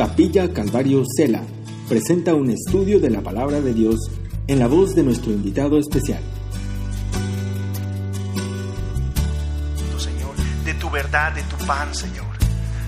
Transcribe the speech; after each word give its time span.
Capilla 0.00 0.50
Calvario 0.50 1.02
Cela 1.04 1.42
presenta 1.86 2.32
un 2.32 2.48
estudio 2.48 3.00
de 3.00 3.10
la 3.10 3.20
palabra 3.20 3.60
de 3.60 3.74
Dios 3.74 4.10
en 4.46 4.58
la 4.58 4.66
voz 4.66 4.94
de 4.94 5.02
nuestro 5.02 5.30
invitado 5.30 5.78
especial. 5.78 6.22
Señor, 9.98 10.34
de 10.64 10.72
tu 10.72 10.88
verdad, 10.88 11.32
de 11.32 11.42
tu 11.42 11.56
pan, 11.66 11.94
Señor. 11.94 12.24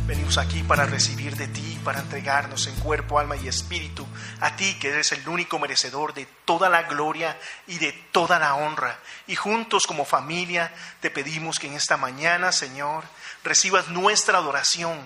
Venimos 0.06 0.38
aquí 0.38 0.62
para 0.62 0.86
recibir 0.86 1.36
de 1.36 1.48
ti, 1.48 1.78
para 1.84 2.00
entregarnos 2.00 2.66
en 2.66 2.76
cuerpo, 2.76 3.18
alma 3.18 3.36
y 3.36 3.46
espíritu 3.46 4.06
a 4.40 4.56
ti 4.56 4.78
que 4.80 4.88
eres 4.88 5.12
el 5.12 5.28
único 5.28 5.58
merecedor 5.58 6.14
de 6.14 6.26
toda 6.46 6.70
la 6.70 6.84
gloria 6.84 7.36
y 7.66 7.76
de 7.76 7.92
toda 8.10 8.38
la 8.38 8.54
honra. 8.54 8.98
Y 9.26 9.34
juntos 9.34 9.82
como 9.86 10.06
familia 10.06 10.72
te 11.02 11.10
pedimos 11.10 11.58
que 11.58 11.66
en 11.66 11.74
esta 11.74 11.98
mañana, 11.98 12.52
Señor, 12.52 13.04
recibas 13.44 13.90
nuestra 13.90 14.38
adoración. 14.38 14.96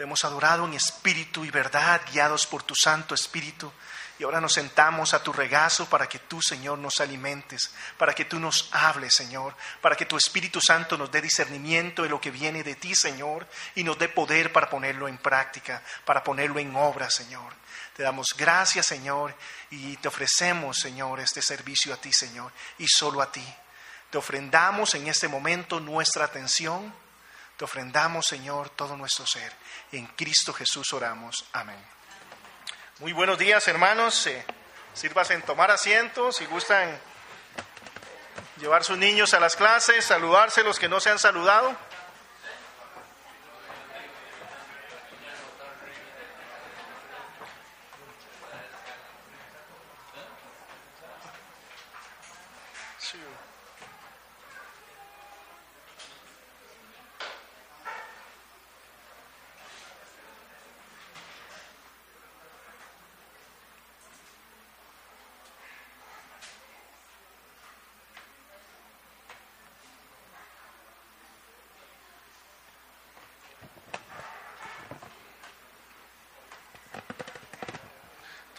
Hemos 0.00 0.24
adorado 0.24 0.64
en 0.64 0.72
espíritu 0.72 1.44
y 1.44 1.50
verdad, 1.50 2.00
guiados 2.10 2.46
por 2.46 2.62
tu 2.62 2.74
Santo 2.74 3.14
Espíritu. 3.14 3.70
Y 4.18 4.24
ahora 4.24 4.40
nos 4.40 4.54
sentamos 4.54 5.12
a 5.12 5.22
tu 5.22 5.30
regazo 5.30 5.88
para 5.90 6.08
que 6.08 6.18
tú, 6.18 6.40
Señor, 6.40 6.78
nos 6.78 7.00
alimentes, 7.00 7.70
para 7.98 8.14
que 8.14 8.24
tú 8.24 8.38
nos 8.40 8.70
hables, 8.72 9.14
Señor, 9.14 9.54
para 9.80 9.96
que 9.96 10.06
tu 10.06 10.16
Espíritu 10.16 10.58
Santo 10.60 10.96
nos 10.96 11.10
dé 11.10 11.20
discernimiento 11.20 12.02
de 12.02 12.08
lo 12.08 12.20
que 12.20 12.30
viene 12.30 12.62
de 12.62 12.76
ti, 12.76 12.94
Señor, 12.94 13.46
y 13.74 13.84
nos 13.84 13.98
dé 13.98 14.08
poder 14.08 14.52
para 14.52 14.70
ponerlo 14.70 15.06
en 15.06 15.18
práctica, 15.18 15.82
para 16.04 16.24
ponerlo 16.24 16.58
en 16.58 16.74
obra, 16.76 17.10
Señor. 17.10 17.52
Te 17.94 18.02
damos 18.02 18.34
gracias, 18.36 18.86
Señor, 18.86 19.34
y 19.70 19.98
te 19.98 20.08
ofrecemos, 20.08 20.78
Señor, 20.78 21.20
este 21.20 21.42
servicio 21.42 21.92
a 21.92 21.98
ti, 21.98 22.12
Señor, 22.12 22.52
y 22.78 22.86
solo 22.88 23.20
a 23.20 23.30
ti. 23.30 23.46
Te 24.10 24.16
ofrendamos 24.16 24.94
en 24.94 25.08
este 25.08 25.28
momento 25.28 25.78
nuestra 25.78 26.24
atención. 26.24 26.92
Te 27.60 27.64
ofrendamos, 27.64 28.24
Señor, 28.26 28.70
todo 28.70 28.96
nuestro 28.96 29.26
ser. 29.26 29.52
En 29.92 30.06
Cristo 30.06 30.50
Jesús 30.54 30.94
oramos. 30.94 31.44
Amén. 31.52 31.76
Muy 33.00 33.12
buenos 33.12 33.38
días, 33.38 33.68
hermanos. 33.68 34.26
Eh, 34.28 34.46
sírvase 34.94 35.34
en 35.34 35.42
tomar 35.42 35.70
asiento. 35.70 36.32
Si 36.32 36.46
gustan 36.46 36.98
llevar 38.56 38.82
sus 38.82 38.96
niños 38.96 39.34
a 39.34 39.40
las 39.40 39.56
clases, 39.56 40.06
saludarse 40.06 40.64
los 40.64 40.78
que 40.78 40.88
no 40.88 41.00
se 41.00 41.10
han 41.10 41.18
saludado. 41.18 41.76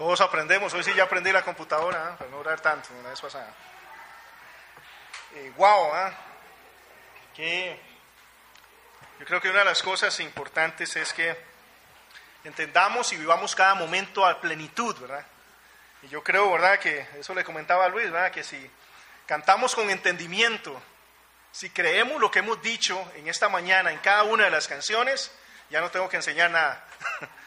Todos 0.02 0.20
aprendemos, 0.22 0.74
hoy 0.74 0.84
sí 0.84 0.92
ya 0.96 1.04
aprendí 1.04 1.32
la 1.32 1.44
computadora, 1.44 2.14
¿eh? 2.14 2.16
para 2.18 2.32
no 2.32 2.40
orar 2.40 2.60
tanto, 2.60 2.90
una 3.00 3.10
vez 3.10 3.22
pasada. 3.22 3.54
Eh, 5.36 5.54
wow, 5.56 5.96
¿eh? 5.96 6.12
que 7.36 7.80
yo 9.20 9.26
creo 9.28 9.40
que 9.40 9.52
una 9.52 9.60
de 9.60 9.66
las 9.66 9.84
cosas 9.84 10.20
importantes 10.20 10.96
es 10.96 11.14
que 11.14 11.38
entendamos 12.44 13.14
y 13.14 13.18
vivamos 13.18 13.54
cada 13.54 13.76
momento 13.76 14.26
a 14.26 14.42
plenitud, 14.42 14.98
¿verdad? 14.98 15.24
Y 16.02 16.08
yo 16.08 16.24
creo, 16.24 16.52
¿verdad? 16.52 16.80
Que 16.80 17.08
eso 17.20 17.36
le 17.36 17.44
comentaba 17.44 17.86
a 17.86 17.90
Luis, 17.90 18.10
¿verdad? 18.10 18.32
Que 18.32 18.44
si 18.44 18.72
cantamos 19.28 19.76
con 19.76 19.88
entendimiento, 19.92 20.82
si 21.52 21.70
creemos 21.70 22.20
lo 22.20 22.32
que 22.32 22.40
hemos 22.40 22.60
dicho 22.64 23.00
en 23.18 23.28
esta 23.28 23.50
mañana 23.50 23.92
en 23.92 24.00
cada 24.00 24.24
una 24.24 24.46
de 24.46 24.50
las 24.50 24.68
canciones, 24.68 25.32
ya 25.70 25.80
no 25.80 25.92
tengo 25.92 26.10
que 26.10 26.16
enseñar 26.16 26.50
nada. 26.50 26.84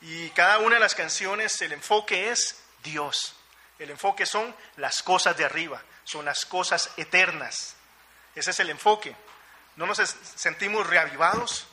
Y 0.00 0.30
cada 0.30 0.58
una 0.58 0.76
de 0.76 0.80
las 0.80 0.94
canciones, 0.94 1.60
el 1.62 1.72
enfoque 1.72 2.30
es 2.30 2.60
Dios. 2.82 3.34
El 3.78 3.90
enfoque 3.90 4.26
son 4.26 4.54
las 4.76 5.02
cosas 5.02 5.36
de 5.36 5.44
arriba, 5.44 5.82
son 6.04 6.24
las 6.24 6.44
cosas 6.44 6.90
eternas. 6.96 7.76
Ese 8.34 8.50
es 8.50 8.60
el 8.60 8.70
enfoque. 8.70 9.14
¿No 9.76 9.86
nos 9.86 9.98
sentimos 10.36 10.86
reavivados 10.86 11.66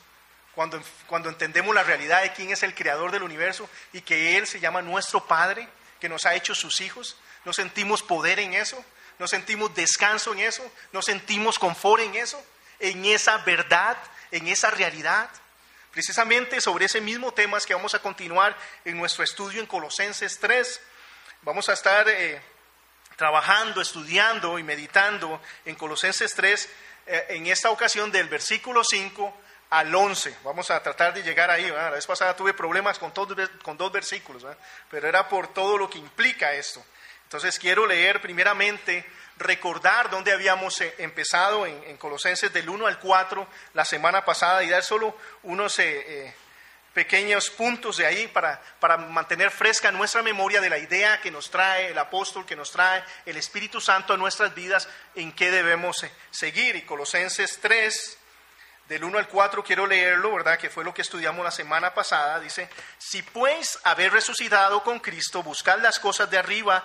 cuando, 0.54 0.80
cuando 1.06 1.28
entendemos 1.28 1.74
la 1.74 1.82
realidad 1.82 2.22
de 2.22 2.32
quién 2.32 2.50
es 2.50 2.62
el 2.62 2.74
creador 2.74 3.10
del 3.10 3.24
universo 3.24 3.68
y 3.92 4.00
que 4.00 4.36
Él 4.36 4.46
se 4.46 4.60
llama 4.60 4.82
nuestro 4.82 5.26
Padre, 5.26 5.68
que 6.00 6.08
nos 6.08 6.26
ha 6.26 6.34
hecho 6.34 6.54
sus 6.54 6.80
hijos? 6.80 7.16
¿No 7.44 7.52
sentimos 7.52 8.02
poder 8.02 8.38
en 8.38 8.54
eso? 8.54 8.84
¿No 9.18 9.26
sentimos 9.26 9.74
descanso 9.74 10.32
en 10.32 10.40
eso? 10.40 10.68
¿No 10.92 11.02
sentimos 11.02 11.58
confort 11.58 12.02
en 12.02 12.14
eso? 12.16 12.42
¿En 12.78 13.04
esa 13.04 13.38
verdad? 13.38 13.96
¿En 14.30 14.46
esa 14.48 14.70
realidad? 14.70 15.28
Precisamente 15.96 16.60
sobre 16.60 16.84
ese 16.84 17.00
mismo 17.00 17.32
tema 17.32 17.56
es 17.56 17.64
que 17.64 17.72
vamos 17.72 17.94
a 17.94 18.00
continuar 18.00 18.54
en 18.84 18.98
nuestro 18.98 19.24
estudio 19.24 19.62
en 19.62 19.66
Colosenses 19.66 20.38
3. 20.38 20.80
Vamos 21.40 21.70
a 21.70 21.72
estar 21.72 22.06
eh, 22.06 22.38
trabajando, 23.16 23.80
estudiando 23.80 24.58
y 24.58 24.62
meditando 24.62 25.40
en 25.64 25.74
Colosenses 25.74 26.34
3, 26.34 26.68
eh, 27.06 27.26
en 27.30 27.46
esta 27.46 27.70
ocasión 27.70 28.12
del 28.12 28.28
versículo 28.28 28.84
5 28.84 29.34
al 29.70 29.94
11. 29.94 30.36
Vamos 30.44 30.70
a 30.70 30.82
tratar 30.82 31.14
de 31.14 31.22
llegar 31.22 31.50
ahí. 31.50 31.66
La 31.66 31.88
vez 31.88 32.06
pasada 32.06 32.36
tuve 32.36 32.52
problemas 32.52 32.98
con, 32.98 33.12
con 33.62 33.78
dos 33.78 33.90
versículos, 33.90 34.44
pero 34.90 35.08
era 35.08 35.26
por 35.30 35.54
todo 35.54 35.78
lo 35.78 35.88
que 35.88 35.96
implica 35.96 36.52
esto. 36.52 36.84
Entonces 37.22 37.58
quiero 37.58 37.86
leer 37.86 38.20
primeramente 38.20 39.02
recordar 39.38 40.10
dónde 40.10 40.32
habíamos 40.32 40.80
eh, 40.80 40.94
empezado 40.98 41.66
en, 41.66 41.96
Colosenses 41.96 42.52
del 42.52 42.68
1 42.68 42.86
al 42.86 42.98
4 42.98 43.46
la 43.74 43.84
semana 43.84 44.24
pasada 44.24 44.62
y 44.62 44.68
dar 44.68 44.82
solo 44.82 45.16
unos 45.42 45.78
eh, 45.78 46.04
eh, 46.06 46.34
pequeños 46.92 47.50
puntos 47.50 47.98
de 47.98 48.06
ahí 48.06 48.28
para, 48.28 48.60
para 48.80 48.96
mantener 48.96 49.50
fresca 49.50 49.90
nuestra 49.90 50.22
memoria 50.22 50.60
de 50.60 50.70
la 50.70 50.78
idea 50.78 51.20
que 51.20 51.30
nos 51.30 51.50
trae 51.50 51.88
el 51.88 51.98
apóstol, 51.98 52.46
que 52.46 52.56
nos 52.56 52.70
trae 52.70 53.04
el 53.26 53.36
Espíritu 53.36 53.80
Santo 53.80 54.14
a 54.14 54.16
nuestras 54.16 54.54
vidas, 54.54 54.88
en 55.14 55.32
qué 55.32 55.50
debemos 55.50 56.04
seguir. 56.30 56.76
Y 56.76 56.82
Colosenses 56.82 57.58
3, 57.60 58.18
del 58.88 59.04
1 59.04 59.18
al 59.18 59.28
4 59.28 59.64
quiero 59.64 59.86
leerlo, 59.86 60.34
¿verdad? 60.34 60.58
Que 60.58 60.70
fue 60.70 60.84
lo 60.84 60.94
que 60.94 61.02
estudiamos 61.02 61.44
la 61.44 61.50
semana 61.50 61.92
pasada. 61.92 62.38
Dice, 62.40 62.68
si 62.98 63.22
pues 63.22 63.78
haber 63.84 64.12
resucitado 64.12 64.82
con 64.82 65.00
Cristo, 65.00 65.42
buscad 65.42 65.80
las 65.80 65.98
cosas 65.98 66.30
de 66.30 66.38
arriba, 66.38 66.84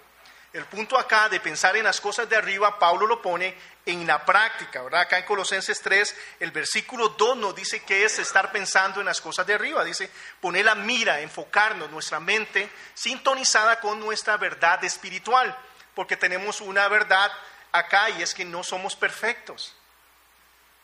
El 0.53 0.65
punto 0.65 0.97
acá 0.97 1.29
de 1.29 1.39
pensar 1.39 1.77
en 1.77 1.85
las 1.85 2.01
cosas 2.01 2.27
de 2.27 2.35
arriba, 2.35 2.77
Pablo 2.77 3.07
lo 3.07 3.21
pone 3.21 3.55
en 3.85 4.05
la 4.05 4.25
práctica, 4.25 4.81
¿verdad? 4.81 5.01
Acá 5.01 5.17
en 5.17 5.25
Colosenses 5.25 5.81
3, 5.81 6.15
el 6.41 6.51
versículo 6.51 7.09
2 7.09 7.37
nos 7.37 7.55
dice 7.55 7.83
que 7.83 8.03
es 8.03 8.19
estar 8.19 8.51
pensando 8.51 8.99
en 8.99 9.05
las 9.05 9.21
cosas 9.21 9.47
de 9.47 9.53
arriba. 9.53 9.85
Dice, 9.85 10.11
poner 10.41 10.65
la 10.65 10.75
mira, 10.75 11.21
enfocarnos, 11.21 11.89
nuestra 11.89 12.19
mente 12.19 12.69
sintonizada 12.93 13.79
con 13.79 13.99
nuestra 14.01 14.35
verdad 14.35 14.83
espiritual, 14.83 15.57
porque 15.95 16.17
tenemos 16.17 16.59
una 16.59 16.87
verdad 16.89 17.31
acá 17.71 18.09
y 18.09 18.21
es 18.21 18.33
que 18.33 18.43
no 18.43 18.63
somos 18.63 18.95
perfectos 18.97 19.75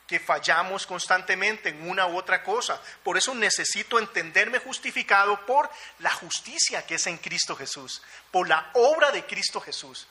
que 0.08 0.20
fallamos 0.20 0.88
constantemente 0.88 1.70
en 1.70 1.88
una 1.88 2.08
u 2.08 2.18
otra 2.18 2.42
cosa. 2.42 2.82
Por 3.04 3.18
eso 3.18 3.36
necesito 3.36 4.00
entenderme 4.00 4.60
justificado 4.60 5.46
por 5.46 5.70
la 6.00 6.12
justicia 6.12 6.86
que 6.86 6.96
es 6.96 7.06
en 7.08 7.18
Cristo 7.18 7.56
Jesús, 7.56 8.02
por 8.32 8.48
la 8.48 8.72
obra 8.74 9.12
de 9.12 9.26
Cristo 9.26 9.60
Jesús. 9.60 10.08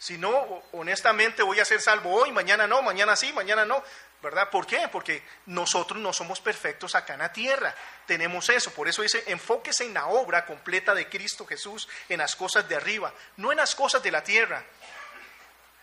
Si 0.00 0.18
no, 0.18 0.62
honestamente 0.72 1.42
voy 1.42 1.58
a 1.60 1.64
ser 1.64 1.80
salvo 1.80 2.12
hoy, 2.12 2.30
mañana 2.30 2.66
no, 2.66 2.82
mañana 2.82 3.16
sí, 3.16 3.32
mañana 3.32 3.64
no. 3.64 3.82
¿Verdad? 4.20 4.50
¿Por 4.50 4.66
qué? 4.66 4.88
Porque 4.90 5.22
nosotros 5.46 6.00
no 6.00 6.12
somos 6.12 6.40
perfectos 6.40 6.96
acá 6.96 7.12
en 7.12 7.20
la 7.20 7.32
tierra. 7.32 7.72
Tenemos 8.04 8.48
eso. 8.48 8.72
Por 8.72 8.88
eso 8.88 9.02
dice, 9.02 9.22
enfóquese 9.28 9.84
en 9.84 9.94
la 9.94 10.08
obra 10.08 10.44
completa 10.44 10.92
de 10.92 11.08
Cristo 11.08 11.46
Jesús, 11.46 11.88
en 12.08 12.18
las 12.18 12.34
cosas 12.34 12.68
de 12.68 12.74
arriba, 12.74 13.14
no 13.36 13.52
en 13.52 13.58
las 13.58 13.76
cosas 13.76 14.02
de 14.02 14.10
la 14.10 14.24
tierra. 14.24 14.64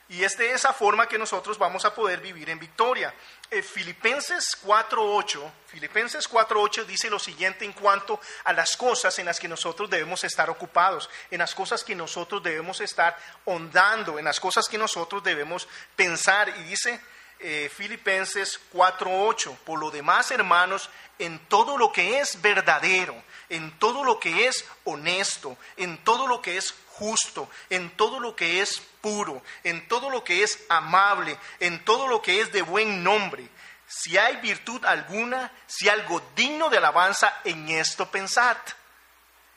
Y 0.08 0.24
es 0.24 0.38
de 0.38 0.52
esa 0.52 0.72
forma 0.72 1.08
que 1.08 1.18
nosotros 1.18 1.58
vamos 1.58 1.84
a 1.84 1.96
poder 1.96 2.20
vivir 2.20 2.50
en 2.52 2.60
victoria. 2.60 3.14
Eh, 3.50 3.64
Filipenses 3.64 4.56
4.8, 4.64 5.52
Filipenses 5.68 6.30
4.8 6.30 6.86
dice 6.86 7.10
lo 7.10 7.18
siguiente 7.18 7.66
en 7.66 7.74
cuanto 7.74 8.20
a 8.44 8.54
las 8.54 8.78
cosas 8.78 9.18
en 9.18 9.26
las 9.26 9.40
que 9.40 9.48
nosotros 9.48 9.90
debemos 9.90 10.24
estar 10.24 10.50
ocupados, 10.50 11.10
en 11.32 11.40
las 11.40 11.56
cosas 11.56 11.84
que 11.84 11.96
nosotros 11.96 12.44
debemos 12.44 12.82
estar 12.82 13.18
hondando, 13.46 14.20
en 14.20 14.26
las 14.26 14.40
cosas 14.40 14.68
que 14.68 14.78
nosotros 14.78 15.24
debemos 15.24 15.68
pensar. 15.96 16.50
Y 16.50 16.64
dice, 16.64 17.02
eh, 17.40 17.72
Filipenses 17.74 18.60
4:8. 18.72 19.58
Por 19.66 19.80
lo 19.80 19.92
demás, 19.92 20.32
hermanos, 20.32 20.90
en 21.20 21.40
todo 21.48 21.78
lo 21.78 21.92
que 21.92 22.20
es 22.20 22.42
verdadero, 22.42 23.16
en 23.50 23.78
todo 23.80 24.04
lo 24.04 24.20
que 24.20 24.48
es 24.48 24.66
honesto, 24.84 25.58
en 25.78 25.98
todo 26.04 26.28
lo 26.28 26.42
que 26.42 26.58
es 26.58 26.74
justo, 26.98 27.50
en 27.70 27.96
todo 27.98 28.20
lo 28.20 28.36
que 28.36 28.62
es 28.62 28.80
puro, 29.02 29.44
en 29.64 29.88
todo 29.88 30.10
lo 30.10 30.24
que 30.24 30.44
es 30.44 30.60
amable, 30.70 31.38
en 31.60 31.84
todo 31.84 32.08
lo 32.08 32.22
que 32.22 32.42
es 32.42 32.52
de 32.52 32.62
buen 32.62 33.04
nombre. 33.04 33.48
Si 33.88 34.18
hay 34.18 34.38
virtud 34.38 34.84
alguna, 34.86 35.52
si 35.68 35.90
algo 35.90 36.22
digno 36.36 36.70
de 36.70 36.78
alabanza, 36.78 37.42
en 37.44 37.70
esto 37.70 38.10
pensad. 38.10 38.58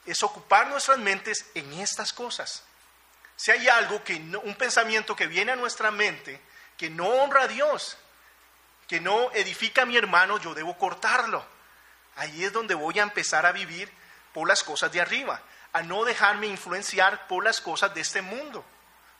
Es 0.05 0.23
ocupar 0.23 0.69
nuestras 0.69 0.99
mentes 0.99 1.47
en 1.55 1.73
estas 1.75 2.13
cosas. 2.13 2.65
Si 3.37 3.51
hay 3.51 3.69
algo 3.69 4.03
que 4.03 4.15
un 4.15 4.55
pensamiento 4.57 5.15
que 5.15 5.27
viene 5.27 5.53
a 5.53 5.57
nuestra 5.57 5.91
mente 5.91 6.41
que 6.77 6.91
no 6.91 7.07
honra 7.07 7.43
a 7.43 7.49
Dios, 7.49 7.97
que 8.87 9.01
no 9.01 9.31
edifica 9.33 9.83
a 9.83 9.87
mi 9.87 9.97
hermano, 9.97 10.39
yo 10.39 10.55
debo 10.55 10.77
cortarlo. 10.79 11.45
Ahí 12.17 12.45
es 12.45 12.53
donde 12.53 12.75
voy 12.75 12.99
a 12.99 13.03
empezar 13.03 13.47
a 13.47 13.53
vivir 13.53 13.93
por 14.33 14.49
las 14.49 14.63
cosas 14.63 14.91
de 14.93 15.01
arriba, 15.01 15.43
a 15.73 15.83
no 15.83 16.05
dejarme 16.05 16.47
influenciar 16.47 17.27
por 17.29 17.45
las 17.45 17.61
cosas 17.61 17.95
de 17.95 18.01
este 18.01 18.23
mundo, 18.23 18.65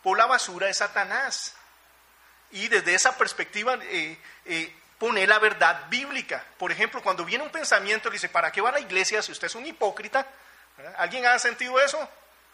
por 0.03 0.17
la 0.17 0.27
basura 0.27 0.67
de 0.67 0.75
Satanás. 0.75 1.55
Y 2.51 2.69
desde 2.69 2.95
esa 2.95 3.17
perspectiva 3.17 3.79
eh, 3.83 4.19
eh, 4.47 4.75
poner 4.99 5.29
la 5.29 5.39
verdad 5.39 5.89
bíblica. 5.89 6.45
Por 6.59 6.73
ejemplo, 6.73 7.03
cuando 7.03 7.25
viene 7.25 7.45
un 7.45 7.51
pensamiento 7.51 8.09
y 8.09 8.13
dice, 8.13 8.29
¿para 8.29 8.51
qué 8.51 8.61
va 8.61 8.71
a 8.71 8.73
la 8.73 8.81
iglesia 8.81 9.23
si 9.23 9.33
usted 9.33 9.47
es 9.47 9.55
un 9.55 9.67
hipócrita? 9.67 10.27
¿Alguien 10.97 11.27
ha 11.27 11.39
sentido 11.39 11.79
eso? 11.81 12.09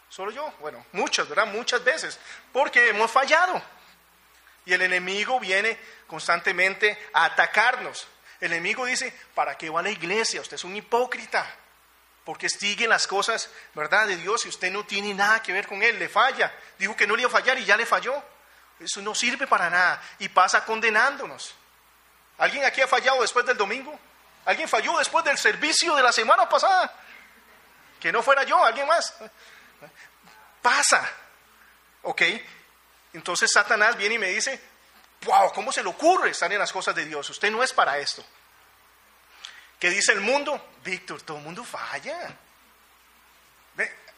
Solo 0.09 0.31
yo. 0.31 0.51
Bueno, 0.59 0.85
muchas, 0.91 1.27
¿verdad? 1.27 1.47
Muchas 1.47 1.83
veces. 1.83 2.19
Porque 2.51 2.89
hemos 2.89 3.11
fallado. 3.11 3.61
Y 4.65 4.73
el 4.73 4.81
enemigo 4.81 5.39
viene 5.39 5.79
constantemente 6.07 6.97
a 7.13 7.25
atacarnos. 7.25 8.07
El 8.39 8.51
enemigo 8.53 8.85
dice, 8.85 9.13
¿para 9.33 9.57
qué 9.57 9.69
va 9.69 9.79
a 9.79 9.83
la 9.83 9.91
iglesia? 9.91 10.41
Usted 10.41 10.55
es 10.55 10.63
un 10.63 10.75
hipócrita. 10.75 11.45
Porque 12.25 12.49
sigue 12.49 12.87
las 12.87 13.07
cosas, 13.07 13.49
¿verdad? 13.75 14.07
De 14.07 14.17
Dios 14.17 14.45
y 14.45 14.49
usted 14.49 14.71
no 14.71 14.83
tiene 14.83 15.13
nada 15.13 15.41
que 15.41 15.53
ver 15.53 15.67
con 15.67 15.81
él, 15.83 15.99
le 15.99 16.09
falla. 16.09 16.51
Dijo 16.77 16.95
que 16.95 17.05
no 17.05 17.15
le 17.15 17.21
iba 17.21 17.29
a 17.29 17.31
fallar 17.31 17.57
y 17.59 17.65
ya 17.65 17.77
le 17.77 17.85
falló. 17.85 18.21
Eso 18.79 19.01
no 19.01 19.15
sirve 19.15 19.47
para 19.47 19.69
nada 19.69 20.01
y 20.19 20.27
pasa 20.27 20.65
condenándonos. 20.65 21.55
¿Alguien 22.39 22.65
aquí 22.65 22.81
ha 22.81 22.87
fallado 22.87 23.21
después 23.21 23.45
del 23.45 23.55
domingo? 23.55 23.97
¿Alguien 24.45 24.67
falló 24.67 24.97
después 24.97 25.23
del 25.23 25.37
servicio 25.37 25.95
de 25.95 26.03
la 26.03 26.11
semana 26.11 26.49
pasada? 26.49 26.93
Que 27.99 28.11
no 28.11 28.21
fuera 28.21 28.43
yo, 28.43 28.63
alguien 28.63 28.87
más. 28.87 29.13
Pasa. 30.61 31.07
¿Ok? 32.01 32.21
Entonces 33.13 33.51
Satanás 33.51 33.95
viene 33.95 34.15
y 34.15 34.19
me 34.19 34.27
dice, 34.29 34.61
wow, 35.21 35.53
¿cómo 35.53 35.71
se 35.71 35.81
le 35.81 35.89
ocurre 35.89 36.31
estar 36.31 36.51
en 36.51 36.59
las 36.59 36.71
cosas 36.71 36.93
de 36.93 37.05
Dios? 37.05 37.29
Usted 37.29 37.49
no 37.49 37.63
es 37.63 37.71
para 37.71 37.97
esto. 37.97 38.25
¿Qué 39.79 39.89
dice 39.89 40.13
el 40.13 40.21
mundo? 40.21 40.73
Víctor, 40.83 41.21
todo 41.21 41.37
el 41.37 41.43
mundo 41.43 41.63
falla. 41.63 42.35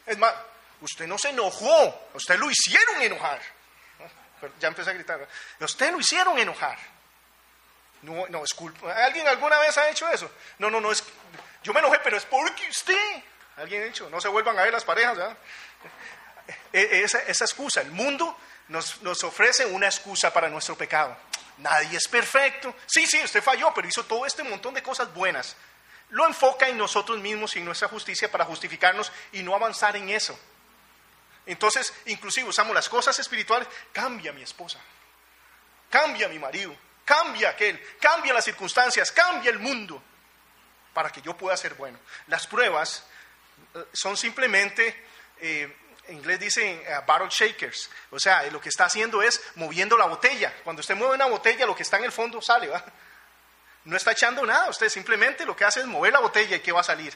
Es 0.06 0.16
más, 0.16 0.34
usted 0.80 1.06
no 1.06 1.18
se 1.18 1.30
enojó, 1.30 2.08
usted 2.14 2.38
lo 2.38 2.50
hicieron 2.50 3.02
enojar. 3.02 3.40
Ya 4.60 4.68
empecé 4.68 4.90
a 4.90 4.92
gritar. 4.92 5.28
Usted 5.60 5.90
lo 5.90 5.98
hicieron 5.98 6.38
enojar. 6.38 6.78
No, 8.02 8.26
no, 8.28 8.44
es 8.44 8.54
culpa. 8.54 8.92
¿Alguien 9.04 9.26
alguna 9.26 9.58
vez 9.58 9.76
ha 9.76 9.90
hecho 9.90 10.08
eso? 10.08 10.30
No, 10.58 10.70
no, 10.70 10.80
no, 10.80 10.92
es. 10.92 11.02
Yo 11.64 11.72
me 11.72 11.80
enojé, 11.80 11.98
pero 12.04 12.16
es 12.16 12.24
porque 12.24 12.68
usted. 12.68 13.22
¿Alguien 13.56 13.82
ha 13.82 13.86
hecho? 13.86 14.08
No 14.08 14.20
se 14.20 14.28
vuelvan 14.28 14.56
a 14.56 14.62
ver 14.62 14.72
las 14.72 14.84
parejas, 14.84 15.16
¿verdad? 15.16 15.36
E, 16.72 16.80
e, 16.80 17.02
esa, 17.02 17.18
esa 17.22 17.44
excusa, 17.44 17.80
el 17.80 17.90
mundo 17.90 18.38
nos, 18.68 19.24
ofrece 19.24 19.66
una 19.66 19.86
excusa 19.86 20.32
para 20.32 20.48
nuestro 20.48 20.76
pecado. 20.76 21.16
Nadie 21.58 21.98
es 21.98 22.08
perfecto. 22.08 22.74
Sí, 22.86 23.06
sí, 23.06 23.20
usted 23.22 23.42
falló, 23.42 23.72
pero 23.74 23.88
hizo 23.88 24.04
todo 24.04 24.24
este 24.26 24.42
montón 24.44 24.74
de 24.74 24.82
cosas 24.82 25.12
buenas. 25.12 25.56
Lo 26.10 26.26
enfoca 26.26 26.68
en 26.68 26.78
nosotros 26.78 27.18
mismos 27.18 27.54
y 27.56 27.58
en 27.58 27.64
nuestra 27.64 27.88
justicia 27.88 28.30
para 28.30 28.44
justificarnos 28.44 29.12
y 29.32 29.42
no 29.42 29.54
avanzar 29.54 29.96
en 29.96 30.08
eso. 30.08 30.38
Entonces, 31.46 31.92
inclusive 32.06 32.48
usamos 32.48 32.74
las 32.74 32.88
cosas 32.88 33.18
espirituales. 33.18 33.68
Cambia 33.92 34.32
mi 34.32 34.42
esposa, 34.42 34.78
cambia 35.90 36.28
mi 36.28 36.38
marido, 36.38 36.74
cambia 37.04 37.50
aquel, 37.50 37.80
cambia 37.98 38.32
las 38.32 38.44
circunstancias, 38.44 39.10
cambia 39.10 39.50
el 39.50 39.58
mundo 39.58 40.02
para 40.94 41.10
que 41.10 41.22
yo 41.22 41.36
pueda 41.36 41.56
ser 41.56 41.74
bueno. 41.74 41.98
Las 42.26 42.46
pruebas 42.46 43.04
eh, 43.74 43.84
son 43.92 44.16
simplemente 44.16 45.06
eh, 45.38 45.74
en 46.08 46.16
inglés 46.16 46.40
dicen 46.40 46.82
uh, 46.88 47.06
bottle 47.06 47.28
shakers, 47.30 47.90
o 48.10 48.18
sea, 48.18 48.42
lo 48.50 48.60
que 48.60 48.70
está 48.70 48.86
haciendo 48.86 49.22
es 49.22 49.40
moviendo 49.54 49.96
la 49.96 50.06
botella. 50.06 50.52
Cuando 50.64 50.80
usted 50.80 50.96
mueve 50.96 51.14
una 51.14 51.26
botella, 51.26 51.66
lo 51.66 51.76
que 51.76 51.82
está 51.82 51.98
en 51.98 52.04
el 52.04 52.12
fondo 52.12 52.40
sale, 52.42 52.68
¿va? 52.68 52.84
No 53.84 53.96
está 53.96 54.12
echando 54.12 54.44
nada, 54.44 54.68
usted 54.68 54.88
simplemente 54.88 55.46
lo 55.46 55.54
que 55.54 55.64
hace 55.64 55.80
es 55.80 55.86
mover 55.86 56.12
la 56.12 56.20
botella 56.20 56.56
y 56.56 56.60
¿qué 56.60 56.72
va 56.72 56.80
a 56.80 56.84
salir? 56.84 57.14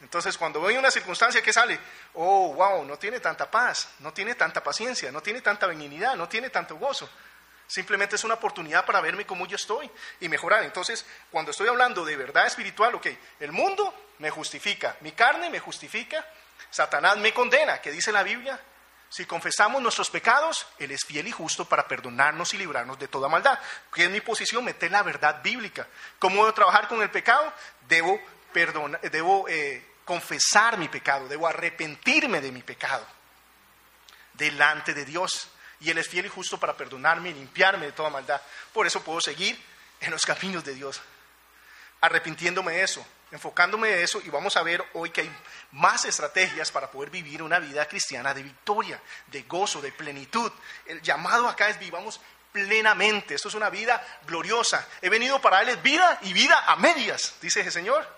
Entonces, 0.00 0.38
cuando 0.38 0.60
ve 0.60 0.78
una 0.78 0.90
circunstancia 0.90 1.42
que 1.42 1.52
sale, 1.52 1.78
oh, 2.14 2.54
wow, 2.54 2.84
no 2.84 2.98
tiene 2.98 3.18
tanta 3.18 3.50
paz, 3.50 3.88
no 3.98 4.12
tiene 4.12 4.34
tanta 4.34 4.62
paciencia, 4.62 5.10
no 5.10 5.20
tiene 5.20 5.40
tanta 5.40 5.66
benignidad, 5.66 6.14
no 6.14 6.28
tiene 6.28 6.50
tanto 6.50 6.76
gozo. 6.76 7.08
Simplemente 7.66 8.16
es 8.16 8.24
una 8.24 8.34
oportunidad 8.34 8.86
para 8.86 9.00
verme 9.00 9.26
como 9.26 9.46
yo 9.46 9.56
estoy 9.56 9.90
y 10.20 10.28
mejorar. 10.28 10.62
Entonces, 10.62 11.04
cuando 11.30 11.50
estoy 11.50 11.68
hablando 11.68 12.04
de 12.04 12.16
verdad 12.16 12.46
espiritual, 12.46 12.94
ok, 12.94 13.08
el 13.40 13.52
mundo 13.52 13.92
me 14.18 14.30
justifica, 14.30 14.96
mi 15.00 15.12
carne 15.12 15.50
me 15.50 15.58
justifica, 15.58 16.24
Satanás 16.70 17.16
me 17.18 17.32
condena, 17.32 17.80
¿qué 17.80 17.90
dice 17.90 18.12
la 18.12 18.22
Biblia? 18.22 18.60
Si 19.10 19.24
confesamos 19.24 19.80
nuestros 19.80 20.10
pecados, 20.10 20.66
Él 20.78 20.90
es 20.90 21.04
fiel 21.04 21.26
y 21.28 21.32
justo 21.32 21.64
para 21.64 21.88
perdonarnos 21.88 22.52
y 22.52 22.58
librarnos 22.58 22.98
de 22.98 23.08
toda 23.08 23.28
maldad. 23.28 23.58
¿Qué 23.92 24.04
es 24.04 24.10
mi 24.10 24.20
posición? 24.20 24.64
Meter 24.64 24.90
la 24.90 25.02
verdad 25.02 25.42
bíblica. 25.42 25.86
¿Cómo 26.18 26.44
debo 26.44 26.52
trabajar 26.52 26.88
con 26.88 27.00
el 27.00 27.10
pecado? 27.10 27.52
Debo, 27.88 28.20
debo 29.10 29.48
eh, 29.48 29.86
confesar 30.04 30.76
mi 30.76 30.88
pecado, 30.88 31.26
debo 31.26 31.46
arrepentirme 31.46 32.40
de 32.40 32.52
mi 32.52 32.62
pecado 32.62 33.06
delante 34.34 34.92
de 34.92 35.04
Dios. 35.06 35.48
Y 35.80 35.90
Él 35.90 35.98
es 35.98 36.08
fiel 36.08 36.26
y 36.26 36.28
justo 36.28 36.58
para 36.58 36.76
perdonarme 36.76 37.30
y 37.30 37.34
limpiarme 37.34 37.86
de 37.86 37.92
toda 37.92 38.10
maldad. 38.10 38.40
Por 38.72 38.86
eso 38.86 39.02
puedo 39.02 39.20
seguir 39.20 39.58
en 40.00 40.10
los 40.10 40.26
caminos 40.26 40.64
de 40.64 40.74
Dios, 40.74 41.00
arrepintiéndome 42.00 42.72
de 42.72 42.82
eso, 42.82 43.04
enfocándome 43.30 43.92
en 43.92 43.98
eso 44.00 44.20
y 44.24 44.30
vamos 44.30 44.56
a 44.56 44.62
ver 44.62 44.84
hoy 44.94 45.10
que 45.10 45.22
hay 45.22 45.36
más 45.72 46.04
estrategias 46.04 46.72
para 46.72 46.90
poder 46.90 47.10
vivir 47.10 47.42
una 47.42 47.58
vida 47.58 47.86
cristiana 47.86 48.32
de 48.34 48.42
victoria, 48.42 49.00
de 49.26 49.42
gozo, 49.42 49.80
de 49.80 49.92
plenitud. 49.92 50.50
El 50.86 51.02
llamado 51.02 51.48
acá 51.48 51.68
es 51.68 51.78
vivamos 51.78 52.20
plenamente. 52.52 53.34
Esto 53.34 53.48
es 53.48 53.54
una 53.54 53.70
vida 53.70 54.02
gloriosa. 54.26 54.86
He 55.02 55.08
venido 55.08 55.40
para 55.40 55.58
darles 55.58 55.82
vida 55.82 56.18
y 56.22 56.32
vida 56.32 56.64
a 56.66 56.76
medias, 56.76 57.34
dice 57.40 57.60
el 57.60 57.72
Señor. 57.72 58.08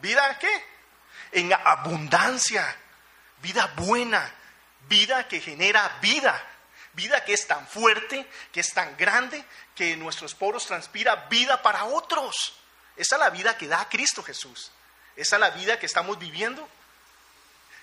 ¿Vida 0.00 0.38
qué? 0.38 0.64
En 1.32 1.52
abundancia. 1.52 2.76
Vida 3.42 3.72
buena. 3.76 4.32
Vida 4.88 5.26
que 5.28 5.40
genera 5.40 5.98
vida. 6.00 6.40
Vida 6.94 7.24
que 7.24 7.32
es 7.32 7.46
tan 7.46 7.66
fuerte, 7.66 8.28
que 8.52 8.60
es 8.60 8.72
tan 8.74 8.96
grande, 8.96 9.42
que 9.74 9.92
en 9.92 10.00
nuestros 10.00 10.34
poros 10.34 10.66
transpira 10.66 11.26
vida 11.30 11.62
para 11.62 11.84
otros. 11.84 12.61
Esa 12.96 13.16
es 13.16 13.20
la 13.20 13.30
vida 13.30 13.56
que 13.56 13.68
da 13.68 13.88
Cristo 13.88 14.22
Jesús. 14.22 14.70
Esa 15.16 15.36
es 15.36 15.40
la 15.40 15.50
vida 15.50 15.78
que 15.78 15.86
estamos 15.86 16.18
viviendo. 16.18 16.68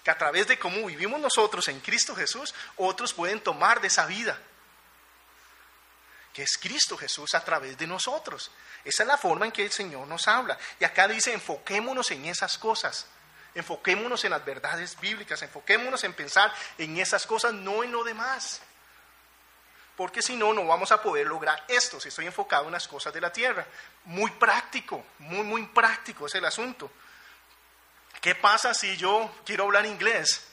Que 0.03 0.11
a 0.11 0.17
través 0.17 0.47
de 0.47 0.57
cómo 0.57 0.85
vivimos 0.85 1.19
nosotros 1.19 1.67
en 1.67 1.79
Cristo 1.79 2.15
Jesús, 2.15 2.53
otros 2.77 3.13
pueden 3.13 3.41
tomar 3.41 3.81
de 3.81 3.87
esa 3.87 4.05
vida. 4.05 4.39
Que 6.33 6.43
es 6.43 6.57
Cristo 6.57 6.97
Jesús 6.97 7.33
a 7.33 7.43
través 7.43 7.77
de 7.77 7.87
nosotros. 7.87 8.51
Esa 8.85 9.03
es 9.03 9.07
la 9.07 9.17
forma 9.17 9.45
en 9.45 9.51
que 9.51 9.65
el 9.65 9.71
Señor 9.71 10.07
nos 10.07 10.27
habla. 10.27 10.57
Y 10.79 10.85
acá 10.85 11.07
dice, 11.07 11.33
enfoquémonos 11.33 12.11
en 12.11 12.25
esas 12.25 12.57
cosas. 12.57 13.07
Enfoquémonos 13.55 14.23
en 14.23 14.31
las 14.31 14.45
verdades 14.45 14.97
bíblicas. 14.99 15.41
Enfoquémonos 15.41 16.03
en 16.03 16.13
pensar 16.13 16.53
en 16.77 16.97
esas 16.97 17.25
cosas, 17.25 17.53
no 17.53 17.83
en 17.83 17.91
lo 17.91 18.03
demás 18.03 18.61
porque 19.99 20.21
si 20.21 20.37
no, 20.37 20.53
no 20.53 20.65
vamos 20.65 20.93
a 20.93 21.01
poder 21.01 21.27
lograr 21.27 21.65
esto 21.67 21.99
si 21.99 22.07
estoy 22.07 22.25
enfocado 22.25 22.67
en 22.67 22.71
las 22.71 22.87
cosas 22.87 23.13
de 23.13 23.19
la 23.19 23.33
tierra. 23.33 23.65
Muy 24.05 24.31
práctico, 24.31 25.03
muy, 25.17 25.43
muy 25.43 25.65
práctico 25.65 26.25
es 26.25 26.35
el 26.35 26.45
asunto. 26.45 26.89
¿Qué 28.21 28.33
pasa 28.33 28.73
si 28.73 28.95
yo 28.95 29.29
quiero 29.45 29.65
hablar 29.65 29.85
inglés, 29.85 30.47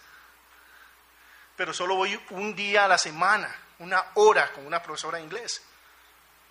pero 1.54 1.72
solo 1.72 1.94
voy 1.94 2.20
un 2.30 2.56
día 2.56 2.86
a 2.86 2.88
la 2.88 2.98
semana, 2.98 3.54
una 3.78 4.04
hora 4.14 4.52
con 4.52 4.66
una 4.66 4.82
profesora 4.82 5.18
de 5.18 5.22
inglés? 5.22 5.62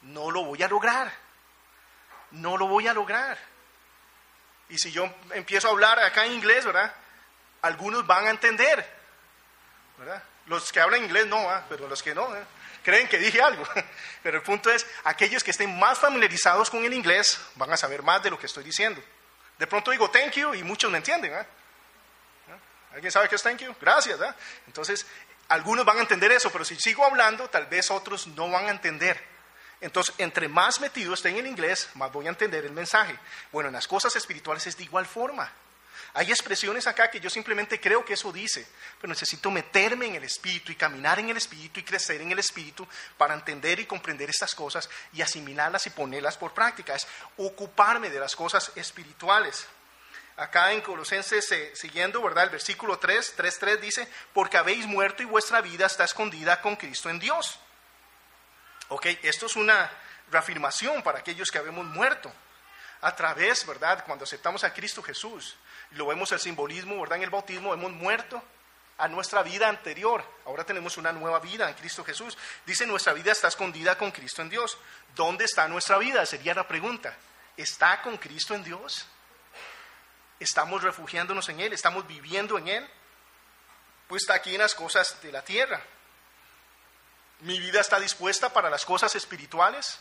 No 0.03 0.31
lo 0.31 0.45
voy 0.45 0.63
a 0.63 0.69
lograr. 0.69 1.11
No 2.31 2.55
lo 2.55 2.67
voy 2.67 2.87
a 2.87 2.93
lograr. 2.93 3.37
Y 4.69 4.77
si 4.77 4.93
yo 4.93 5.13
empiezo 5.31 5.67
a 5.67 5.71
hablar 5.71 5.99
acá 5.99 6.25
en 6.25 6.31
inglés, 6.31 6.63
¿verdad? 6.63 6.93
Algunos 7.61 8.07
van 8.07 8.27
a 8.27 8.29
entender, 8.29 8.89
¿verdad? 9.97 10.23
Los 10.45 10.71
que 10.71 10.79
hablan 10.79 11.03
inglés 11.03 11.27
no, 11.27 11.45
pero 11.67 11.89
los 11.89 12.01
que 12.01 12.15
no, 12.15 12.33
¿eh? 12.33 12.45
Creen 12.85 13.09
que 13.09 13.17
dije 13.17 13.41
algo. 13.41 13.67
Pero 14.23 14.37
el 14.37 14.43
punto 14.43 14.69
es, 14.69 14.85
aquellos 15.03 15.43
que 15.43 15.51
estén 15.51 15.77
más 15.77 15.97
familiarizados 15.97 16.69
con 16.69 16.85
el 16.85 16.93
inglés 16.93 17.39
van 17.55 17.73
a 17.73 17.77
saber 17.77 18.03
más 18.03 18.23
de 18.23 18.29
lo 18.29 18.39
que 18.39 18.45
estoy 18.45 18.63
diciendo. 18.63 19.03
De 19.57 19.67
pronto 19.67 19.91
digo 19.91 20.09
thank 20.09 20.33
you 20.33 20.53
y 20.53 20.63
muchos 20.63 20.91
me 20.91 20.99
entienden. 20.99 21.33
¿eh? 21.33 21.45
¿Alguien 22.93 23.11
sabe 23.11 23.27
qué 23.27 23.35
es 23.35 23.43
thank 23.43 23.59
you? 23.59 23.75
Gracias. 23.81 24.21
¿eh? 24.21 24.33
Entonces, 24.67 25.05
algunos 25.49 25.83
van 25.83 25.97
a 25.97 26.01
entender 26.01 26.31
eso, 26.31 26.51
pero 26.51 26.63
si 26.63 26.75
sigo 26.75 27.03
hablando, 27.05 27.49
tal 27.49 27.65
vez 27.65 27.89
otros 27.91 28.27
no 28.27 28.49
van 28.49 28.67
a 28.67 28.71
entender. 28.71 29.21
Entonces, 29.81 30.15
entre 30.17 30.47
más 30.47 30.79
metido 30.79 31.13
esté 31.13 31.29
en 31.29 31.37
el 31.37 31.47
inglés, 31.47 31.89
más 31.95 32.11
voy 32.11 32.27
a 32.27 32.29
entender 32.29 32.65
el 32.65 32.71
mensaje. 32.71 33.17
Bueno, 33.51 33.69
en 33.69 33.73
las 33.73 33.87
cosas 33.87 34.15
espirituales 34.15 34.65
es 34.67 34.77
de 34.77 34.83
igual 34.83 35.05
forma. 35.05 35.51
Hay 36.17 36.31
expresiones 36.31 36.87
acá 36.87 37.11
que 37.11 37.19
yo 37.19 37.29
simplemente 37.29 37.77
creo 37.77 38.05
que 38.05 38.13
eso 38.13 38.31
dice, 38.31 38.65
pero 39.01 39.11
necesito 39.11 39.51
meterme 39.51 40.05
en 40.05 40.15
el 40.15 40.23
Espíritu 40.23 40.71
y 40.71 40.75
caminar 40.75 41.19
en 41.19 41.29
el 41.29 41.35
Espíritu 41.35 41.81
y 41.81 41.83
crecer 41.83 42.21
en 42.21 42.31
el 42.31 42.39
Espíritu 42.39 42.87
para 43.17 43.33
entender 43.33 43.81
y 43.81 43.85
comprender 43.85 44.29
estas 44.29 44.55
cosas 44.55 44.89
y 45.11 45.21
asimilarlas 45.21 45.87
y 45.87 45.89
ponerlas 45.89 46.37
por 46.37 46.53
práctica. 46.53 46.95
Es 46.95 47.05
ocuparme 47.35 48.09
de 48.09 48.21
las 48.21 48.33
cosas 48.33 48.71
espirituales. 48.75 49.65
Acá 50.37 50.71
en 50.71 50.79
Colosenses, 50.79 51.51
eh, 51.51 51.73
siguiendo, 51.75 52.21
¿verdad? 52.21 52.45
El 52.45 52.51
versículo 52.51 52.97
3, 52.97 53.33
3, 53.35 53.59
3 53.59 53.81
dice, 53.81 54.07
porque 54.33 54.55
habéis 54.55 54.85
muerto 54.85 55.21
y 55.21 55.25
vuestra 55.25 55.59
vida 55.59 55.85
está 55.85 56.05
escondida 56.05 56.61
con 56.61 56.77
Cristo 56.77 57.09
en 57.09 57.19
Dios. 57.19 57.59
Ok, 58.87 59.07
esto 59.21 59.47
es 59.47 59.57
una 59.57 59.91
reafirmación 60.31 61.03
para 61.03 61.19
aquellos 61.19 61.51
que 61.51 61.57
habemos 61.57 61.85
muerto 61.85 62.31
a 63.01 63.13
través, 63.13 63.65
¿verdad? 63.67 64.05
Cuando 64.05 64.23
aceptamos 64.23 64.63
a 64.63 64.73
Cristo 64.73 65.03
Jesús 65.03 65.57
lo 65.95 66.05
vemos 66.05 66.31
el 66.31 66.39
simbolismo, 66.39 66.99
¿verdad? 66.99 67.17
En 67.17 67.23
el 67.23 67.29
bautismo 67.29 67.73
hemos 67.73 67.91
muerto 67.91 68.41
a 68.97 69.07
nuestra 69.07 69.43
vida 69.43 69.67
anterior. 69.67 70.23
Ahora 70.45 70.63
tenemos 70.63 70.97
una 70.97 71.11
nueva 71.11 71.39
vida 71.39 71.69
en 71.69 71.75
Cristo 71.75 72.03
Jesús. 72.03 72.37
Dice, 72.65 72.85
nuestra 72.85 73.13
vida 73.13 73.31
está 73.31 73.47
escondida 73.47 73.97
con 73.97 74.11
Cristo 74.11 74.41
en 74.41 74.49
Dios. 74.49 74.77
¿Dónde 75.15 75.45
está 75.45 75.67
nuestra 75.67 75.97
vida? 75.97 76.25
Sería 76.25 76.53
la 76.53 76.67
pregunta. 76.67 77.15
¿Está 77.57 78.01
con 78.01 78.17
Cristo 78.17 78.53
en 78.53 78.63
Dios? 78.63 79.05
¿Estamos 80.39 80.83
refugiándonos 80.83 81.47
en 81.49 81.61
Él? 81.61 81.73
¿Estamos 81.73 82.05
viviendo 82.07 82.57
en 82.57 82.67
Él? 82.67 82.89
Pues 84.07 84.23
está 84.23 84.35
aquí 84.35 84.53
en 84.53 84.61
las 84.61 84.75
cosas 84.75 85.21
de 85.21 85.31
la 85.31 85.43
tierra. 85.43 85.81
¿Mi 87.39 87.59
vida 87.59 87.81
está 87.81 87.99
dispuesta 87.99 88.51
para 88.51 88.69
las 88.69 88.85
cosas 88.85 89.15
espirituales? 89.15 89.99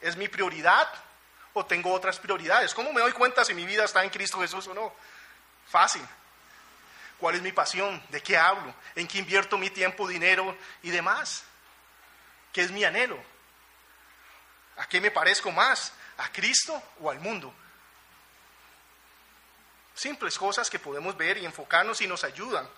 ¿Es 0.00 0.16
mi 0.16 0.28
prioridad? 0.28 0.88
O 1.58 1.66
tengo 1.66 1.92
otras 1.92 2.18
prioridades? 2.18 2.74
¿Cómo 2.74 2.92
me 2.92 3.00
doy 3.00 3.12
cuenta 3.12 3.44
si 3.44 3.54
mi 3.54 3.66
vida 3.66 3.84
está 3.84 4.04
en 4.04 4.10
Cristo 4.10 4.40
Jesús 4.40 4.66
o 4.68 4.74
no? 4.74 4.92
Fácil. 5.68 6.02
¿Cuál 7.18 7.34
es 7.34 7.42
mi 7.42 7.52
pasión? 7.52 8.02
¿De 8.10 8.22
qué 8.22 8.36
hablo? 8.36 8.72
¿En 8.94 9.08
qué 9.08 9.18
invierto 9.18 9.58
mi 9.58 9.70
tiempo, 9.70 10.06
dinero 10.06 10.56
y 10.82 10.90
demás? 10.90 11.44
¿Qué 12.52 12.62
es 12.62 12.70
mi 12.70 12.84
anhelo? 12.84 13.20
¿A 14.76 14.88
qué 14.88 15.00
me 15.00 15.10
parezco 15.10 15.50
más? 15.50 15.92
¿A 16.18 16.30
Cristo 16.30 16.80
o 17.00 17.10
al 17.10 17.18
mundo? 17.18 17.52
Simples 19.94 20.38
cosas 20.38 20.70
que 20.70 20.78
podemos 20.78 21.16
ver 21.16 21.38
y 21.38 21.44
enfocarnos 21.44 22.00
y 22.00 22.06
nos 22.06 22.22
ayudan. 22.22 22.68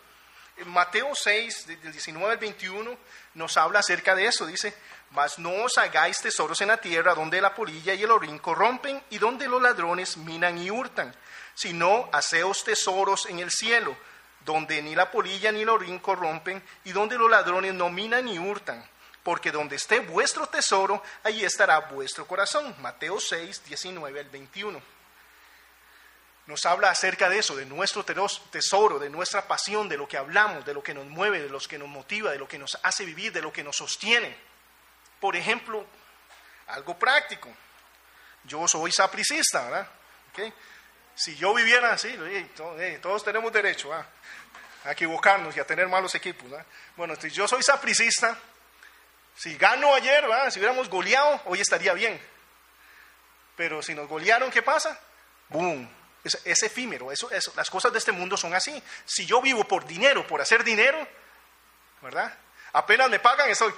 En 0.57 0.69
Mateo 0.69 1.15
6, 1.15 1.67
del 1.67 1.93
19 1.93 2.33
al 2.33 2.39
21, 2.39 2.99
nos 3.35 3.57
habla 3.59 3.81
acerca 3.81 4.15
de 4.15 4.27
eso. 4.27 4.47
Dice, 4.47 4.75
mas 5.11 5.39
no 5.39 5.65
os 5.65 5.77
hagáis 5.79 6.19
tesoros 6.19 6.61
en 6.61 6.69
la 6.69 6.77
tierra 6.77 7.15
donde 7.15 7.41
la 7.41 7.55
polilla 7.55 7.95
y 7.95 8.03
el 8.03 8.11
orín 8.11 8.39
corrompen 8.39 9.03
y 9.11 9.19
donde 9.19 9.49
los 9.49 9.61
ladrones 9.61 10.17
minan 10.17 10.59
y 10.59 10.71
hurtan, 10.71 11.15
sino 11.55 12.09
haceos 12.13 12.65
tesoros 12.65 13.27
en 13.27 13.41
el 13.41 13.51
cielo, 13.51 13.97
donde 14.45 14.81
ni 14.83 14.95
la 14.95 15.11
polilla 15.11 15.53
ni 15.53 15.63
el 15.63 15.69
orín 15.69 15.99
corrompen 15.99 16.63
y 16.85 16.93
donde 16.93 17.19
los 17.19 17.31
ladrones 17.31 17.75
no 17.75 17.91
minan 17.91 18.27
ni 18.27 18.39
hurtan. 18.39 18.89
Porque 19.23 19.53
donde 19.53 19.77
esté 19.77 20.01
vuestro 20.01 20.47
tesoro, 20.47 21.03
allí 21.23 21.45
estará 21.45 21.79
vuestro 21.81 22.27
corazón. 22.27 22.75
Mateo 22.81 23.21
6, 23.21 23.65
19 23.67 24.21
al 24.21 24.29
21 24.31 24.81
nos 26.51 26.67
habla 26.67 26.91
acerca 26.91 27.29
de 27.29 27.39
eso, 27.39 27.55
de 27.55 27.65
nuestro 27.65 28.05
tesoro, 28.05 28.99
de 28.99 29.09
nuestra 29.09 29.47
pasión, 29.47 29.89
de 29.89 29.97
lo 29.97 30.09
que 30.09 30.17
hablamos, 30.17 30.65
de 30.65 30.75
lo 30.75 30.83
que 30.83 30.93
nos 30.93 31.07
mueve, 31.07 31.41
de 31.41 31.49
lo 31.49 31.61
que 31.61 31.79
nos 31.79 31.89
motiva, 31.89 32.33
de 32.33 32.39
lo 32.39 32.49
que 32.49 32.59
nos 32.59 32.77
hace 32.83 33.05
vivir, 33.05 33.33
de 33.33 33.41
lo 33.41 33.53
que 33.53 33.63
nos 33.63 33.77
sostiene. 33.77 34.37
Por 35.21 35.37
ejemplo, 35.37 35.87
algo 36.69 36.99
práctico. 36.99 37.49
Yo 38.45 38.67
soy 38.67 38.91
sapricista, 38.91 39.65
¿verdad? 39.65 39.89
Si 41.15 41.37
yo 41.37 41.53
viviera 41.55 41.93
así, 41.93 42.19
todos 43.03 43.23
tenemos 43.23 43.53
derecho 43.53 43.93
a 43.93 44.07
equivocarnos 44.91 45.57
y 45.57 45.61
a 45.61 45.67
tener 45.67 45.87
malos 45.89 46.15
equipos. 46.15 46.49
Bueno, 46.97 47.15
si 47.17 47.31
yo 47.31 47.47
soy 47.47 47.63
sapricista, 47.63 48.39
si 49.37 49.57
gano 49.57 49.95
ayer, 49.95 50.25
si 50.51 50.59
hubiéramos 50.59 50.89
goleado, 50.89 51.43
hoy 51.45 51.61
estaría 51.61 51.93
bien. 51.93 52.21
Pero 53.57 53.83
si 53.83 53.95
nos 53.95 54.09
golearon, 54.09 54.51
¿qué 54.51 54.63
pasa? 54.63 54.99
¡Boom! 55.49 55.91
Es, 56.25 56.63
efímero, 56.63 57.11
eso, 57.13 57.31
las 57.57 57.71
cosas 57.71 57.93
de 57.93 57.99
este 57.99 58.13
mundo 58.13 58.37
son 58.37 58.55
así. 58.55 58.83
Si 59.05 59.27
yo 59.27 59.41
vivo 59.41 59.65
por 59.65 59.87
dinero, 59.87 60.27
por 60.27 60.41
hacer 60.41 60.65
dinero, 60.65 61.07
¿verdad? 62.03 62.37
Apenas 62.73 63.11
me 63.11 63.19
pagan, 63.19 63.51
estoy, 63.51 63.73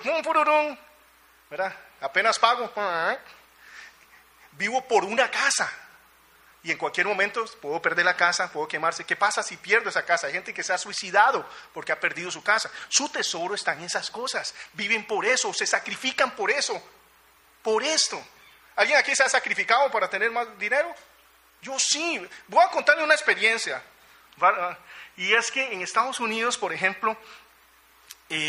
¿verdad? 1.53 1.77
Apenas 2.01 2.39
pago, 2.39 2.73
vivo 4.53 4.89
por 4.89 5.05
una 5.05 5.31
casa. 5.31 5.71
Y 6.63 6.71
en 6.71 6.79
cualquier 6.79 7.07
momento 7.07 7.45
puedo 7.61 7.83
perder 7.83 8.07
la 8.07 8.17
casa, 8.17 8.51
puedo 8.51 8.67
quemarse. 8.67 9.05
¿Qué 9.05 9.17
pasa 9.17 9.43
si 9.43 9.59
pierdo 9.59 9.91
esa 9.91 10.03
casa? 10.03 10.29
Hay 10.29 10.33
gente 10.33 10.55
que 10.55 10.63
se 10.63 10.73
ha 10.73 10.79
suicidado 10.79 11.47
porque 11.75 11.93
ha 11.93 12.01
perdido 12.01 12.31
su 12.31 12.43
casa. 12.43 12.71
Su 12.89 13.11
tesoro 13.11 13.55
está 13.55 13.75
en 13.75 13.83
esas 13.83 14.11
cosas. 14.11 14.55
Viven 14.73 15.07
por 15.07 15.27
eso, 15.27 15.53
se 15.53 15.67
sacrifican 15.67 16.31
por 16.31 16.51
eso, 16.51 16.83
por 17.61 17.83
esto. 17.83 18.25
¿Alguien 18.75 18.97
aquí 18.97 19.15
se 19.15 19.25
ha 19.25 19.29
sacrificado 19.29 19.91
para 19.91 20.09
tener 20.09 20.31
más 20.31 20.59
dinero? 20.59 20.95
Yo 21.61 21.79
sí, 21.79 22.27
voy 22.49 22.65
a 22.65 22.71
contarle 22.71 23.05
una 23.05 23.15
experiencia. 23.15 23.83
Y 25.17 25.35
es 25.35 25.51
que 25.51 25.71
en 25.71 25.83
Estados 25.83 26.19
Unidos, 26.19 26.57
por 26.57 26.73
ejemplo, 26.73 27.15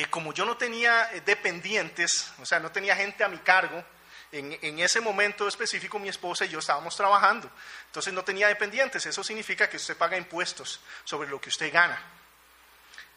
como 0.09 0.33
yo 0.33 0.45
no 0.45 0.57
tenía 0.57 1.09
eh, 1.13 1.21
dependientes, 1.25 2.31
o 2.39 2.45
sea, 2.45 2.59
no 2.59 2.71
tenía 2.71 2.95
gente 2.95 3.23
a 3.23 3.27
mi 3.27 3.39
cargo, 3.39 3.83
en, 4.31 4.57
en, 4.61 4.79
ese 4.79 4.99
momento 4.99 5.47
específico 5.47 5.99
mi 5.99 6.09
esposa 6.09 6.45
y 6.45 6.49
yo 6.49 6.59
estábamos 6.59 6.95
trabajando. 6.95 7.49
Entonces 7.85 8.11
no 8.13 8.23
tenía 8.23 8.47
dependientes. 8.47 9.05
Eso 9.05 9.23
significa 9.23 9.69
que 9.69 9.77
usted 9.77 9.95
paga 9.95 10.17
impuestos 10.17 10.79
sobre 11.03 11.29
lo 11.29 11.39
que 11.39 11.49
usted 11.49 11.71
gana. 11.71 12.01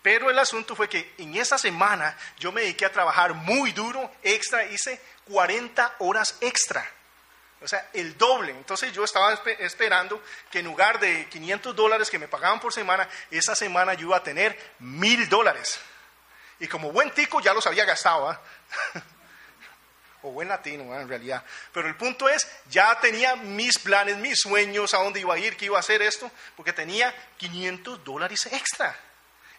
Pero 0.02 0.30
el 0.30 0.38
asunto 0.38 0.76
fue 0.76 0.88
que 0.88 1.14
en 1.18 1.34
esa 1.34 1.58
semana 1.58 2.16
yo 2.38 2.52
me 2.52 2.60
dediqué 2.60 2.84
a 2.84 2.92
trabajar 2.92 3.34
muy 3.34 3.72
duro, 3.72 4.08
extra, 4.22 4.64
hice 4.64 5.00
40 5.24 5.96
horas 6.00 6.36
extra. 6.40 6.88
O 7.60 7.66
sea, 7.66 7.88
el 7.92 8.16
doble. 8.18 8.52
Entonces 8.52 8.92
yo 8.92 9.02
estaba 9.02 9.32
esperando 9.58 10.22
que 10.50 10.60
en 10.60 10.66
lugar 10.66 11.00
de 11.00 11.28
500 11.28 11.74
dólares 11.74 12.10
que 12.10 12.18
me 12.18 12.28
pagaban 12.28 12.60
por 12.60 12.72
semana, 12.72 13.08
esa 13.30 13.56
semana 13.56 13.94
yo 13.94 14.08
iba 14.08 14.16
a 14.18 14.22
tener 14.22 14.74
mil 14.78 15.28
dólares. 15.28 15.80
Y 16.60 16.68
como 16.68 16.92
buen 16.92 17.10
tico 17.12 17.40
ya 17.40 17.52
los 17.52 17.66
había 17.66 17.84
gastado. 17.84 18.30
¿ah? 18.30 18.40
o 20.22 20.30
buen 20.30 20.48
latino 20.48 20.92
¿ah? 20.92 21.02
en 21.02 21.08
realidad. 21.08 21.44
Pero 21.72 21.88
el 21.88 21.96
punto 21.96 22.28
es, 22.28 22.48
ya 22.68 22.98
tenía 23.00 23.36
mis 23.36 23.78
planes, 23.78 24.16
mis 24.16 24.40
sueños, 24.40 24.94
a 24.94 24.98
dónde 24.98 25.20
iba 25.20 25.34
a 25.34 25.38
ir, 25.38 25.56
qué 25.56 25.66
iba 25.66 25.76
a 25.76 25.80
hacer 25.80 26.02
esto, 26.02 26.30
porque 26.56 26.72
tenía 26.72 27.14
500 27.36 28.04
dólares 28.04 28.46
extra 28.46 28.96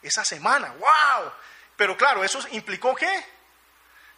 esa 0.01 0.23
semana. 0.23 0.73
¡Wow! 0.73 1.31
Pero 1.75 1.95
claro, 1.95 2.23
eso 2.23 2.39
implicó 2.51 2.95
qué? 2.95 3.25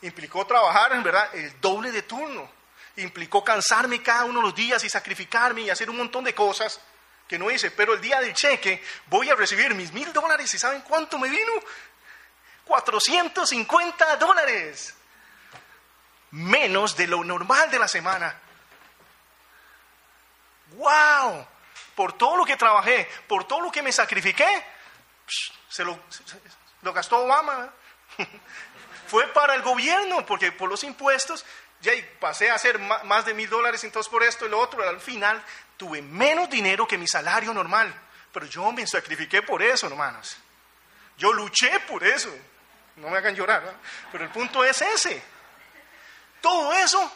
Implicó 0.02 0.46
trabajar, 0.46 0.94
en 0.94 1.04
verdad, 1.04 1.30
el 1.36 1.60
doble 1.60 1.92
de 1.92 2.04
turno 2.04 2.60
implicó 3.02 3.44
cansarme 3.44 4.02
cada 4.02 4.26
uno 4.26 4.40
de 4.40 4.46
los 4.48 4.56
días 4.56 4.84
y 4.84 4.90
sacrificarme 4.90 5.62
y 5.62 5.70
hacer 5.70 5.90
un 5.90 5.98
montón 5.98 6.24
de 6.24 6.34
cosas 6.34 6.80
que 7.28 7.40
no 7.40 7.50
hice. 7.50 7.72
Pero 7.72 7.94
el 7.94 8.02
día 8.02 8.20
del 8.22 8.34
cheque 8.34 8.84
voy 9.08 9.30
a 9.30 9.36
recibir 9.36 9.74
mis 9.74 9.92
mil 9.94 10.12
dólares 10.14 10.54
y 10.54 10.60
¿saben 10.60 10.82
cuánto 10.82 11.18
me 11.18 11.30
vino? 11.30 11.54
450 12.70 14.16
dólares. 14.18 14.96
Menos 16.32 16.96
de 16.96 17.08
lo 17.08 17.24
normal 17.24 17.72
de 17.72 17.80
la 17.80 17.88
semana. 17.88 18.40
¡Wow! 20.74 21.48
Por 21.96 22.14
todo 22.14 22.38
lo 22.38 22.46
que 22.46 22.56
trabajé, 22.56 23.10
por 23.28 23.46
todo 23.46 23.62
lo 23.62 23.72
que 23.72 23.82
me 23.82 23.92
sacrifiqué, 23.92 24.48
se 25.68 25.84
lo, 25.84 26.00
gastó 26.94 27.18
Obama. 27.18 27.74
Fue 29.08 29.28
para 29.30 29.56
el 29.56 29.64
gobierno, 29.64 30.24
porque 30.26 30.52
por 30.52 30.70
los 30.70 30.84
impuestos 30.84 31.44
ya 31.82 31.92
pasé 32.20 32.52
a 32.52 32.56
hacer 32.56 32.78
más 32.78 33.26
de 33.26 33.34
mil 33.34 33.50
dólares 33.50 33.84
entonces 33.84 34.12
por 34.12 34.22
esto 34.22 34.46
y 34.46 34.50
lo 34.50 34.60
otro, 34.60 34.88
al 34.88 35.02
final 35.02 35.44
tuve 35.78 36.04
menos 36.04 36.50
dinero 36.50 36.88
que 36.88 37.00
mi 37.00 37.08
salario 37.08 37.52
normal, 37.52 37.92
pero 38.32 38.46
yo 38.46 38.72
me 38.72 38.86
sacrifiqué 38.86 39.42
por 39.42 39.64
eso, 39.64 39.88
hermanos. 39.88 40.38
Yo 41.18 41.34
luché 41.34 41.80
por 41.82 42.04
eso. 42.04 42.30
No 43.00 43.10
me 43.10 43.18
hagan 43.18 43.36
llorar, 43.36 43.63
pero 44.12 44.24
el 44.24 44.29
punto 44.29 44.63
es 44.63 44.82
ese. 44.82 45.22
Todo 46.41 46.74
eso, 46.74 47.12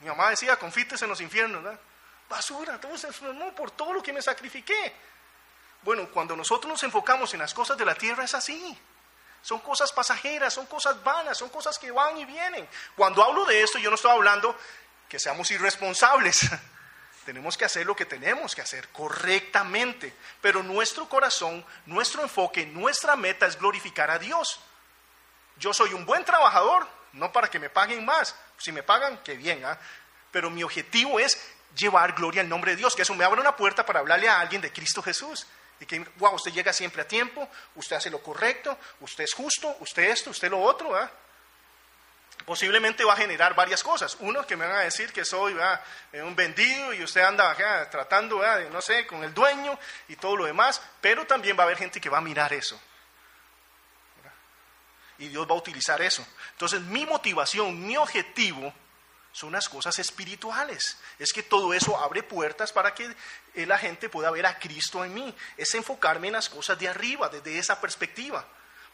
mi 0.00 0.08
mamá 0.08 0.30
decía, 0.30 0.56
confites 0.56 1.00
en 1.02 1.08
los 1.08 1.20
infiernos, 1.20 1.62
¿verdad? 1.62 1.78
basura, 2.30 2.80
todo 2.80 2.94
eso, 2.94 3.10
no, 3.34 3.52
por 3.54 3.72
todo 3.72 3.92
lo 3.92 4.02
que 4.02 4.12
me 4.12 4.22
sacrifiqué. 4.22 4.94
Bueno, 5.82 6.08
cuando 6.10 6.36
nosotros 6.36 6.70
nos 6.70 6.82
enfocamos 6.84 7.34
en 7.34 7.40
las 7.40 7.52
cosas 7.52 7.76
de 7.76 7.84
la 7.84 7.94
tierra 7.94 8.24
es 8.24 8.34
así. 8.34 8.78
Son 9.42 9.58
cosas 9.60 9.92
pasajeras, 9.92 10.54
son 10.54 10.66
cosas 10.66 11.02
vanas, 11.02 11.36
son 11.36 11.48
cosas 11.48 11.78
que 11.78 11.90
van 11.90 12.16
y 12.18 12.24
vienen. 12.24 12.68
Cuando 12.94 13.24
hablo 13.24 13.44
de 13.46 13.62
esto, 13.62 13.78
yo 13.78 13.90
no 13.90 13.96
estoy 13.96 14.12
hablando 14.12 14.56
que 15.08 15.18
seamos 15.18 15.50
irresponsables. 15.50 16.48
tenemos 17.30 17.56
que 17.56 17.64
hacer 17.64 17.86
lo 17.86 17.94
que 17.94 18.06
tenemos 18.06 18.56
que 18.56 18.60
hacer 18.60 18.88
correctamente. 18.88 20.12
Pero 20.40 20.64
nuestro 20.64 21.08
corazón, 21.08 21.64
nuestro 21.86 22.22
enfoque, 22.22 22.66
nuestra 22.66 23.14
meta 23.14 23.46
es 23.46 23.56
glorificar 23.56 24.10
a 24.10 24.18
Dios. 24.18 24.58
Yo 25.56 25.72
soy 25.72 25.94
un 25.94 26.04
buen 26.04 26.24
trabajador, 26.24 26.88
no 27.12 27.30
para 27.30 27.48
que 27.48 27.60
me 27.60 27.70
paguen 27.70 28.04
más. 28.04 28.34
Si 28.58 28.72
me 28.72 28.82
pagan, 28.82 29.20
qué 29.22 29.36
bien, 29.36 29.64
¿ah? 29.64 29.78
Pero 30.32 30.50
mi 30.50 30.64
objetivo 30.64 31.20
es 31.20 31.40
llevar 31.76 32.14
gloria 32.14 32.42
al 32.42 32.48
nombre 32.48 32.72
de 32.72 32.78
Dios, 32.78 32.96
que 32.96 33.02
eso 33.02 33.14
me 33.14 33.24
abre 33.24 33.40
una 33.40 33.54
puerta 33.54 33.86
para 33.86 34.00
hablarle 34.00 34.28
a 34.28 34.40
alguien 34.40 34.60
de 34.60 34.72
Cristo 34.72 35.00
Jesús. 35.00 35.46
Y 35.78 35.86
que, 35.86 36.00
wow, 36.16 36.34
usted 36.34 36.50
llega 36.50 36.72
siempre 36.72 37.02
a 37.02 37.06
tiempo, 37.06 37.48
usted 37.76 37.94
hace 37.94 38.10
lo 38.10 38.20
correcto, 38.20 38.76
usted 38.98 39.22
es 39.22 39.34
justo, 39.34 39.76
usted 39.78 40.02
esto, 40.02 40.30
usted 40.30 40.50
lo 40.50 40.60
otro, 40.60 40.96
¿ah? 40.96 41.08
Posiblemente 42.44 43.04
va 43.04 43.14
a 43.14 43.16
generar 43.16 43.54
varias 43.54 43.82
cosas. 43.82 44.16
Uno, 44.20 44.46
que 44.46 44.56
me 44.56 44.66
van 44.66 44.76
a 44.76 44.80
decir 44.80 45.12
que 45.12 45.24
soy 45.24 45.56
eh, 46.12 46.22
un 46.22 46.34
vendido 46.34 46.92
y 46.92 47.02
usted 47.02 47.22
anda 47.22 47.54
tratando, 47.90 48.42
no 48.70 48.80
sé, 48.80 49.06
con 49.06 49.22
el 49.24 49.34
dueño 49.34 49.78
y 50.08 50.16
todo 50.16 50.36
lo 50.36 50.44
demás, 50.44 50.80
pero 51.00 51.26
también 51.26 51.56
va 51.56 51.62
a 51.62 51.66
haber 51.66 51.78
gente 51.78 52.00
que 52.00 52.08
va 52.08 52.18
a 52.18 52.22
mirar 52.22 52.52
eso. 52.52 52.80
Y 55.18 55.28
Dios 55.28 55.46
va 55.46 55.52
a 55.52 55.58
utilizar 55.58 56.00
eso. 56.00 56.26
Entonces, 56.52 56.80
mi 56.80 57.04
motivación, 57.04 57.86
mi 57.86 57.96
objetivo 57.96 58.72
son 59.32 59.52
las 59.52 59.68
cosas 59.68 59.98
espirituales. 59.98 60.96
Es 61.18 61.32
que 61.32 61.42
todo 61.42 61.74
eso 61.74 61.98
abre 61.98 62.22
puertas 62.22 62.72
para 62.72 62.94
que 62.94 63.14
eh, 63.54 63.66
la 63.66 63.78
gente 63.78 64.08
pueda 64.08 64.30
ver 64.30 64.46
a 64.46 64.58
Cristo 64.58 65.04
en 65.04 65.12
mí. 65.12 65.34
Es 65.58 65.74
enfocarme 65.74 66.28
en 66.28 66.34
las 66.34 66.48
cosas 66.48 66.78
de 66.78 66.88
arriba, 66.88 67.28
desde 67.28 67.58
esa 67.58 67.80
perspectiva 67.80 68.46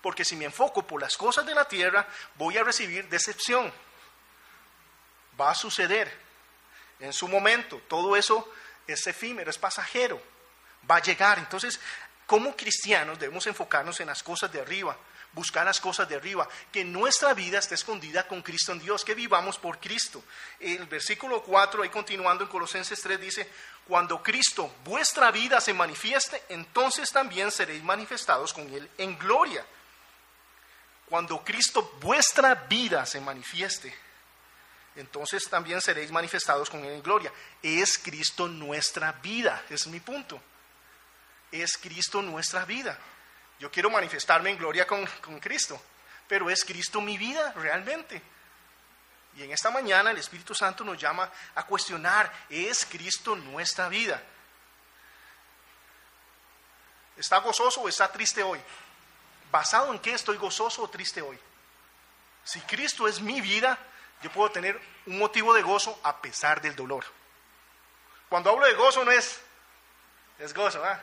porque 0.07 0.25
si 0.25 0.37
me 0.37 0.45
enfoco 0.45 0.87
por 0.87 1.01
las 1.01 1.17
cosas 1.17 1.45
de 1.45 1.53
la 1.53 1.65
tierra, 1.65 2.07
voy 2.37 2.57
a 2.57 2.63
recibir 2.63 3.09
decepción. 3.09 3.73
Va 5.41 5.51
a 5.51 5.55
suceder 5.57 6.17
en 7.01 7.13
su 7.13 7.27
momento. 7.27 7.83
Todo 7.89 8.15
eso 8.15 8.49
es 8.87 9.05
efímero, 9.09 9.51
es 9.51 9.59
pasajero. 9.59 10.23
Va 10.89 10.99
a 10.99 11.03
llegar. 11.03 11.41
Entonces, 11.41 11.81
como 12.25 12.55
cristianos 12.55 13.19
debemos 13.19 13.49
enfocarnos 13.49 13.99
en 13.99 14.07
las 14.07 14.23
cosas 14.23 14.53
de 14.53 14.61
arriba, 14.61 14.97
buscar 15.33 15.67
las 15.67 15.81
cosas 15.81 16.09
de 16.09 16.15
arriba, 16.15 16.49
que 16.71 16.85
nuestra 16.85 17.35
vida 17.35 17.59
esté 17.59 17.75
escondida 17.75 18.29
con 18.29 18.43
Cristo 18.43 18.71
en 18.71 18.79
Dios, 18.79 19.05
que 19.05 19.17
vivamos 19.17 19.59
por 19.59 19.81
Cristo. 19.81 20.23
El 20.61 20.87
versículo 20.87 21.43
4, 21.43 21.83
ahí 21.83 21.89
continuando 21.89 22.45
en 22.45 22.51
Colosenses 22.51 23.03
3, 23.03 23.21
dice, 23.21 23.51
cuando 23.89 24.23
Cristo, 24.23 24.73
vuestra 24.85 25.33
vida, 25.33 25.61
se 25.61 25.75
manifieste, 25.75 26.45
entonces 26.51 27.11
también 27.11 27.51
seréis 27.51 27.83
manifestados 27.83 28.53
con 28.53 28.73
Él 28.73 28.89
en 28.99 29.19
gloria. 29.19 29.67
Cuando 31.09 31.45
Cristo 31.45 31.97
vuestra 32.01 32.55
vida 32.55 33.07
se 33.07 33.21
manifieste, 33.21 33.95
entonces 34.97 35.49
también 35.49 35.81
seréis 35.81 36.11
manifestados 36.11 36.69
con 36.69 36.85
Él 36.85 36.93
en 36.93 37.03
gloria. 37.03 37.33
Es 37.63 37.99
Cristo 37.99 38.49
nuestra 38.49 39.13
vida, 39.13 39.63
es 39.71 39.87
mi 39.87 40.01
punto. 40.01 40.41
Es 41.53 41.77
Cristo 41.77 42.23
nuestra 42.23 42.65
vida. 42.65 42.99
Yo 43.59 43.71
quiero 43.71 43.89
manifestarme 43.89 44.51
en 44.51 44.59
gloria 44.59 44.87
con, 44.87 45.07
con 45.23 45.39
Cristo, 45.39 45.81
pero 46.27 46.51
es 46.51 46.65
Cristo 46.65 47.01
mi 47.01 47.17
vida 47.17 47.53
realmente. 47.53 48.21
Y 49.37 49.43
en 49.43 49.53
esta 49.53 49.71
mañana 49.71 50.11
el 50.11 50.19
Espíritu 50.19 50.55
Santo 50.55 50.83
nos 50.83 50.99
llama 50.99 51.31
a 51.55 51.65
cuestionar, 51.67 52.33
¿es 52.49 52.87
Cristo 52.87 53.37
nuestra 53.37 53.89
vida? 53.89 54.23
¿Está 57.17 57.39
gozoso 57.39 57.83
o 57.83 57.89
está 57.89 58.11
triste 58.11 58.43
hoy? 58.43 58.61
¿Basado 59.57 59.91
en 59.91 60.01
qué 60.01 60.13
estoy 60.13 60.37
gozoso 60.37 60.83
o 60.83 60.91
triste 60.91 61.23
hoy? 61.23 61.39
Si 62.45 62.61
Cristo 62.61 63.09
es 63.09 63.23
mi 63.23 63.41
vida, 63.41 63.79
yo 64.21 64.31
puedo 64.31 64.51
tener 64.51 64.79
un 65.07 65.19
motivo 65.19 65.55
de 65.55 65.63
gozo 65.63 65.99
a 66.03 66.21
pesar 66.21 66.61
del 66.61 66.77
dolor. 66.77 67.07
Cuando 68.29 68.51
hablo 68.51 68.67
de 68.67 68.75
gozo 68.75 69.03
no 69.03 69.11
es, 69.11 69.41
es 70.41 70.53
gozo, 70.53 70.85
¿ah? 70.85 71.01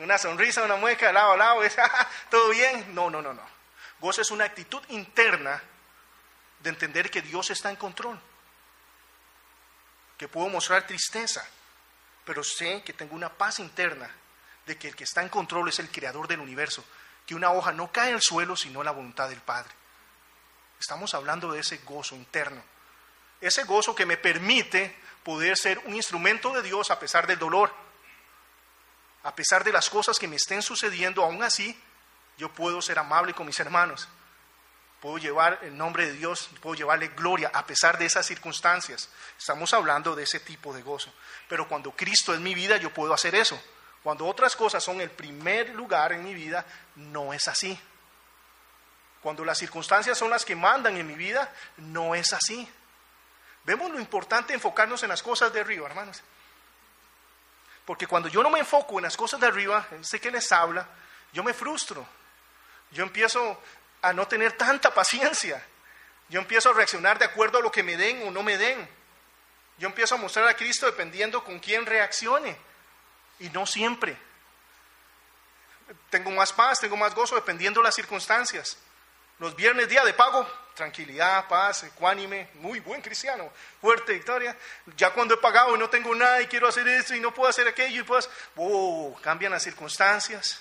Una 0.00 0.18
sonrisa, 0.18 0.64
una 0.64 0.74
mueca, 0.74 1.12
lado 1.12 1.34
a 1.34 1.36
lado, 1.36 1.62
es, 1.62 1.76
todo 2.32 2.48
bien. 2.48 2.96
No, 2.96 3.10
no, 3.10 3.22
no, 3.22 3.32
no. 3.32 3.46
Gozo 4.00 4.22
es 4.22 4.32
una 4.32 4.46
actitud 4.46 4.82
interna 4.88 5.62
de 6.58 6.70
entender 6.70 7.08
que 7.12 7.22
Dios 7.22 7.48
está 7.50 7.70
en 7.70 7.76
control. 7.76 8.20
Que 10.18 10.26
puedo 10.26 10.48
mostrar 10.48 10.84
tristeza, 10.84 11.46
pero 12.24 12.42
sé 12.42 12.82
que 12.82 12.92
tengo 12.92 13.14
una 13.14 13.32
paz 13.32 13.60
interna 13.60 14.10
de 14.66 14.76
que 14.76 14.88
el 14.88 14.96
que 14.96 15.04
está 15.04 15.22
en 15.22 15.28
control 15.28 15.68
es 15.68 15.78
el 15.78 15.92
creador 15.92 16.26
del 16.26 16.40
universo, 16.40 16.84
que 17.26 17.34
una 17.34 17.52
hoja 17.52 17.72
no 17.72 17.90
cae 17.90 18.12
al 18.12 18.22
suelo 18.22 18.56
sino 18.56 18.82
la 18.82 18.90
voluntad 18.90 19.28
del 19.28 19.40
Padre. 19.40 19.72
Estamos 20.78 21.14
hablando 21.14 21.52
de 21.52 21.60
ese 21.60 21.78
gozo 21.78 22.14
interno, 22.14 22.62
ese 23.40 23.64
gozo 23.64 23.94
que 23.94 24.06
me 24.06 24.16
permite 24.16 24.96
poder 25.22 25.56
ser 25.56 25.78
un 25.86 25.94
instrumento 25.94 26.52
de 26.52 26.62
Dios 26.62 26.90
a 26.90 26.98
pesar 26.98 27.26
del 27.26 27.38
dolor, 27.38 27.72
a 29.22 29.34
pesar 29.34 29.64
de 29.64 29.72
las 29.72 29.88
cosas 29.88 30.18
que 30.18 30.28
me 30.28 30.36
estén 30.36 30.62
sucediendo, 30.62 31.24
aún 31.24 31.42
así 31.42 31.78
yo 32.36 32.52
puedo 32.52 32.82
ser 32.82 32.98
amable 32.98 33.32
con 33.32 33.46
mis 33.46 33.58
hermanos, 33.58 34.08
puedo 35.00 35.18
llevar 35.18 35.60
el 35.62 35.76
nombre 35.76 36.06
de 36.06 36.12
Dios, 36.12 36.50
puedo 36.60 36.74
llevarle 36.74 37.08
gloria 37.08 37.50
a 37.52 37.66
pesar 37.66 37.98
de 37.98 38.06
esas 38.06 38.26
circunstancias. 38.26 39.08
Estamos 39.38 39.72
hablando 39.72 40.14
de 40.14 40.22
ese 40.24 40.40
tipo 40.40 40.72
de 40.72 40.82
gozo. 40.82 41.12
Pero 41.48 41.68
cuando 41.68 41.92
Cristo 41.92 42.32
es 42.32 42.40
mi 42.40 42.54
vida, 42.54 42.78
yo 42.78 42.92
puedo 42.92 43.12
hacer 43.12 43.34
eso. 43.34 43.62
Cuando 44.04 44.26
otras 44.26 44.54
cosas 44.54 44.84
son 44.84 45.00
el 45.00 45.10
primer 45.10 45.70
lugar 45.70 46.12
en 46.12 46.22
mi 46.22 46.34
vida, 46.34 46.66
no 46.96 47.32
es 47.32 47.48
así. 47.48 47.80
Cuando 49.22 49.46
las 49.46 49.56
circunstancias 49.56 50.18
son 50.18 50.28
las 50.28 50.44
que 50.44 50.54
mandan 50.54 50.98
en 50.98 51.06
mi 51.06 51.14
vida, 51.14 51.50
no 51.78 52.14
es 52.14 52.34
así. 52.34 52.68
Vemos 53.64 53.90
lo 53.90 53.98
importante 53.98 54.52
enfocarnos 54.52 55.02
en 55.02 55.08
las 55.08 55.22
cosas 55.22 55.50
de 55.54 55.60
arriba, 55.60 55.86
hermanos. 55.86 56.22
Porque 57.86 58.06
cuando 58.06 58.28
yo 58.28 58.42
no 58.42 58.50
me 58.50 58.58
enfoco 58.58 58.98
en 58.98 59.04
las 59.04 59.16
cosas 59.16 59.40
de 59.40 59.46
arriba, 59.46 59.86
sé 60.02 60.20
que 60.20 60.30
les 60.30 60.52
habla, 60.52 60.86
yo 61.32 61.42
me 61.42 61.54
frustro. 61.54 62.06
Yo 62.90 63.04
empiezo 63.04 63.58
a 64.02 64.12
no 64.12 64.28
tener 64.28 64.52
tanta 64.52 64.92
paciencia. 64.92 65.64
Yo 66.28 66.40
empiezo 66.40 66.68
a 66.68 66.74
reaccionar 66.74 67.18
de 67.18 67.24
acuerdo 67.24 67.56
a 67.56 67.62
lo 67.62 67.72
que 67.72 67.82
me 67.82 67.96
den 67.96 68.28
o 68.28 68.30
no 68.30 68.42
me 68.42 68.58
den. 68.58 68.86
Yo 69.78 69.88
empiezo 69.88 70.16
a 70.16 70.18
mostrar 70.18 70.46
a 70.46 70.56
Cristo 70.56 70.84
dependiendo 70.84 71.42
con 71.42 71.58
quién 71.58 71.86
reaccione. 71.86 72.73
Y 73.40 73.48
no 73.50 73.66
siempre. 73.66 74.16
Tengo 76.10 76.30
más 76.30 76.52
paz, 76.52 76.80
tengo 76.80 76.96
más 76.96 77.14
gozo 77.14 77.34
dependiendo 77.34 77.80
de 77.80 77.84
las 77.84 77.94
circunstancias. 77.94 78.78
Los 79.38 79.56
viernes, 79.56 79.88
día 79.88 80.04
de 80.04 80.14
pago, 80.14 80.48
tranquilidad, 80.74 81.48
paz, 81.48 81.84
ecuánime, 81.84 82.50
muy 82.54 82.80
buen 82.80 83.02
cristiano, 83.02 83.50
fuerte, 83.80 84.12
victoria. 84.12 84.56
Ya 84.96 85.10
cuando 85.10 85.34
he 85.34 85.38
pagado 85.38 85.74
y 85.74 85.78
no 85.78 85.90
tengo 85.90 86.14
nada 86.14 86.40
y 86.40 86.46
quiero 86.46 86.68
hacer 86.68 86.86
esto 86.86 87.14
y 87.14 87.20
no 87.20 87.34
puedo 87.34 87.50
hacer 87.50 87.66
aquello, 87.66 88.00
y 88.00 88.04
pues, 88.04 88.28
oh, 88.56 89.16
cambian 89.22 89.52
las 89.52 89.62
circunstancias. 89.62 90.60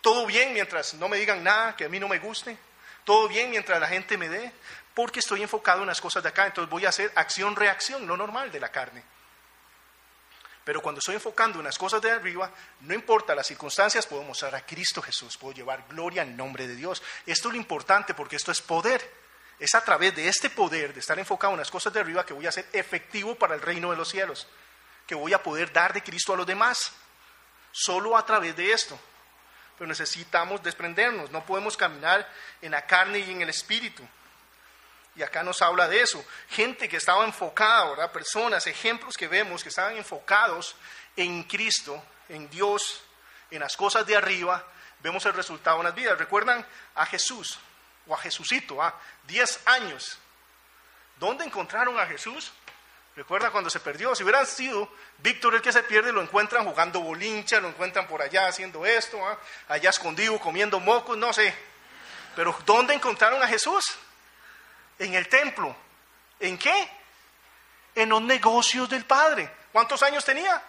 Todo 0.00 0.26
bien 0.26 0.52
mientras 0.52 0.94
no 0.94 1.08
me 1.08 1.16
digan 1.18 1.42
nada 1.42 1.76
que 1.76 1.84
a 1.84 1.88
mí 1.88 1.98
no 1.98 2.08
me 2.08 2.18
guste. 2.18 2.56
Todo 3.04 3.28
bien 3.28 3.50
mientras 3.50 3.78
la 3.80 3.88
gente 3.88 4.16
me 4.16 4.28
dé, 4.28 4.52
porque 4.94 5.20
estoy 5.20 5.42
enfocado 5.42 5.82
en 5.82 5.88
las 5.88 6.00
cosas 6.00 6.22
de 6.22 6.30
acá. 6.30 6.46
Entonces 6.46 6.70
voy 6.70 6.86
a 6.86 6.88
hacer 6.88 7.12
acción-reacción, 7.14 8.06
lo 8.06 8.16
normal 8.16 8.50
de 8.50 8.60
la 8.60 8.70
carne. 8.70 9.02
Pero 10.64 10.80
cuando 10.80 10.98
estoy 10.98 11.14
enfocando 11.14 11.58
en 11.58 11.64
las 11.64 11.76
cosas 11.76 12.00
de 12.00 12.10
arriba, 12.10 12.50
no 12.80 12.94
importa 12.94 13.34
las 13.34 13.46
circunstancias, 13.46 14.06
puedo 14.06 14.22
mostrar 14.22 14.54
a 14.54 14.64
Cristo 14.64 15.02
Jesús, 15.02 15.36
puedo 15.36 15.54
llevar 15.54 15.84
gloria 15.88 16.22
en 16.22 16.36
nombre 16.36 16.66
de 16.66 16.74
Dios. 16.74 17.02
Esto 17.26 17.48
es 17.48 17.54
lo 17.54 17.60
importante 17.60 18.14
porque 18.14 18.36
esto 18.36 18.50
es 18.50 18.62
poder. 18.62 19.24
Es 19.58 19.74
a 19.74 19.84
través 19.84 20.16
de 20.16 20.26
este 20.26 20.50
poder, 20.50 20.94
de 20.94 21.00
estar 21.00 21.18
enfocado 21.18 21.52
en 21.52 21.60
las 21.60 21.70
cosas 21.70 21.92
de 21.92 22.00
arriba, 22.00 22.24
que 22.24 22.32
voy 22.32 22.46
a 22.46 22.52
ser 22.52 22.66
efectivo 22.72 23.34
para 23.34 23.54
el 23.54 23.60
reino 23.60 23.90
de 23.90 23.96
los 23.96 24.08
cielos, 24.08 24.48
que 25.06 25.14
voy 25.14 25.32
a 25.34 25.42
poder 25.42 25.72
dar 25.72 25.92
de 25.92 26.02
Cristo 26.02 26.32
a 26.32 26.36
los 26.36 26.46
demás. 26.46 26.92
Solo 27.70 28.16
a 28.16 28.24
través 28.24 28.56
de 28.56 28.72
esto. 28.72 28.98
Pero 29.76 29.88
necesitamos 29.88 30.62
desprendernos, 30.62 31.30
no 31.30 31.44
podemos 31.44 31.76
caminar 31.76 32.28
en 32.62 32.70
la 32.70 32.86
carne 32.86 33.18
y 33.18 33.30
en 33.30 33.42
el 33.42 33.50
espíritu. 33.50 34.02
Y 35.16 35.22
acá 35.22 35.42
nos 35.42 35.62
habla 35.62 35.88
de 35.88 36.00
eso. 36.00 36.24
Gente 36.48 36.88
que 36.88 36.96
estaba 36.96 37.24
enfocada. 37.24 38.10
Personas, 38.12 38.66
ejemplos 38.66 39.16
que 39.16 39.28
vemos 39.28 39.62
que 39.62 39.68
estaban 39.68 39.96
enfocados 39.96 40.74
en 41.16 41.44
Cristo, 41.44 42.02
en 42.28 42.50
Dios, 42.50 43.02
en 43.50 43.60
las 43.60 43.76
cosas 43.76 44.06
de 44.06 44.16
arriba, 44.16 44.64
vemos 45.00 45.24
el 45.26 45.34
resultado 45.34 45.78
en 45.78 45.84
las 45.84 45.94
vidas. 45.94 46.18
¿Recuerdan 46.18 46.66
a 46.94 47.06
Jesús 47.06 47.58
o 48.06 48.14
a 48.14 48.18
Jesucito? 48.18 48.82
¿ah? 48.82 48.98
Diez 49.24 49.60
años. 49.66 50.18
¿Dónde 51.16 51.44
encontraron 51.44 51.98
a 52.00 52.06
Jesús? 52.06 52.52
Recuerda 53.14 53.52
cuando 53.52 53.70
se 53.70 53.78
perdió. 53.78 54.14
Si 54.16 54.24
hubieran 54.24 54.46
sido 54.46 54.90
Víctor 55.18 55.54
el 55.54 55.62
que 55.62 55.72
se 55.72 55.84
pierde, 55.84 56.12
lo 56.12 56.20
encuentran 56.20 56.64
jugando 56.64 57.00
bolincha, 57.00 57.60
lo 57.60 57.68
encuentran 57.68 58.08
por 58.08 58.20
allá 58.20 58.48
haciendo 58.48 58.84
esto, 58.84 59.24
¿ah? 59.24 59.38
allá 59.68 59.90
escondido, 59.90 60.40
comiendo 60.40 60.80
mocos, 60.80 61.16
no 61.16 61.32
sé. 61.32 61.54
Pero 62.34 62.56
¿dónde 62.66 62.94
encontraron 62.94 63.40
a 63.40 63.46
Jesús? 63.46 63.84
En 65.06 65.14
el 65.14 65.28
templo. 65.28 65.74
¿En 66.40 66.58
qué? 66.58 66.90
En 67.94 68.08
los 68.08 68.22
negocios 68.22 68.88
del 68.88 69.04
Padre. 69.04 69.50
¿Cuántos 69.72 70.02
años 70.02 70.24
tenía? 70.24 70.62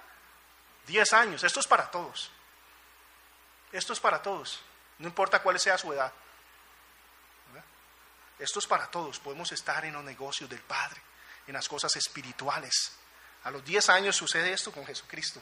Diez 0.85 1.13
años. 1.13 1.43
Esto 1.43 1.59
es 1.59 1.67
para 1.67 1.89
todos. 1.89 2.31
Esto 3.71 3.93
es 3.93 3.99
para 3.99 4.21
todos. 4.21 4.61
No 4.99 5.07
importa 5.07 5.41
cuál 5.41 5.59
sea 5.59 5.77
su 5.77 5.91
edad. 5.91 6.11
Esto 8.39 8.59
es 8.59 8.67
para 8.67 8.87
todos. 8.87 9.19
Podemos 9.19 9.51
estar 9.51 9.83
en 9.85 9.93
los 9.93 10.03
negocios 10.03 10.49
del 10.49 10.61
Padre, 10.61 11.01
en 11.47 11.53
las 11.53 11.67
cosas 11.67 11.95
espirituales. 11.95 12.93
A 13.43 13.51
los 13.51 13.63
diez 13.63 13.89
años 13.89 14.15
sucede 14.15 14.53
esto 14.53 14.71
con 14.71 14.85
Jesucristo. 14.85 15.41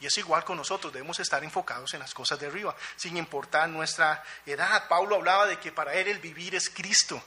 Y 0.00 0.06
es 0.06 0.18
igual 0.18 0.44
con 0.44 0.56
nosotros, 0.56 0.92
debemos 0.92 1.18
estar 1.20 1.42
enfocados 1.44 1.94
en 1.94 2.00
las 2.00 2.12
cosas 2.12 2.38
de 2.38 2.46
arriba, 2.46 2.74
sin 2.96 3.16
importar 3.16 3.68
nuestra 3.68 4.22
edad. 4.44 4.88
Pablo 4.88 5.16
hablaba 5.16 5.46
de 5.46 5.58
que 5.58 5.72
para 5.72 5.94
él 5.94 6.08
el 6.08 6.18
vivir 6.18 6.54
es 6.54 6.68
Cristo. 6.68 7.22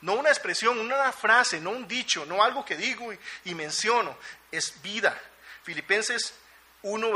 No 0.00 0.14
una 0.14 0.28
expresión, 0.28 0.78
una 0.78 1.12
frase, 1.12 1.60
no 1.60 1.70
un 1.70 1.88
dicho, 1.88 2.26
no 2.26 2.42
algo 2.42 2.64
que 2.64 2.76
digo 2.76 3.10
y, 3.44 3.54
menciono. 3.54 4.16
Es 4.50 4.80
vida. 4.82 5.18
Filipenses 5.62 6.34
1, 6.82 7.10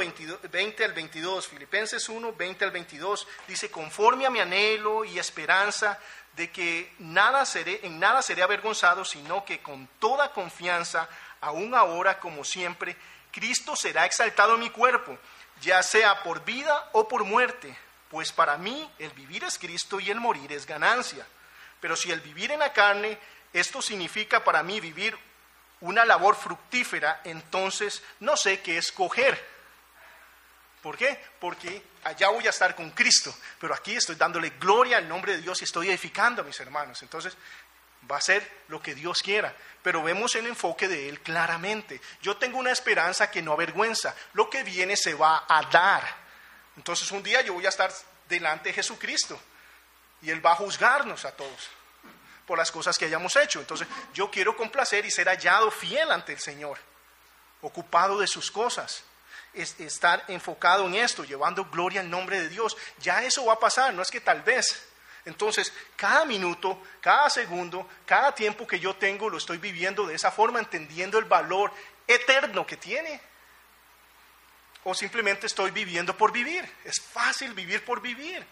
20 0.51 0.85
al 0.85 0.93
22. 0.95 1.49
Filipenses 1.49 2.09
1, 2.09 2.33
20 2.33 2.65
al 2.65 2.71
22. 2.71 3.29
Dice, 3.47 3.71
conforme 3.71 4.25
a 4.25 4.31
mi 4.31 4.41
anhelo 4.41 5.05
y 5.05 5.19
esperanza 5.19 5.99
de 6.35 6.51
que 6.51 6.95
nada 6.99 7.45
seré, 7.45 7.81
en 7.83 7.99
nada 7.99 8.23
seré 8.23 8.43
avergonzado, 8.43 9.05
sino 9.05 9.45
que 9.45 9.61
con 9.61 9.87
toda 9.99 10.33
confianza, 10.33 11.09
aún 11.43 11.75
ahora 11.75 12.19
como 12.19 12.43
siempre, 12.43 12.97
Cristo 13.39 13.77
será 13.77 14.05
exaltado 14.05 14.55
en 14.55 14.61
mi 14.61 14.71
cuerpo, 14.71 15.17
ya 15.61 15.81
sea 15.85 16.25
por 16.25 16.45
vida 16.45 16.91
o 16.93 17.07
por 17.07 17.23
muerte, 17.23 17.77
pues 18.11 18.33
para 18.33 18.57
mí 18.59 18.91
el 18.99 19.11
vivir 19.11 19.45
es 19.45 19.61
Cristo 19.61 20.01
y 20.01 20.11
el 20.11 20.19
morir 20.19 20.53
es 20.53 20.67
ganancia. 20.67 21.25
Pero 21.81 21.95
si 21.95 22.11
el 22.11 22.21
vivir 22.21 22.51
en 22.51 22.59
la 22.59 22.73
carne, 22.73 23.17
esto 23.53 23.81
significa 23.81 24.43
para 24.43 24.65
mí 24.65 24.81
vivir 24.81 25.17
una 25.83 26.05
labor 26.05 26.35
fructífera, 26.35 27.21
entonces 27.23 28.03
no 28.19 28.37
sé 28.37 28.61
qué 28.61 28.77
escoger. 28.77 29.41
¿Por 30.83 30.97
qué? 30.97 31.25
Porque 31.39 31.81
allá 32.03 32.31
voy 32.31 32.45
a 32.49 32.51
estar 32.51 32.75
con 32.75 32.91
Cristo, 32.91 33.33
pero 33.61 33.73
aquí 33.73 33.95
estoy 33.95 34.17
dándole 34.17 34.51
gloria 34.59 34.97
al 34.97 35.09
nombre 35.09 35.37
de 35.37 35.43
Dios 35.43 35.61
y 35.61 35.65
estoy 35.65 35.91
edificando 35.91 36.43
a 36.43 36.45
mis 36.45 36.59
hermanos. 36.59 37.03
Entonces, 37.03 37.37
va 38.11 38.17
a 38.17 38.21
ser 38.21 38.49
lo 38.69 38.81
que 38.83 38.95
Dios 38.95 39.23
quiera, 39.23 39.55
pero 39.83 40.03
vemos 40.03 40.35
el 40.35 40.47
enfoque 40.47 40.89
de 40.89 41.09
Él 41.09 41.21
claramente. 41.21 42.01
Yo 42.23 42.37
tengo 42.37 42.59
una 42.59 42.71
esperanza 42.71 43.31
que 43.31 43.43
no 43.43 43.53
avergüenza, 43.53 44.15
lo 44.33 44.49
que 44.49 44.63
viene 44.63 44.97
se 44.97 45.15
va 45.15 45.45
a 45.49 45.63
dar. 45.63 46.05
Entonces 46.77 47.11
un 47.11 47.23
día 47.23 47.41
yo 47.43 47.55
voy 47.55 47.67
a 47.67 47.71
estar 47.71 47.93
delante 48.29 48.69
de 48.69 48.75
Jesucristo 48.75 49.41
y 50.23 50.31
Él 50.31 50.45
va 50.45 50.53
a 50.53 50.57
juzgarnos 50.57 51.25
a 51.25 51.33
todos 51.33 51.69
por 52.47 52.59
las 52.59 52.71
cosas 52.71 52.99
que 52.99 53.05
hayamos 53.05 53.37
hecho. 53.37 53.61
Entonces 53.61 53.87
yo 54.15 54.31
quiero 54.31 54.57
complacer 54.57 55.05
y 55.05 55.11
ser 55.11 55.29
hallado 55.29 55.71
fiel 55.71 56.11
ante 56.11 56.33
el 56.33 56.41
Señor, 56.41 56.79
ocupado 57.61 58.19
de 58.19 58.27
sus 58.27 58.51
cosas. 58.51 59.05
estar 59.53 60.25
enfocado 60.29 60.87
en 60.87 60.95
esto, 60.95 61.25
llevando 61.25 61.65
gloria 61.67 62.01
al 62.01 62.11
nombre 62.11 62.41
de 62.41 62.49
Dios. 62.49 62.77
Ya 63.01 63.23
eso 63.23 63.45
va 63.45 63.55
a 63.55 63.59
pasar, 63.59 63.93
no 63.93 64.03
es 64.03 64.11
que 64.11 64.21
tal 64.21 64.43
vez, 64.43 64.88
entonces, 65.29 65.73
cada 65.95 66.25
minuto, 66.25 66.83
cada 67.03 67.29
segundo, 67.29 67.87
cada 68.07 68.35
tiempo 68.35 68.67
que 68.67 68.81
yo 68.81 68.97
tengo 68.97 69.29
lo 69.29 69.37
estoy 69.37 69.59
viviendo 69.59 70.07
de 70.07 70.15
esa 70.15 70.31
forma, 70.31 70.59
entendiendo 70.59 71.19
el 71.19 71.27
valor 71.27 71.71
eterno 72.07 72.67
que 72.67 72.79
tiene. 72.79 73.21
O 74.85 74.95
simplemente 74.95 75.47
estoy 75.47 75.71
viviendo 75.71 76.17
por 76.17 76.33
vivir. 76.33 76.67
Es 76.83 77.01
fácil 77.01 77.53
vivir 77.53 77.85
por 77.85 78.01
vivir. 78.01 78.45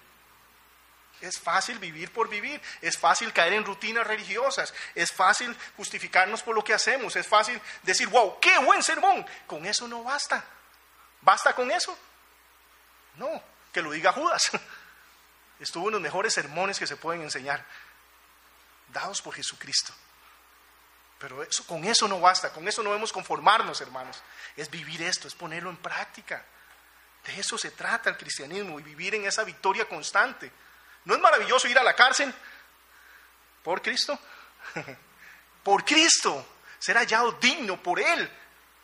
Es 1.23 1.39
fácil 1.39 1.79
vivir 1.79 2.13
por 2.13 2.29
vivir, 2.29 2.61
es 2.83 2.99
fácil 2.99 3.33
caer 3.33 3.55
en 3.55 3.65
rutinas 3.65 4.07
religiosas, 4.07 4.75
es 4.95 5.11
fácil 5.11 5.57
justificarnos 5.75 6.43
por 6.43 6.55
lo 6.55 6.63
que 6.63 6.75
hacemos, 6.75 7.17
es 7.17 7.27
fácil 7.27 7.59
decir, 7.85 8.07
wow, 8.09 8.39
qué 8.39 8.59
buen 8.59 8.83
sermón. 8.83 9.27
Con 9.47 9.65
eso 9.65 9.89
no 9.89 10.05
basta. 10.05 10.45
¿Basta 11.23 11.55
con 11.55 11.71
eso? 11.71 11.97
No, 13.15 13.43
que 13.73 13.81
lo 13.81 13.93
diga 13.93 14.13
Judas. 14.13 14.51
Estuvo 15.61 15.89
en 15.89 15.93
los 15.93 16.01
mejores 16.01 16.35
sermones 16.35 16.79
que 16.79 16.87
se 16.87 16.97
pueden 16.97 17.23
enseñar, 17.23 17.65
dados 18.89 19.23
por 19.23 19.35
Jesucristo. 19.35 19.93
Pero 21.19 21.43
eso, 21.43 21.67
con 21.67 21.85
eso 21.85 22.07
no 22.09 22.21
basta, 22.21 22.53
con 22.53 22.69
eso 22.69 22.83
no 22.83 22.91
debemos 22.91 23.13
conformarnos, 23.13 23.81
hermanos. 23.81 24.23
Es 24.57 24.71
vivir 24.71 25.03
esto, 25.03 25.29
es 25.29 25.35
ponerlo 25.35 25.71
en 25.71 25.79
práctica. 25.79 26.45
De 27.25 27.41
eso 27.41 27.57
se 27.57 27.71
trata 27.71 28.11
el 28.11 28.17
cristianismo 28.17 28.79
y 28.79 28.83
vivir 28.83 29.15
en 29.15 29.25
esa 29.25 29.43
victoria 29.43 29.89
constante. 29.89 30.53
¿No 31.05 31.15
es 31.15 31.21
maravilloso 31.21 31.69
ir 31.69 31.79
a 31.79 31.83
la 31.83 31.95
cárcel 31.95 32.33
por 33.63 33.81
Cristo? 33.81 34.19
por 35.63 35.85
Cristo, 35.85 36.47
ser 36.79 36.97
hallado 36.97 37.33
digno 37.33 37.83
por 37.83 37.99
Él, 37.99 38.31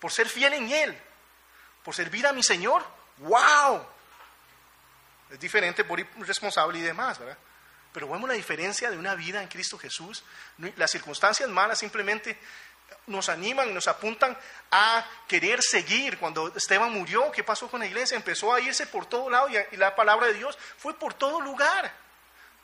por 0.01 0.11
ser 0.11 0.29
fiel 0.29 0.55
en 0.55 0.71
Él, 0.71 1.03
por 1.85 1.95
servir 1.95 2.27
a 2.27 2.33
mi 2.33 2.43
Señor. 2.43 2.85
¡Wow! 3.19 3.87
Es 5.33 5.41
diferente 5.41 5.83
por 5.83 5.99
irresponsable 5.99 6.79
y 6.79 6.83
demás, 6.83 7.19
¿verdad? 7.19 7.39
Pero 7.91 8.07
vemos 8.09 8.29
la 8.29 8.35
diferencia 8.35 8.91
de 8.91 8.99
una 8.99 9.15
vida 9.15 9.43
en 9.43 9.49
Cristo 9.49 9.79
Jesús. 9.79 10.23
Las 10.77 10.91
circunstancias 10.91 11.49
malas 11.49 11.79
simplemente 11.79 12.39
nos 13.07 13.31
animan, 13.31 13.73
nos 13.73 13.89
apuntan 13.89 14.37
a 14.71 15.07
querer 15.27 15.63
seguir. 15.63 16.19
Cuando 16.19 16.55
Esteban 16.55 16.93
murió, 16.93 17.33
¿qué 17.33 17.43
pasó 17.43 17.69
con 17.69 17.81
la 17.81 17.87
iglesia? 17.87 18.17
Empezó 18.17 18.53
a 18.53 18.61
irse 18.61 18.87
por 18.87 19.07
todo 19.07 19.31
lado 19.31 19.49
y 19.49 19.77
la 19.77 19.95
palabra 19.95 20.27
de 20.27 20.35
Dios 20.35 20.59
fue 20.77 20.99
por 20.99 21.15
todo 21.15 21.41
lugar, 21.41 21.93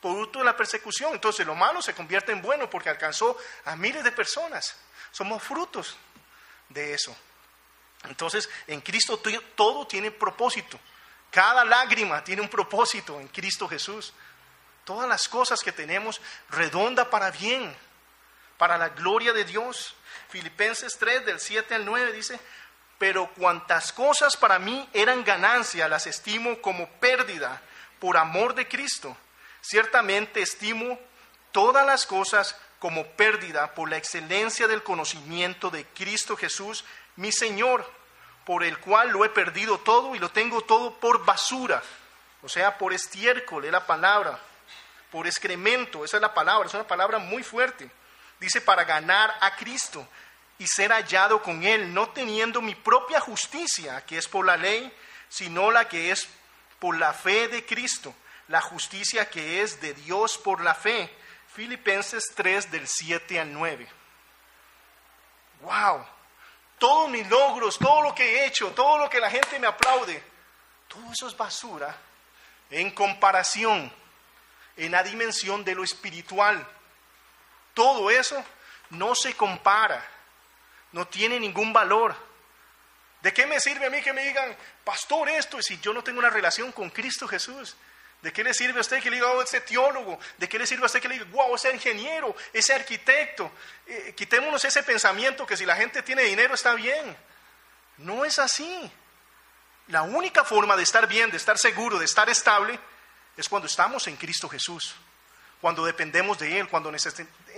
producto 0.01 0.41
de 0.41 0.45
la 0.45 0.57
persecución. 0.57 1.15
Entonces 1.15 1.47
lo 1.47 1.55
malo 1.55 1.81
se 1.81 1.95
convierte 1.95 2.33
en 2.33 2.43
bueno 2.43 2.69
porque 2.69 2.91
alcanzó 2.91 3.39
a 3.65 3.77
miles 3.77 4.05
de 4.05 4.13
personas. 4.13 4.77
Somos 5.11 5.43
frutos 5.43 5.97
de 6.69 6.93
eso. 6.93 7.17
Entonces, 8.05 8.49
en 8.67 8.81
Cristo 8.81 9.21
todo 9.55 9.87
tiene 9.87 10.11
propósito. 10.11 10.79
Cada 11.31 11.65
lágrima 11.65 12.25
tiene 12.25 12.43
un 12.43 12.49
propósito 12.49 13.21
en 13.21 13.29
Cristo 13.29 13.69
Jesús. 13.69 14.13
Todas 14.85 15.09
las 15.09 15.29
cosas 15.29 15.61
que 15.61 15.73
tenemos 15.73 16.21
redonda 16.49 17.11
para 17.11 17.31
bien, 17.31 17.77
para 18.57 18.79
la 18.79 18.89
gloria 18.91 19.33
de 19.33 19.45
Dios. 19.45 19.95
Filipenses 20.31 20.97
3 20.99 21.27
del 21.27 21.41
7 21.41 21.75
al 21.75 21.85
9 21.85 22.13
dice, 22.13 22.41
pero 22.99 23.31
cuantas 23.35 23.93
cosas 23.93 24.37
para 24.37 24.59
mí 24.59 24.89
eran 24.93 25.25
ganancia, 25.25 25.89
las 25.89 26.07
estimo 26.07 26.61
como 26.61 26.89
pérdida 26.93 27.63
por 28.01 28.17
amor 28.17 28.55
de 28.55 28.67
Cristo. 28.67 29.17
Ciertamente 29.61 30.43
estimo 30.43 30.99
todas 31.53 31.87
las 31.87 32.07
cosas 32.07 32.57
como 32.79 33.07
pérdida 33.13 33.75
por 33.75 33.89
la 33.91 33.97
excelencia 33.97 34.67
del 34.67 34.83
conocimiento 34.83 35.71
de 35.71 35.85
Cristo 35.85 36.37
Jesús, 36.37 36.85
mi 37.17 37.33
Señor 37.33 37.98
por 38.49 38.65
el 38.65 38.79
cual 38.79 39.11
lo 39.11 39.27
he 39.27 39.29
perdido 39.29 39.77
todo 39.77 40.15
y 40.15 40.19
lo 40.19 40.31
tengo 40.31 40.63
todo 40.63 40.95
por 40.95 41.23
basura, 41.23 41.83
o 42.41 42.49
sea, 42.49 42.79
por 42.79 42.95
estiércol, 42.95 43.67
es 43.67 43.71
la 43.71 43.85
palabra, 43.85 44.41
por 45.11 45.27
excremento, 45.27 46.03
esa 46.03 46.17
es 46.17 46.23
la 46.23 46.33
palabra, 46.33 46.67
es 46.67 46.73
una 46.73 46.87
palabra 46.87 47.19
muy 47.19 47.43
fuerte. 47.43 47.91
Dice, 48.41 48.63
para 48.63 48.85
ganar 48.85 49.37
a 49.43 49.55
Cristo 49.55 50.09
y 50.57 50.67
ser 50.67 50.93
hallado 50.93 51.43
con 51.43 51.63
Él, 51.63 51.93
no 51.93 52.09
teniendo 52.09 52.63
mi 52.63 52.75
propia 52.75 53.21
justicia, 53.21 54.03
que 54.07 54.17
es 54.17 54.27
por 54.27 54.47
la 54.47 54.57
ley, 54.57 54.91
sino 55.29 55.71
la 55.71 55.87
que 55.87 56.11
es 56.11 56.27
por 56.79 56.97
la 56.97 57.13
fe 57.13 57.49
de 57.49 57.67
Cristo, 57.67 58.15
la 58.47 58.63
justicia 58.63 59.29
que 59.29 59.61
es 59.61 59.79
de 59.83 59.93
Dios 59.93 60.39
por 60.39 60.63
la 60.63 60.75
fe. 60.75 61.15
Filipenses 61.55 62.25
3 62.35 62.71
del 62.71 62.89
7 62.89 63.41
al 63.41 63.53
9. 63.53 63.87
¡Wow! 65.61 66.18
Todos 66.79 67.11
mis 67.11 67.29
logros, 67.29 67.79
todo 67.79 68.03
lo 68.03 68.15
que 68.15 68.25
he 68.25 68.47
hecho, 68.47 68.71
todo 68.73 68.99
lo 68.99 69.11
que 69.11 69.21
la 69.21 69.31
gente 69.31 69.59
me 69.59 69.67
aplaude, 69.67 70.23
todo 70.89 71.13
eso 71.13 71.29
es 71.29 71.37
basura 71.37 71.95
en 72.71 72.91
comparación, 72.91 73.93
en 74.77 74.93
la 74.93 75.03
dimensión 75.03 75.65
de 75.65 75.75
lo 75.75 75.85
espiritual. 75.85 76.67
Todo 77.75 78.11
eso 78.11 78.43
no 78.91 79.15
se 79.15 79.35
compara, 79.35 80.05
no 80.93 81.07
tiene 81.07 81.39
ningún 81.39 81.73
valor. 81.73 82.15
¿De 83.21 83.33
qué 83.33 83.47
me 83.47 83.61
sirve 83.61 83.87
a 83.87 83.91
mí 83.91 84.01
que 84.01 84.13
me 84.13 84.23
digan, 84.23 84.57
pastor, 84.85 85.29
esto, 85.29 85.61
si 85.61 85.79
yo 85.81 85.93
no 85.93 86.05
tengo 86.05 86.21
una 86.21 86.31
relación 86.31 86.71
con 86.73 86.91
Cristo 86.91 87.27
Jesús? 87.27 87.77
¿De 88.23 88.33
qué 88.33 88.43
le 88.43 88.53
sirve 88.53 88.79
a 88.79 88.81
usted 88.81 89.01
que 89.01 89.11
le 89.11 89.17
diga, 89.17 89.29
oh, 89.29 89.43
ese 89.43 89.61
teólogo? 89.61 90.19
¿De 90.39 90.49
qué 90.49 90.59
le 90.59 90.67
sirve 90.67 90.83
a 90.83 90.87
usted 90.87 91.01
que 91.01 91.09
le 91.09 91.19
diga, 91.19 91.27
wow, 91.31 91.55
ese 91.55 91.73
ingeniero, 91.73 92.35
ese 92.53 92.75
arquitecto? 92.75 93.53
Eh, 93.87 94.13
quitémonos 94.17 94.65
ese 94.65 94.83
pensamiento 94.83 95.47
que 95.47 95.57
si 95.57 95.65
la 95.65 95.77
gente 95.77 96.03
tiene 96.03 96.23
dinero 96.23 96.55
está 96.55 96.75
bien. 96.75 97.17
No 97.99 98.25
es 98.25 98.39
así. 98.41 98.91
La 99.89 100.03
única 100.03 100.45
forma 100.45 100.77
de 100.77 100.83
estar 100.83 101.07
bien, 101.07 101.31
de 101.31 101.37
estar 101.37 101.59
seguro, 101.59 101.99
de 101.99 102.05
estar 102.07 102.29
estable, 102.29 102.79
es 103.37 103.49
cuando 103.49 103.69
estamos 103.69 104.07
en 104.09 104.17
Cristo 104.17 104.49
Jesús. 104.49 104.97
Cuando 105.61 105.85
dependemos 105.85 106.39
de 106.39 106.59
Él, 106.59 106.69
cuando 106.69 106.93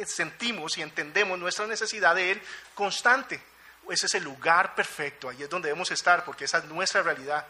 sentimos 0.06 0.76
y 0.76 0.82
entendemos 0.82 1.38
nuestra 1.38 1.66
necesidad 1.66 2.14
de 2.14 2.32
Él 2.32 2.42
constante. 2.74 3.42
Ese 3.88 4.06
es 4.06 4.14
el 4.14 4.24
lugar 4.24 4.74
perfecto, 4.74 5.28
ahí 5.28 5.42
es 5.42 5.48
donde 5.48 5.68
debemos 5.68 5.90
estar, 5.90 6.24
porque 6.24 6.44
esa 6.44 6.58
es 6.58 6.64
nuestra 6.64 7.02
realidad 7.02 7.46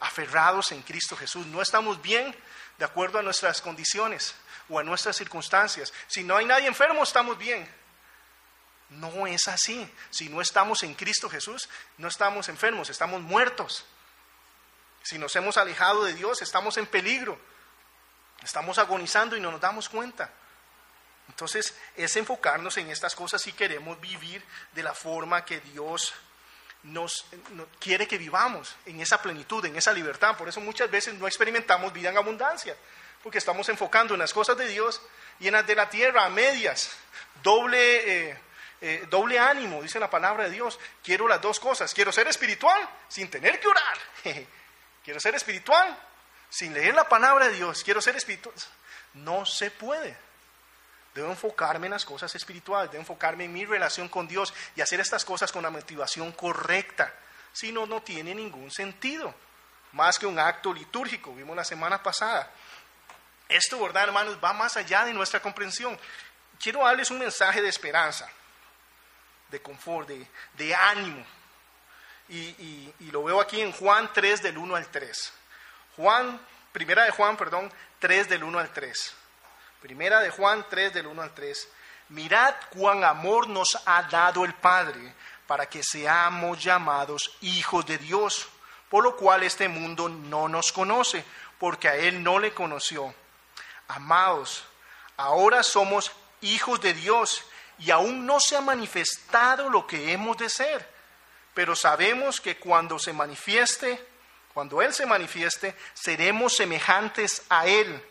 aferrados 0.00 0.72
en 0.72 0.82
Cristo 0.82 1.16
Jesús. 1.16 1.46
No 1.46 1.62
estamos 1.62 2.00
bien 2.02 2.34
de 2.78 2.84
acuerdo 2.84 3.18
a 3.18 3.22
nuestras 3.22 3.60
condiciones 3.60 4.34
o 4.68 4.78
a 4.78 4.82
nuestras 4.82 5.16
circunstancias. 5.16 5.92
Si 6.08 6.24
no 6.24 6.36
hay 6.36 6.46
nadie 6.46 6.66
enfermo, 6.66 7.02
estamos 7.02 7.38
bien. 7.38 7.68
No 8.90 9.26
es 9.26 9.46
así. 9.46 9.88
Si 10.10 10.28
no 10.28 10.40
estamos 10.40 10.82
en 10.82 10.94
Cristo 10.94 11.28
Jesús, 11.28 11.68
no 11.98 12.08
estamos 12.08 12.48
enfermos, 12.48 12.90
estamos 12.90 13.20
muertos. 13.20 13.84
Si 15.02 15.18
nos 15.18 15.34
hemos 15.36 15.56
alejado 15.56 16.04
de 16.04 16.14
Dios, 16.14 16.42
estamos 16.42 16.76
en 16.76 16.86
peligro. 16.86 17.38
Estamos 18.42 18.78
agonizando 18.78 19.36
y 19.36 19.40
no 19.40 19.50
nos 19.52 19.60
damos 19.60 19.88
cuenta. 19.88 20.32
Entonces, 21.28 21.74
es 21.94 22.16
enfocarnos 22.16 22.76
en 22.78 22.90
estas 22.90 23.14
cosas 23.14 23.42
si 23.42 23.52
queremos 23.52 24.00
vivir 24.00 24.44
de 24.72 24.82
la 24.82 24.94
forma 24.94 25.44
que 25.44 25.60
Dios 25.60 26.12
nos, 26.84 27.26
quiere 27.78 28.06
que 28.06 28.18
vivamos 28.18 28.74
en 28.86 29.00
esa 29.00 29.20
plenitud, 29.20 29.64
en 29.64 29.76
esa 29.76 29.92
libertad. 29.92 30.36
Por 30.36 30.48
eso 30.48 30.60
muchas 30.60 30.90
veces 30.90 31.14
no 31.14 31.26
experimentamos 31.26 31.92
vida 31.92 32.10
en 32.10 32.16
abundancia, 32.16 32.76
porque 33.22 33.38
estamos 33.38 33.68
enfocando 33.68 34.14
en 34.14 34.20
las 34.20 34.32
cosas 34.32 34.56
de 34.56 34.66
Dios 34.66 35.00
y 35.38 35.48
en 35.48 35.52
las 35.52 35.66
de 35.66 35.74
la 35.74 35.88
tierra, 35.90 36.24
a 36.24 36.30
medias, 36.30 36.90
doble, 37.42 38.30
eh, 38.30 38.38
eh, 38.80 39.06
doble 39.10 39.38
ánimo, 39.38 39.82
dice 39.82 40.00
la 40.00 40.10
palabra 40.10 40.44
de 40.44 40.50
Dios. 40.50 40.78
Quiero 41.02 41.28
las 41.28 41.40
dos 41.40 41.60
cosas, 41.60 41.92
quiero 41.92 42.12
ser 42.12 42.28
espiritual 42.28 42.88
sin 43.08 43.28
tener 43.30 43.60
que 43.60 43.68
orar, 43.68 43.98
quiero 45.04 45.20
ser 45.20 45.34
espiritual 45.34 45.98
sin 46.48 46.74
leer 46.74 46.94
la 46.94 47.08
palabra 47.08 47.48
de 47.48 47.54
Dios, 47.54 47.84
quiero 47.84 48.00
ser 48.00 48.16
espiritual. 48.16 48.54
No 49.14 49.44
se 49.44 49.70
puede. 49.70 50.16
Debo 51.14 51.30
enfocarme 51.30 51.86
en 51.86 51.92
las 51.92 52.04
cosas 52.04 52.34
espirituales, 52.34 52.90
debo 52.90 53.02
enfocarme 53.02 53.44
en 53.44 53.52
mi 53.52 53.64
relación 53.64 54.08
con 54.08 54.28
Dios 54.28 54.54
y 54.76 54.80
hacer 54.80 55.00
estas 55.00 55.24
cosas 55.24 55.50
con 55.50 55.62
la 55.62 55.70
motivación 55.70 56.30
correcta. 56.32 57.12
Si 57.52 57.72
no, 57.72 57.86
no 57.86 58.02
tiene 58.02 58.34
ningún 58.34 58.70
sentido. 58.70 59.34
Más 59.92 60.18
que 60.18 60.26
un 60.26 60.38
acto 60.38 60.72
litúrgico, 60.72 61.34
vimos 61.34 61.56
la 61.56 61.64
semana 61.64 62.00
pasada. 62.00 62.50
Esto, 63.48 63.80
¿verdad, 63.80 64.04
hermanos? 64.04 64.38
Va 64.42 64.52
más 64.52 64.76
allá 64.76 65.04
de 65.04 65.12
nuestra 65.12 65.40
comprensión. 65.40 65.98
Quiero 66.60 66.84
darles 66.84 67.10
un 67.10 67.18
mensaje 67.18 67.60
de 67.60 67.68
esperanza, 67.68 68.28
de 69.48 69.60
confort, 69.60 70.08
de, 70.08 70.74
ánimo. 70.74 71.26
Y, 72.28 72.94
y, 73.00 73.10
lo 73.10 73.24
veo 73.24 73.40
aquí 73.40 73.60
en 73.60 73.72
Juan 73.72 74.12
3 74.12 74.42
del 74.42 74.58
1 74.58 74.76
al 74.76 74.86
3. 74.86 75.32
Juan, 75.96 76.40
primera 76.70 77.02
de 77.02 77.10
Juan, 77.10 77.36
perdón, 77.36 77.72
3 77.98 78.28
del 78.28 78.44
1 78.44 78.58
al 78.60 78.72
3. 78.72 79.14
Primera 79.80 80.20
de 80.20 80.30
Juan 80.30 80.66
3 80.68 80.92
del 80.92 81.06
1 81.06 81.22
al 81.22 81.34
3. 81.34 81.68
Mirad 82.10 82.54
cuán 82.70 83.02
amor 83.02 83.48
nos 83.48 83.78
ha 83.86 84.02
dado 84.02 84.44
el 84.44 84.52
Padre 84.54 85.14
para 85.46 85.68
que 85.68 85.82
seamos 85.82 86.62
llamados 86.62 87.36
hijos 87.40 87.86
de 87.86 87.96
Dios, 87.96 88.48
por 88.88 89.02
lo 89.02 89.16
cual 89.16 89.42
este 89.42 89.68
mundo 89.68 90.08
no 90.08 90.48
nos 90.48 90.70
conoce, 90.70 91.24
porque 91.58 91.88
a 91.88 91.96
Él 91.96 92.22
no 92.22 92.38
le 92.38 92.52
conoció. 92.52 93.14
Amados, 93.88 94.64
ahora 95.16 95.62
somos 95.62 96.12
hijos 96.42 96.80
de 96.80 96.92
Dios 96.92 97.44
y 97.78 97.90
aún 97.90 98.26
no 98.26 98.38
se 98.38 98.56
ha 98.56 98.60
manifestado 98.60 99.70
lo 99.70 99.86
que 99.86 100.12
hemos 100.12 100.36
de 100.36 100.50
ser, 100.50 100.86
pero 101.54 101.74
sabemos 101.74 102.40
que 102.40 102.58
cuando 102.58 102.98
se 102.98 103.12
manifieste, 103.12 104.06
cuando 104.52 104.82
Él 104.82 104.92
se 104.92 105.06
manifieste, 105.06 105.74
seremos 105.94 106.54
semejantes 106.54 107.42
a 107.48 107.66
Él, 107.66 108.04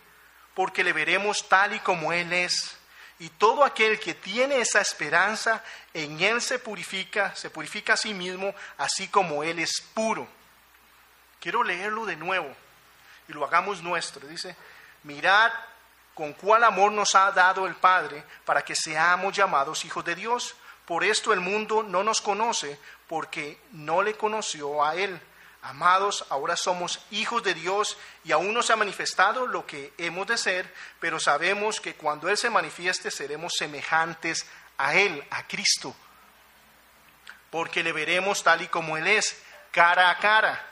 porque 0.59 0.83
le 0.83 0.91
veremos 0.91 1.47
tal 1.47 1.73
y 1.73 1.79
como 1.79 2.11
Él 2.11 2.33
es. 2.33 2.75
Y 3.19 3.29
todo 3.29 3.63
aquel 3.63 3.97
que 3.97 4.13
tiene 4.13 4.59
esa 4.59 4.81
esperanza, 4.81 5.63
en 5.93 6.19
Él 6.19 6.41
se 6.41 6.59
purifica, 6.59 7.33
se 7.33 7.49
purifica 7.49 7.93
a 7.93 7.95
sí 7.95 8.13
mismo, 8.13 8.53
así 8.77 9.07
como 9.07 9.41
Él 9.41 9.59
es 9.59 9.79
puro. 9.93 10.27
Quiero 11.39 11.63
leerlo 11.63 12.05
de 12.05 12.17
nuevo 12.17 12.53
y 13.29 13.31
lo 13.31 13.45
hagamos 13.45 13.81
nuestro. 13.81 14.27
Dice, 14.27 14.53
mirad 15.03 15.49
con 16.13 16.33
cuál 16.33 16.65
amor 16.65 16.91
nos 16.91 17.15
ha 17.15 17.31
dado 17.31 17.65
el 17.65 17.75
Padre 17.75 18.21
para 18.43 18.61
que 18.61 18.75
seamos 18.75 19.33
llamados 19.33 19.85
hijos 19.85 20.03
de 20.03 20.15
Dios. 20.15 20.55
Por 20.83 21.05
esto 21.05 21.31
el 21.31 21.39
mundo 21.39 21.83
no 21.83 22.03
nos 22.03 22.19
conoce 22.19 22.77
porque 23.07 23.61
no 23.71 24.01
le 24.01 24.15
conoció 24.15 24.83
a 24.83 24.93
Él. 24.97 25.21
Amados, 25.61 26.25
ahora 26.29 26.55
somos 26.55 26.99
hijos 27.11 27.43
de 27.43 27.53
Dios 27.53 27.97
y 28.23 28.31
aún 28.31 28.53
no 28.53 28.63
se 28.63 28.71
ha 28.71 28.77
manifestado 28.77 29.45
lo 29.45 29.65
que 29.65 29.93
hemos 29.97 30.25
de 30.27 30.37
ser, 30.37 30.73
pero 31.01 31.19
sabemos 31.19 31.81
que 31.81 31.95
cuando 31.95 32.29
Él 32.29 32.37
se 32.37 32.49
manifieste 32.49 33.11
seremos 33.11 33.53
semejantes 33.57 34.45
a 34.77 34.95
Él, 34.95 35.21
a 35.29 35.45
Cristo, 35.47 35.93
porque 37.49 37.83
le 37.83 37.91
veremos 37.91 38.41
tal 38.41 38.61
y 38.61 38.67
como 38.67 38.95
Él 38.95 39.07
es, 39.07 39.41
cara 39.71 40.09
a 40.09 40.17
cara. 40.19 40.65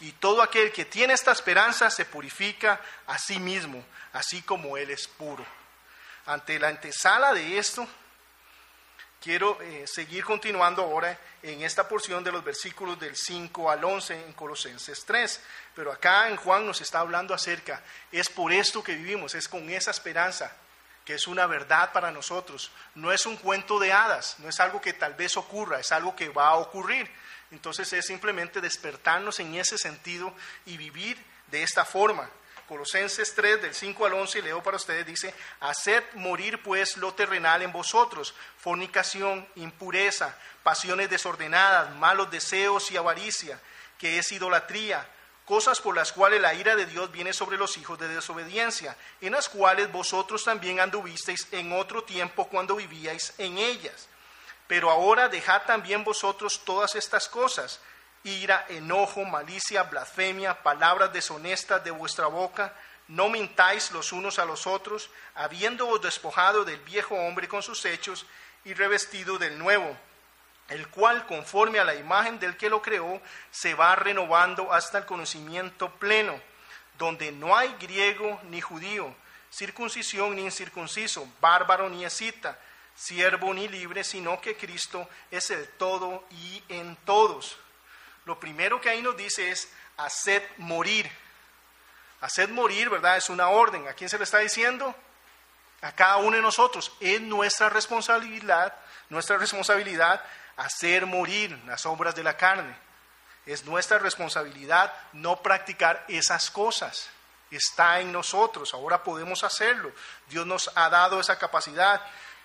Y 0.00 0.12
todo 0.12 0.42
aquel 0.42 0.70
que 0.70 0.84
tiene 0.84 1.14
esta 1.14 1.32
esperanza 1.32 1.88
se 1.88 2.04
purifica 2.04 2.78
a 3.06 3.18
sí 3.18 3.38
mismo, 3.38 3.82
así 4.12 4.42
como 4.42 4.76
Él 4.76 4.90
es 4.90 5.08
puro. 5.08 5.46
Ante 6.26 6.58
la 6.58 6.68
antesala 6.68 7.32
de 7.32 7.56
esto, 7.56 7.88
quiero 9.26 9.60
eh, 9.60 9.88
seguir 9.88 10.24
continuando 10.24 10.82
ahora 10.82 11.18
en 11.42 11.62
esta 11.62 11.88
porción 11.88 12.22
de 12.22 12.30
los 12.30 12.44
versículos 12.44 12.96
del 13.00 13.16
5 13.16 13.72
al 13.72 13.82
11 13.82 14.24
en 14.24 14.32
Colosenses 14.34 15.04
3. 15.04 15.40
Pero 15.74 15.90
acá 15.90 16.28
en 16.28 16.36
Juan 16.36 16.64
nos 16.64 16.80
está 16.80 17.00
hablando 17.00 17.34
acerca, 17.34 17.82
es 18.12 18.28
por 18.28 18.52
esto 18.52 18.84
que 18.84 18.94
vivimos, 18.94 19.34
es 19.34 19.48
con 19.48 19.68
esa 19.68 19.90
esperanza, 19.90 20.56
que 21.04 21.14
es 21.14 21.26
una 21.26 21.48
verdad 21.48 21.90
para 21.92 22.12
nosotros. 22.12 22.70
No 22.94 23.10
es 23.10 23.26
un 23.26 23.36
cuento 23.36 23.80
de 23.80 23.92
hadas, 23.92 24.36
no 24.38 24.48
es 24.48 24.60
algo 24.60 24.80
que 24.80 24.92
tal 24.92 25.14
vez 25.14 25.36
ocurra, 25.36 25.80
es 25.80 25.90
algo 25.90 26.14
que 26.14 26.28
va 26.28 26.50
a 26.50 26.58
ocurrir. 26.58 27.10
Entonces 27.50 27.92
es 27.94 28.06
simplemente 28.06 28.60
despertarnos 28.60 29.40
en 29.40 29.56
ese 29.56 29.76
sentido 29.76 30.32
y 30.66 30.76
vivir 30.76 31.20
de 31.48 31.64
esta 31.64 31.84
forma. 31.84 32.30
Colosenses 32.68 33.34
3, 33.34 33.62
del 33.62 33.74
5 33.74 34.06
al 34.06 34.14
11, 34.14 34.42
leo 34.42 34.62
para 34.62 34.76
ustedes, 34.76 35.06
dice, 35.06 35.32
haced 35.60 36.02
morir 36.14 36.62
pues 36.62 36.96
lo 36.96 37.14
terrenal 37.14 37.62
en 37.62 37.72
vosotros, 37.72 38.34
fornicación, 38.58 39.46
impureza, 39.54 40.36
pasiones 40.62 41.08
desordenadas, 41.08 41.94
malos 41.94 42.30
deseos 42.30 42.90
y 42.90 42.96
avaricia, 42.96 43.60
que 43.98 44.18
es 44.18 44.32
idolatría, 44.32 45.08
cosas 45.44 45.80
por 45.80 45.94
las 45.94 46.12
cuales 46.12 46.40
la 46.40 46.54
ira 46.54 46.74
de 46.74 46.86
Dios 46.86 47.10
viene 47.12 47.32
sobre 47.32 47.56
los 47.56 47.76
hijos 47.78 47.98
de 47.98 48.08
desobediencia, 48.08 48.96
en 49.20 49.32
las 49.32 49.48
cuales 49.48 49.90
vosotros 49.92 50.44
también 50.44 50.80
anduvisteis 50.80 51.46
en 51.52 51.72
otro 51.72 52.02
tiempo 52.02 52.48
cuando 52.48 52.74
vivíais 52.74 53.32
en 53.38 53.58
ellas. 53.58 54.08
Pero 54.66 54.90
ahora 54.90 55.28
dejad 55.28 55.62
también 55.62 56.02
vosotros 56.02 56.62
todas 56.64 56.96
estas 56.96 57.28
cosas, 57.28 57.80
ira, 58.26 58.66
enojo, 58.68 59.24
malicia, 59.24 59.84
blasfemia, 59.84 60.62
palabras 60.62 61.12
deshonestas 61.12 61.82
de 61.84 61.92
vuestra 61.92 62.26
boca. 62.26 62.74
No 63.08 63.28
mintáis 63.28 63.92
los 63.92 64.12
unos 64.12 64.38
a 64.40 64.44
los 64.44 64.66
otros, 64.66 65.10
habiéndoos 65.36 66.02
despojado 66.02 66.64
del 66.64 66.80
viejo 66.80 67.14
hombre 67.14 67.46
con 67.46 67.62
sus 67.62 67.84
hechos 67.84 68.26
y 68.64 68.74
revestido 68.74 69.38
del 69.38 69.58
nuevo, 69.58 69.96
el 70.68 70.88
cual, 70.88 71.24
conforme 71.26 71.78
a 71.78 71.84
la 71.84 71.94
imagen 71.94 72.40
del 72.40 72.56
que 72.56 72.68
lo 72.68 72.82
creó, 72.82 73.20
se 73.52 73.74
va 73.74 73.94
renovando 73.94 74.72
hasta 74.72 74.98
el 74.98 75.06
conocimiento 75.06 75.88
pleno, 75.94 76.40
donde 76.98 77.30
no 77.30 77.56
hay 77.56 77.72
griego 77.78 78.40
ni 78.50 78.60
judío, 78.60 79.14
circuncisión 79.52 80.34
ni 80.34 80.42
incircunciso, 80.42 81.28
bárbaro 81.40 81.88
ni 81.88 82.04
escita, 82.04 82.58
siervo 82.96 83.54
ni 83.54 83.68
libre, 83.68 84.02
sino 84.02 84.40
que 84.40 84.56
Cristo 84.56 85.08
es 85.30 85.50
el 85.50 85.68
todo 85.68 86.24
y 86.30 86.64
en 86.68 86.96
todos 87.04 87.56
lo 88.26 88.38
primero 88.38 88.80
que 88.80 88.90
ahí 88.90 89.00
nos 89.00 89.16
dice 89.16 89.50
es 89.50 89.68
haced 89.96 90.42
morir. 90.58 91.10
Haced 92.20 92.50
morir, 92.50 92.90
¿verdad? 92.90 93.16
Es 93.16 93.30
una 93.30 93.48
orden. 93.48 93.86
¿A 93.88 93.94
quién 93.94 94.10
se 94.10 94.18
le 94.18 94.24
está 94.24 94.38
diciendo? 94.38 94.94
A 95.80 95.92
cada 95.92 96.16
uno 96.18 96.36
de 96.36 96.42
nosotros. 96.42 96.92
Es 97.00 97.20
nuestra 97.20 97.70
responsabilidad, 97.70 98.74
nuestra 99.08 99.38
responsabilidad 99.38 100.22
hacer 100.56 101.06
morir 101.06 101.56
las 101.66 101.86
obras 101.86 102.16
de 102.16 102.24
la 102.24 102.36
carne. 102.36 102.76
Es 103.46 103.64
nuestra 103.64 103.98
responsabilidad 103.98 104.92
no 105.12 105.40
practicar 105.40 106.04
esas 106.08 106.50
cosas. 106.50 107.08
Está 107.52 108.00
en 108.00 108.10
nosotros, 108.10 108.74
ahora 108.74 109.04
podemos 109.04 109.44
hacerlo. 109.44 109.92
Dios 110.28 110.44
nos 110.46 110.72
ha 110.74 110.90
dado 110.90 111.20
esa 111.20 111.38
capacidad. 111.38 112.02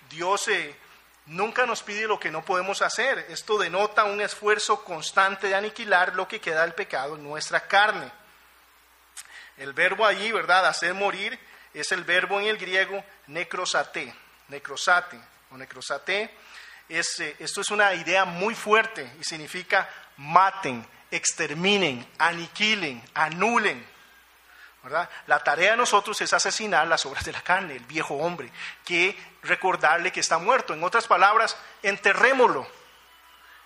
Dios 0.09 0.47
eh, 0.47 0.77
nunca 1.25 1.65
nos 1.65 1.83
pide 1.83 2.07
lo 2.07 2.19
que 2.19 2.31
no 2.31 2.43
podemos 2.43 2.81
hacer. 2.81 3.25
Esto 3.29 3.57
denota 3.57 4.03
un 4.03 4.21
esfuerzo 4.21 4.83
constante 4.83 5.47
de 5.47 5.55
aniquilar 5.55 6.15
lo 6.15 6.27
que 6.27 6.41
queda 6.41 6.61
del 6.61 6.73
pecado 6.73 7.15
en 7.15 7.23
nuestra 7.23 7.67
carne. 7.67 8.11
El 9.57 9.73
verbo 9.73 10.05
allí, 10.05 10.31
¿verdad? 10.31 10.65
Hacer 10.65 10.93
morir 10.93 11.37
es 11.73 11.91
el 11.91 12.03
verbo 12.03 12.39
en 12.39 12.47
el 12.47 12.57
griego 12.57 13.03
necrosate, 13.27 14.13
necrosate 14.47 15.19
o 15.51 15.57
necrosate. 15.57 16.35
Es, 16.89 17.19
eh, 17.19 17.35
esto 17.39 17.61
es 17.61 17.69
una 17.69 17.93
idea 17.93 18.25
muy 18.25 18.55
fuerte 18.55 19.09
y 19.19 19.23
significa 19.23 19.87
maten, 20.17 20.85
exterminen, 21.09 22.05
aniquilen, 22.17 23.01
anulen. 23.13 23.91
La 25.27 25.39
tarea 25.43 25.71
de 25.71 25.77
nosotros 25.77 26.19
es 26.21 26.33
asesinar 26.33 26.87
las 26.87 27.05
obras 27.05 27.23
de 27.23 27.31
la 27.31 27.41
carne, 27.41 27.75
el 27.75 27.85
viejo 27.85 28.15
hombre, 28.15 28.51
que 28.83 29.15
recordarle 29.43 30.11
que 30.11 30.19
está 30.19 30.37
muerto. 30.37 30.73
En 30.73 30.83
otras 30.83 31.07
palabras, 31.07 31.57
enterrémoslo. 31.83 32.67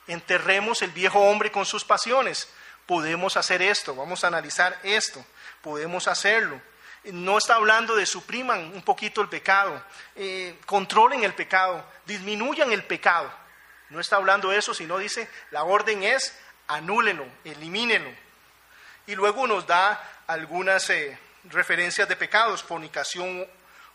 Enterremos 0.07 0.81
el 0.81 0.91
viejo 0.91 1.19
hombre 1.19 1.51
con 1.51 1.65
sus 1.65 1.83
pasiones. 1.83 2.49
Podemos 2.85 3.37
hacer 3.37 3.61
esto, 3.61 3.95
vamos 3.95 4.23
a 4.23 4.27
analizar 4.27 4.79
esto, 4.83 5.25
podemos 5.61 6.07
hacerlo. 6.07 6.61
No 7.05 7.37
está 7.37 7.55
hablando 7.55 7.95
de 7.95 8.05
supriman 8.05 8.59
un 8.73 8.81
poquito 8.81 9.21
el 9.21 9.29
pecado, 9.29 9.83
eh, 10.15 10.59
controlen 10.65 11.23
el 11.23 11.33
pecado, 11.33 11.83
disminuyan 12.05 12.71
el 12.71 12.83
pecado. 12.83 13.31
No 13.89 13.99
está 13.99 14.15
hablando 14.15 14.49
de 14.49 14.57
eso, 14.57 14.73
sino 14.73 14.97
dice, 14.97 15.29
la 15.51 15.63
orden 15.63 16.03
es 16.03 16.37
anúlenlo, 16.67 17.25
elimínenlo. 17.43 18.11
Y 19.07 19.15
luego 19.15 19.45
nos 19.45 19.67
da 19.67 20.23
algunas 20.27 20.89
eh, 20.89 21.17
referencias 21.45 22.07
de 22.07 22.15
pecados, 22.15 22.63
fornicación 22.63 23.47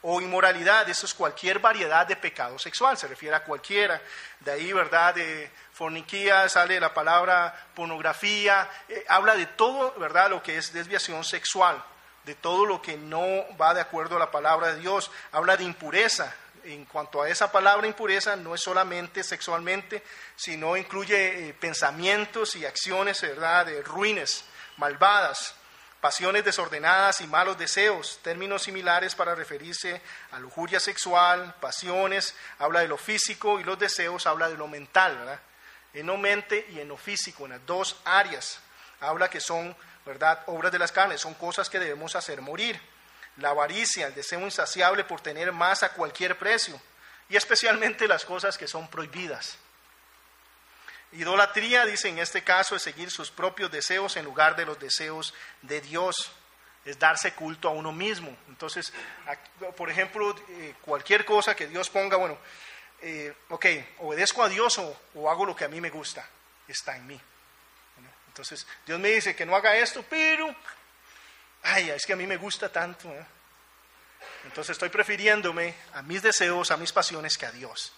o 0.03 0.21
inmoralidad, 0.21 0.89
eso 0.89 1.07
es 1.07 1.15
cualquier 1.15 1.59
variedad 1.59 2.07
de 2.07 2.17
pecado 2.17 2.59
sexual, 2.59 2.97
se 2.97 3.07
refiere 3.07 3.37
a 3.37 3.45
cualquiera. 3.45 4.01
De 4.41 4.53
ahí, 4.53 4.73
¿verdad? 4.73 5.15
De 5.15 5.51
forniquía 5.73 6.49
sale 6.49 6.81
la 6.81 6.95
palabra 6.95 7.69
pornografía, 7.75 8.69
eh, 8.89 9.05
habla 9.09 9.35
de 9.35 9.47
todo, 9.47 9.93
¿verdad? 9.99 10.31
Lo 10.31 10.43
que 10.43 10.57
es 10.57 10.73
desviación 10.73 11.25
sexual. 11.25 11.83
de 12.25 12.35
todo 12.35 12.67
lo 12.67 12.83
que 12.83 12.97
no 12.99 13.25
va 13.61 13.73
de 13.73 13.81
acuerdo 13.81 14.17
a 14.17 14.19
la 14.19 14.31
palabra 14.31 14.75
de 14.75 14.81
Dios. 14.81 15.11
Habla 15.33 15.57
de 15.57 15.65
impureza. 15.65 16.33
En 16.65 16.85
cuanto 16.85 17.23
a 17.23 17.29
esa 17.29 17.51
palabra 17.51 17.87
impureza, 17.87 18.37
no 18.37 18.55
es 18.55 18.61
solamente 18.61 19.25
sexualmente, 19.25 20.05
sino 20.37 20.77
incluye 20.77 21.49
eh, 21.49 21.55
pensamientos 21.55 22.55
y 22.57 22.67
acciones, 22.67 23.23
¿verdad?, 23.23 23.65
de 23.65 23.83
ruines, 23.83 24.45
malvadas, 24.77 25.55
pasiones 26.01 26.45
desordenadas 26.45 27.21
y 27.21 27.27
malos 27.27 27.59
deseos, 27.59 28.19
términos 28.23 28.63
similares 28.63 29.15
para 29.15 29.35
referirse 29.35 30.01
a 30.33 30.39
lujuria 30.41 30.81
sexual, 30.81 31.55
pasiones, 31.61 32.35
habla 32.59 32.81
de 32.81 32.89
lo 32.89 32.97
físico 32.97 33.61
y 33.61 33.65
los 33.65 33.79
deseos 33.79 34.27
habla 34.27 34.49
de 34.49 34.57
lo 34.57 34.69
mental, 34.69 35.17
¿verdad? 35.19 35.41
En 35.93 36.07
lo 36.07 36.17
mente 36.17 36.67
y 36.71 36.81
en 36.81 36.89
lo 36.89 36.97
físico, 36.97 37.45
en 37.45 37.53
las 37.53 37.67
dos 37.67 38.01
áreas. 38.05 38.61
Habla 39.01 39.29
que 39.29 39.41
son 39.41 39.77
¿verdad? 40.05 40.43
Obras 40.47 40.73
de 40.73 40.79
las 40.79 40.93
carnes, 40.93 41.21
son 41.21 41.35
cosas 41.35 41.69
que 41.69 41.79
debemos 41.79 42.17
hacer 42.17 42.41
morir. 42.41 42.81
La 43.37 43.51
avaricia, 43.51 44.07
el 44.07 44.15
deseo 44.15 44.41
insaciable 44.41 45.05
por 45.05 45.21
tener 45.21 45.53
más 45.53 45.83
a 45.83 45.93
cualquier 45.93 46.37
precio, 46.39 46.81
y 47.29 47.37
especialmente 47.37 48.09
las 48.09 48.25
cosas 48.25 48.59
que 48.59 48.67
son 48.67 48.89
prohibidas. 48.89 49.57
Idolatría, 51.13 51.85
dice 51.85 52.09
en 52.09 52.19
este 52.19 52.43
caso, 52.43 52.77
es 52.77 52.83
seguir 52.83 53.11
sus 53.11 53.31
propios 53.31 53.71
deseos 53.71 54.17
en 54.17 54.25
lugar 54.25 54.57
de 54.57 54.67
los 54.67 54.79
deseos 54.79 55.35
de 55.63 55.81
Dios, 55.81 56.33
es 56.85 56.99
darse 56.99 57.33
culto 57.35 57.69
a 57.69 57.73
uno 57.73 57.93
mismo. 57.93 58.37
Entonces, 58.49 58.93
por 59.77 59.91
ejemplo, 59.91 60.35
eh, 60.49 60.75
cualquier 60.83 61.25
cosa 61.25 61.55
que 61.57 61.67
Dios 61.67 61.91
ponga, 61.91 62.17
bueno, 62.17 62.39
eh, 63.03 63.35
ok, 63.49 63.67
obedezco 63.99 64.43
a 64.43 64.49
Dios 64.49 64.79
o 64.79 65.31
hago 65.31 65.45
lo 65.45 65.57
que 65.57 65.65
a 65.65 65.69
mí 65.69 65.81
me 65.81 65.91
gusta, 65.91 66.27
está 66.69 66.97
en 66.97 67.07
mí. 67.07 67.21
Entonces, 68.31 68.67
Dios 68.87 68.99
me 68.99 69.09
dice 69.09 69.35
que 69.35 69.45
no 69.45 69.57
haga 69.57 69.77
esto, 69.77 70.05
pero, 70.09 70.55
ay, 71.63 71.91
es 71.91 72.07
que 72.07 72.13
a 72.13 72.17
mí 72.17 72.27
me 72.27 72.37
gusta 72.37 72.71
tanto. 72.71 73.09
¿eh? 73.13 73.27
Entonces 74.45 74.71
estoy 74.71 74.89
prefiriéndome 74.89 75.75
a 75.95 76.03
mis 76.03 76.23
deseos, 76.23 76.71
a 76.71 76.77
mis 76.77 76.93
pasiones 76.93 77.37
que 77.37 77.47
a 77.47 77.53
Dios. 77.53 77.93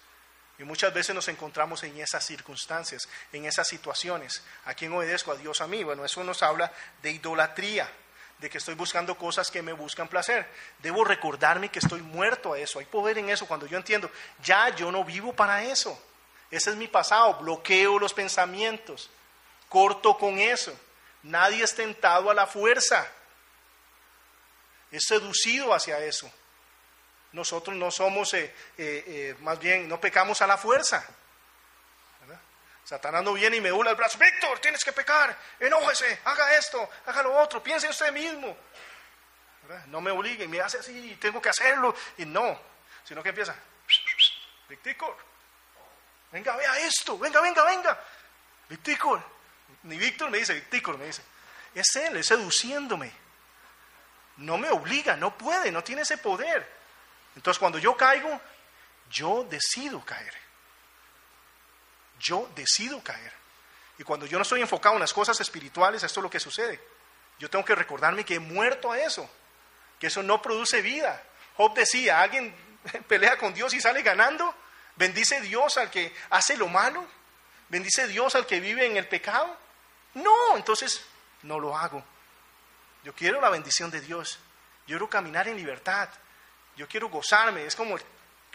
Y 0.58 0.64
muchas 0.64 0.92
veces 0.94 1.14
nos 1.14 1.28
encontramos 1.28 1.82
en 1.82 1.98
esas 1.98 2.24
circunstancias, 2.24 3.08
en 3.32 3.46
esas 3.46 3.66
situaciones. 3.66 4.42
¿A 4.64 4.74
quién 4.74 4.92
obedezco? 4.92 5.32
A 5.32 5.36
Dios 5.36 5.60
a 5.60 5.66
mí. 5.66 5.82
Bueno, 5.82 6.04
eso 6.04 6.22
nos 6.22 6.42
habla 6.42 6.70
de 7.02 7.10
idolatría, 7.10 7.90
de 8.38 8.50
que 8.50 8.58
estoy 8.58 8.74
buscando 8.74 9.16
cosas 9.16 9.50
que 9.50 9.62
me 9.62 9.72
buscan 9.72 10.08
placer. 10.08 10.46
Debo 10.78 11.04
recordarme 11.04 11.70
que 11.70 11.78
estoy 11.78 12.02
muerto 12.02 12.52
a 12.52 12.58
eso. 12.58 12.78
Hay 12.78 12.86
poder 12.86 13.18
en 13.18 13.30
eso 13.30 13.46
cuando 13.46 13.66
yo 13.66 13.76
entiendo, 13.76 14.10
ya 14.42 14.68
yo 14.70 14.92
no 14.92 15.04
vivo 15.04 15.32
para 15.32 15.64
eso. 15.64 16.00
Ese 16.50 16.70
es 16.70 16.76
mi 16.76 16.86
pasado. 16.86 17.34
Bloqueo 17.34 17.98
los 17.98 18.12
pensamientos 18.12 19.10
corto 19.72 20.18
con 20.18 20.38
eso. 20.38 20.78
Nadie 21.22 21.64
es 21.64 21.74
tentado 21.74 22.30
a 22.30 22.34
la 22.34 22.46
fuerza. 22.46 23.10
Es 24.90 25.04
seducido 25.08 25.72
hacia 25.72 25.98
eso. 26.00 26.30
Nosotros 27.32 27.74
no 27.76 27.90
somos, 27.90 28.34
eh, 28.34 28.54
eh, 28.76 29.04
eh, 29.06 29.36
más 29.40 29.58
bien, 29.58 29.88
no 29.88 30.00
pecamos 30.00 30.42
a 30.42 30.46
la 30.46 30.58
fuerza. 30.58 31.04
Satanás 32.84 33.22
no 33.22 33.32
viene 33.32 33.56
y 33.56 33.60
me 33.60 33.72
hula 33.72 33.90
el 33.90 33.96
brazo. 33.96 34.18
Víctor, 34.18 34.58
tienes 34.58 34.84
que 34.84 34.92
pecar. 34.92 35.36
Enójese, 35.60 36.20
haga 36.24 36.56
esto, 36.56 36.90
haga 37.06 37.22
lo 37.22 37.34
otro. 37.40 37.62
Piense 37.62 37.86
en 37.86 37.92
usted 37.92 38.12
mismo. 38.12 38.56
No 39.86 40.00
me 40.00 40.10
obligue, 40.10 40.48
me 40.48 40.60
hace 40.60 40.78
así, 40.78 41.16
tengo 41.20 41.40
que 41.40 41.48
hacerlo. 41.48 41.94
Y 42.18 42.26
no, 42.26 42.60
sino 43.04 43.22
que 43.22 43.30
empieza. 43.30 43.54
Víctor, 44.68 45.16
venga, 46.32 46.56
vea 46.56 46.78
esto. 46.80 47.16
Venga, 47.18 47.40
venga, 47.40 47.64
venga. 47.64 47.98
Víctor, 48.68 49.22
ni 49.84 49.96
Víctor 49.96 50.30
me 50.30 50.38
dice, 50.38 50.54
Víctor 50.70 50.98
me 50.98 51.06
dice, 51.06 51.22
es 51.74 51.96
él, 51.96 52.16
es 52.16 52.26
seduciéndome. 52.26 53.12
No 54.38 54.58
me 54.58 54.70
obliga, 54.70 55.16
no 55.16 55.38
puede, 55.38 55.70
no 55.70 55.84
tiene 55.84 56.02
ese 56.02 56.18
poder. 56.18 56.81
Entonces 57.36 57.58
cuando 57.58 57.78
yo 57.78 57.96
caigo, 57.96 58.40
yo 59.10 59.44
decido 59.44 60.04
caer. 60.04 60.34
Yo 62.18 62.50
decido 62.54 63.02
caer. 63.02 63.32
Y 63.98 64.04
cuando 64.04 64.26
yo 64.26 64.38
no 64.38 64.42
estoy 64.42 64.60
enfocado 64.60 64.94
en 64.94 65.00
las 65.00 65.12
cosas 65.12 65.40
espirituales, 65.40 66.02
esto 66.02 66.20
es 66.20 66.24
lo 66.24 66.30
que 66.30 66.40
sucede. 66.40 66.80
Yo 67.38 67.50
tengo 67.50 67.64
que 67.64 67.74
recordarme 67.74 68.24
que 68.24 68.36
he 68.36 68.40
muerto 68.40 68.92
a 68.92 68.98
eso, 68.98 69.28
que 69.98 70.06
eso 70.06 70.22
no 70.22 70.40
produce 70.40 70.80
vida. 70.82 71.22
Job 71.56 71.74
decía, 71.74 72.20
alguien 72.20 72.54
pelea 73.08 73.36
con 73.36 73.52
Dios 73.52 73.74
y 73.74 73.80
sale 73.80 74.02
ganando, 74.02 74.54
bendice 74.96 75.40
Dios 75.40 75.76
al 75.76 75.90
que 75.90 76.14
hace 76.30 76.56
lo 76.56 76.68
malo, 76.68 77.06
bendice 77.68 78.06
Dios 78.08 78.34
al 78.34 78.46
que 78.46 78.60
vive 78.60 78.86
en 78.86 78.96
el 78.96 79.08
pecado. 79.08 79.56
No, 80.14 80.56
entonces 80.56 81.04
no 81.42 81.58
lo 81.58 81.76
hago. 81.76 82.04
Yo 83.04 83.14
quiero 83.14 83.40
la 83.40 83.50
bendición 83.50 83.90
de 83.90 84.00
Dios. 84.00 84.38
Yo 84.86 84.94
quiero 84.94 85.10
caminar 85.10 85.48
en 85.48 85.56
libertad. 85.56 86.08
Yo 86.76 86.88
quiero 86.88 87.08
gozarme. 87.08 87.64
Es 87.66 87.76
como, 87.76 87.96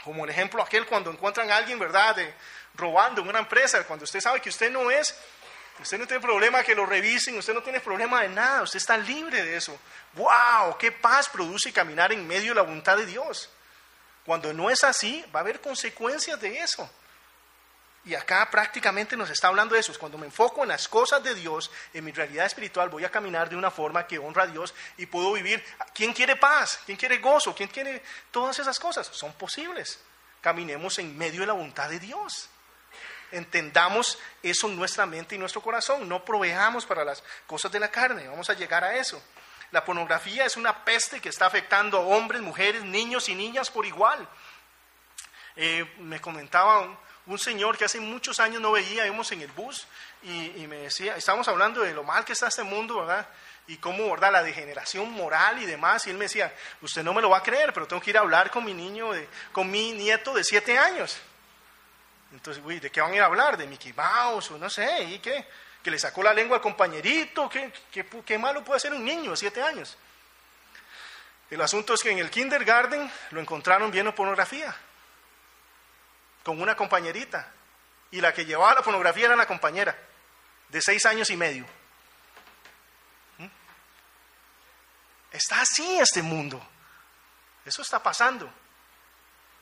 como 0.03 0.25
el 0.25 0.32
ejemplo 0.32 0.62
aquel 0.62 0.86
cuando 0.86 1.12
encuentran 1.12 1.49
a 1.51 1.58
alguien, 1.58 1.80
¿verdad? 1.80 2.15
Robando 2.75 3.21
en 3.21 3.30
una 3.30 3.39
empresa. 3.39 3.84
Cuando 3.86 4.06
usted 4.06 4.19
sabe 4.19 4.41
que 4.41 4.49
usted 4.49 4.71
no 4.71 4.89
es, 4.91 5.15
usted 5.80 5.97
no 5.97 6.08
tiene 6.08 6.21
problema 6.21 6.63
que 6.63 6.75
lo 6.75 6.86
revisen, 6.86 7.38
usted 7.38 7.53
no 7.53 7.62
tiene 7.62 7.80
problema 7.80 8.21
de 8.21 8.30
nada. 8.30 8.63
Usted 8.63 8.77
está 8.77 8.97
libre 8.97 9.43
de 9.43 9.58
eso. 9.58 9.77
¡Wow! 10.13 10.77
¡Qué 10.77 10.91
paz 10.91 11.30
produce 11.30 11.71
caminar 11.71 12.12
en 12.12 12.27
medio 12.27 12.49
de 12.49 12.56
la 12.56 12.62
voluntad 12.63 12.97
de 12.97 13.06
Dios! 13.06 13.49
Cuando 14.25 14.51
no 14.51 14.69
es 14.69 14.84
así, 14.84 15.23
va 15.34 15.39
a 15.39 15.43
haber 15.43 15.62
consecuencias 15.62 16.39
de 16.41 16.60
eso. 16.60 16.89
Y 18.07 18.15
acá 18.15 18.49
prácticamente 18.49 19.17
nos 19.17 19.29
está 19.29 19.49
hablando 19.49 19.73
de 19.73 19.81
eso. 19.81 19.93
Cuando 19.99 20.17
me 20.17 20.27
enfoco 20.27 20.63
en 20.63 20.69
las 20.69 20.87
cosas 20.87 21.21
de 21.21 21.35
Dios, 21.35 21.69
en 21.93 22.05
mi 22.05 22.13
realidad 22.13 22.45
espiritual, 22.45 22.87
voy 22.87 23.03
a 23.03 23.11
caminar 23.11 23.49
de 23.49 23.57
una 23.57 23.69
forma 23.69 24.07
que 24.07 24.17
honra 24.17 24.43
a 24.43 24.47
Dios 24.47 24.73
y 24.95 25.07
puedo 25.07 25.33
vivir. 25.33 25.61
¿Quién 25.93 26.13
quiere 26.13 26.37
paz? 26.37 26.79
¿Quién 26.85 26.97
quiere 26.97 27.17
gozo? 27.17 27.53
¿Quién 27.53 27.67
quiere 27.67 28.01
todas 28.31 28.57
esas 28.59 28.79
cosas? 28.79 29.07
Son 29.07 29.33
posibles. 29.33 29.99
Caminemos 30.39 30.97
en 30.99 31.17
medio 31.17 31.41
de 31.41 31.47
la 31.47 31.53
voluntad 31.53 31.89
de 31.89 31.99
Dios. 31.99 32.47
Entendamos 33.33 34.17
eso 34.41 34.67
en 34.67 34.77
nuestra 34.77 35.05
mente 35.05 35.35
y 35.35 35.37
nuestro 35.37 35.61
corazón. 35.61 36.07
No 36.07 36.23
proveamos 36.23 36.85
para 36.85 37.03
las 37.03 37.21
cosas 37.45 37.73
de 37.73 37.81
la 37.81 37.91
carne. 37.91 38.29
Vamos 38.29 38.49
a 38.49 38.53
llegar 38.53 38.85
a 38.85 38.95
eso. 38.95 39.21
La 39.71 39.83
pornografía 39.83 40.45
es 40.45 40.55
una 40.55 40.85
peste 40.85 41.19
que 41.19 41.27
está 41.27 41.45
afectando 41.45 41.97
a 41.97 42.01
hombres, 42.01 42.41
mujeres, 42.41 42.85
niños 42.85 43.27
y 43.27 43.35
niñas 43.35 43.69
por 43.69 43.85
igual. 43.85 44.25
Eh, 45.57 45.93
me 45.97 46.21
comentaba 46.21 46.79
un 46.79 47.06
señor 47.37 47.77
que 47.77 47.83
hace 47.83 47.99
muchos 47.99 48.39
años 48.39 48.61
no 48.61 48.71
veía, 48.71 49.05
íbamos 49.05 49.29
en 49.33 49.41
el 49.41 49.51
bus 49.51 49.85
y, 50.23 50.65
me 50.67 50.77
decía, 50.77 51.17
estábamos 51.17 51.47
hablando 51.49 51.81
de 51.81 51.93
lo 51.93 52.03
mal 52.03 52.23
que 52.23 52.31
está 52.31 52.47
este 52.47 52.63
mundo, 52.63 53.01
¿verdad? 53.01 53.27
Y 53.67 53.77
cómo, 53.77 54.09
¿verdad? 54.09 54.31
La 54.31 54.43
degeneración 54.43 55.11
moral 55.11 55.61
y 55.61 55.65
demás. 55.65 56.07
Y 56.07 56.11
él 56.11 56.17
me 56.17 56.23
decía, 56.25 56.53
usted 56.81 57.03
no 57.03 57.13
me 57.13 57.21
lo 57.21 57.29
va 57.29 57.39
a 57.39 57.43
creer, 57.43 57.73
pero 57.73 57.85
tengo 57.85 58.01
que 58.01 58.11
ir 58.11 58.17
a 58.17 58.21
hablar 58.21 58.49
con 58.49 58.63
mi 58.63 58.73
niño, 58.73 59.11
con 59.51 59.69
mi 59.69 59.91
nieto 59.91 60.33
de 60.33 60.45
siete 60.45 60.77
años. 60.77 61.17
Entonces, 62.31 62.63
uy, 62.65 62.79
¿de 62.79 62.89
qué 62.89 63.01
van 63.01 63.11
a 63.11 63.15
ir 63.15 63.21
a 63.21 63.25
hablar? 63.25 63.57
¿De 63.57 63.67
Mickey 63.67 63.91
Mouse 63.91 64.51
o 64.51 64.57
no 64.57 64.69
sé? 64.69 65.03
¿Y 65.03 65.19
qué? 65.19 65.45
Que 65.83 65.91
le 65.91 65.99
sacó 65.99 66.23
la 66.23 66.33
lengua 66.33 66.57
al 66.57 66.63
compañerito. 66.63 67.49
¿Qué, 67.49 67.73
qué, 67.91 68.05
qué 68.25 68.37
malo 68.37 68.63
puede 68.63 68.79
ser 68.79 68.93
un 68.93 69.03
niño 69.03 69.31
de 69.31 69.37
siete 69.37 69.61
años? 69.61 69.97
El 71.49 71.59
asunto 71.59 71.93
es 71.93 72.01
que 72.01 72.11
en 72.11 72.19
el 72.19 72.29
kindergarten 72.29 73.11
lo 73.31 73.41
encontraron 73.41 73.91
viendo 73.91 74.15
pornografía 74.15 74.73
con 76.47 76.62
una 76.62 76.77
compañerita. 76.77 77.51
Y 78.10 78.21
la 78.21 78.33
que 78.33 78.45
llevaba 78.45 78.75
la 78.75 78.81
pornografía 78.81 79.25
era 79.25 79.36
la 79.36 79.45
compañera, 79.45 79.93
de 80.69 80.81
seis 80.81 81.05
años 81.05 81.29
y 81.29 81.36
medio. 81.36 81.65
¿Mm? 83.38 83.47
Está 85.29 85.60
así 85.60 85.99
este 85.99 86.21
mundo. 86.21 86.65
Eso 87.65 87.81
está 87.81 88.01
pasando. 88.01 88.49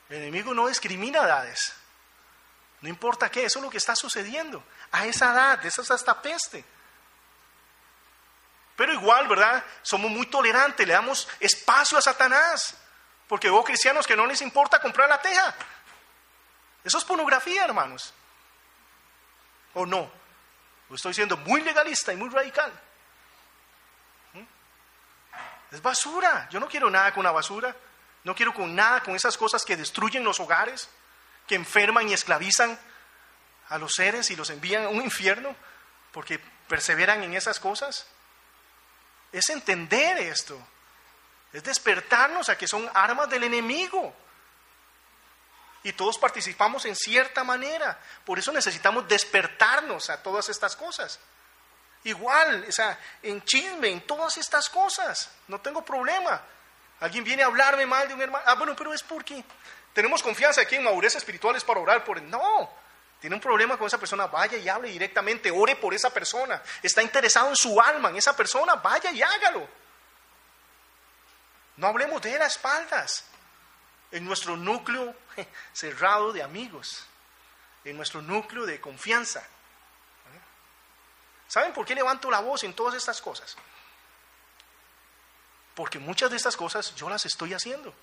El 0.10 0.17
enemigo 0.17 0.54
no 0.54 0.67
discrimina 0.67 1.24
edades. 1.24 1.74
No 2.82 2.89
importa 2.89 3.32
qué, 3.32 3.45
eso 3.45 3.58
es 3.58 3.65
lo 3.65 3.71
que 3.71 3.80
está 3.80 3.95
sucediendo. 3.95 4.63
A 4.91 5.08
esa 5.08 5.34
edad, 5.34 5.65
esa 5.65 5.82
es 5.82 5.89
esta 5.89 6.21
peste. 6.21 6.63
Pero 8.75 8.94
igual, 8.94 9.27
¿verdad? 9.27 9.65
Somos 9.81 10.12
muy 10.12 10.27
tolerantes, 10.27 10.86
le 10.86 10.94
damos 10.94 11.27
espacio 11.40 11.98
a 11.98 12.02
Satanás. 12.04 12.77
Porque 13.27 13.50
veo 13.50 13.63
cristianos 13.63 14.06
que 14.06 14.15
no 14.15 14.27
les 14.27 14.44
importa 14.44 14.79
comprar 14.79 15.10
la 15.10 15.19
teja. 15.19 15.56
Eso 16.86 17.00
es 17.00 17.04
pornografía, 17.04 17.65
hermanos. 17.65 18.13
¿O 19.73 19.86
no? 19.86 20.10
estoy 20.94 21.15
siendo 21.15 21.36
muy 21.36 21.62
legalista 21.62 22.13
y 22.13 22.15
muy 22.15 22.29
radical. 22.29 22.71
¿Mm? 24.33 24.44
Es 25.71 25.81
basura. 25.81 26.48
Yo 26.52 26.60
no 26.60 26.69
quiero 26.69 26.90
nada 26.92 27.12
con 27.12 27.23
la 27.23 27.31
basura. 27.31 27.75
No 28.23 28.36
quiero 28.36 28.54
con 28.54 28.75
nada 28.75 29.02
con 29.02 29.15
esas 29.15 29.36
cosas 29.36 29.65
que 29.65 29.75
destruyen 29.75 30.23
los 30.23 30.40
hogares, 30.40 30.90
que 31.48 31.56
enferman 31.56 32.08
y 32.08 32.13
esclavizan 32.13 32.79
a 33.69 33.77
los 33.79 33.94
seres 33.94 34.29
y 34.29 34.36
los 34.36 34.52
envían 34.52 34.86
a 34.86 34.90
un 34.90 35.02
infierno 35.02 35.56
porque 36.12 36.40
perseveran 36.67 37.23
en 37.23 37.33
esas 37.33 37.60
cosas. 37.60 38.08
Es 39.31 39.50
entender 39.50 40.19
esto. 40.19 40.60
Es 41.52 41.63
despertarnos 41.63 42.50
a 42.50 42.58
que 42.58 42.67
son 42.67 42.90
armas 42.94 43.29
del 43.29 43.44
enemigo 43.44 44.15
y 45.86 45.94
todos 45.94 46.17
participamos 46.17 46.83
en 46.86 46.96
cierta 46.96 47.44
manera. 47.44 48.00
Por 48.25 48.40
eso 48.40 48.52
necesitamos 48.52 49.08
despertarnos 49.08 50.10
a 50.10 50.21
todas 50.21 50.50
estas 50.50 50.75
cosas. 50.75 51.19
Igual, 52.04 52.65
o 52.67 52.71
sea, 52.71 53.00
en 53.21 53.44
chisme, 53.44 53.90
en 53.90 54.02
todas 54.02 54.36
estas 54.38 54.67
cosas. 54.67 55.29
No 55.48 55.62
tengo 55.62 55.86
problema. 55.86 56.42
Alguien 57.02 57.23
viene 57.23 57.44
a 57.44 57.46
hablarme 57.46 57.86
mal 57.86 58.08
de 58.08 58.15
un 58.15 58.21
hermano. 58.21 58.44
Ah, 58.48 58.56
bueno, 58.56 58.75
pero 58.75 58.96
es 58.96 59.04
porque 59.04 59.44
tenemos 59.94 60.23
confianza 60.23 60.62
aquí 60.62 60.75
en 60.75 60.86
madurez 60.86 61.13
espirituales 61.13 61.63
para 61.63 61.79
orar 61.79 62.04
por 62.04 62.17
él. 62.17 62.27
No, 62.31 62.67
tiene 63.21 63.36
un 63.36 63.42
problema 63.42 63.77
con 63.77 63.86
esa 63.86 64.00
persona, 64.00 64.25
vaya 64.25 64.58
y 64.58 64.67
hable 64.67 64.90
directamente, 64.90 65.52
ore 65.52 65.75
por 65.75 65.94
esa 65.94 66.10
persona. 66.10 66.63
Está 66.81 67.04
interesado 67.04 67.50
en 67.50 67.56
su 67.56 67.79
alma, 67.79 68.10
en 68.10 68.15
esa 68.15 68.36
persona, 68.36 68.73
vaya 68.73 69.12
y 69.12 69.21
hágalo. 69.21 69.69
No 71.77 71.86
hablemos 71.86 72.23
de 72.23 72.40
las 72.40 72.56
espaldas. 72.56 73.25
En 74.12 74.25
nuestro 74.25 74.58
núcleo 74.58 75.13
cerrado 75.73 76.33
de 76.33 76.44
amigos, 76.44 77.06
en 77.83 77.98
nuestro 77.98 78.21
núcleo 78.21 78.65
de 78.65 78.81
confianza. 78.81 79.46
¿Saben 81.48 81.73
por 81.73 81.86
qué 81.86 81.94
levanto 81.94 82.31
la 82.31 82.40
voz 82.40 82.63
en 82.63 82.73
todas 82.73 82.96
estas 82.96 83.21
cosas? 83.21 83.56
Porque 85.75 86.00
muchas 86.00 86.31
de 86.31 86.38
estas 86.38 86.58
cosas 86.58 86.96
yo 86.96 87.10
las 87.10 87.25
estoy 87.25 87.54
haciendo 87.54 87.94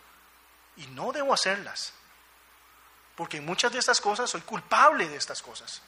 y 0.77 0.87
no 0.89 1.13
debo 1.13 1.35
hacerlas. 1.35 1.93
Porque 3.17 3.41
muchas 3.41 3.73
de 3.73 3.79
estas 3.79 4.01
cosas 4.01 4.31
soy 4.31 4.43
culpable 4.43 5.09
de 5.09 5.17
estas 5.17 5.43
cosas. 5.43 5.83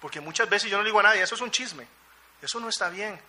Porque 0.00 0.20
muchas 0.20 0.48
veces 0.48 0.70
yo 0.70 0.76
no 0.76 0.82
le 0.82 0.88
digo 0.88 1.00
a 1.00 1.04
nadie, 1.04 1.22
eso 1.22 1.34
es 1.34 1.40
un 1.40 1.50
chisme, 1.50 1.86
eso 2.40 2.60
no 2.60 2.68
está 2.68 2.88
bien. 2.88 3.20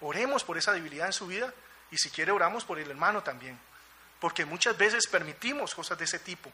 Oremos 0.00 0.44
por 0.44 0.58
esa 0.58 0.72
debilidad 0.72 1.06
en 1.06 1.12
su 1.12 1.26
vida 1.26 1.52
y 1.90 1.98
si 1.98 2.10
quiere 2.10 2.32
oramos 2.32 2.64
por 2.64 2.78
el 2.78 2.90
hermano 2.90 3.22
también. 3.22 3.58
Porque 4.20 4.44
muchas 4.44 4.76
veces 4.76 5.06
permitimos 5.06 5.74
cosas 5.74 5.98
de 5.98 6.04
ese 6.04 6.18
tipo. 6.18 6.52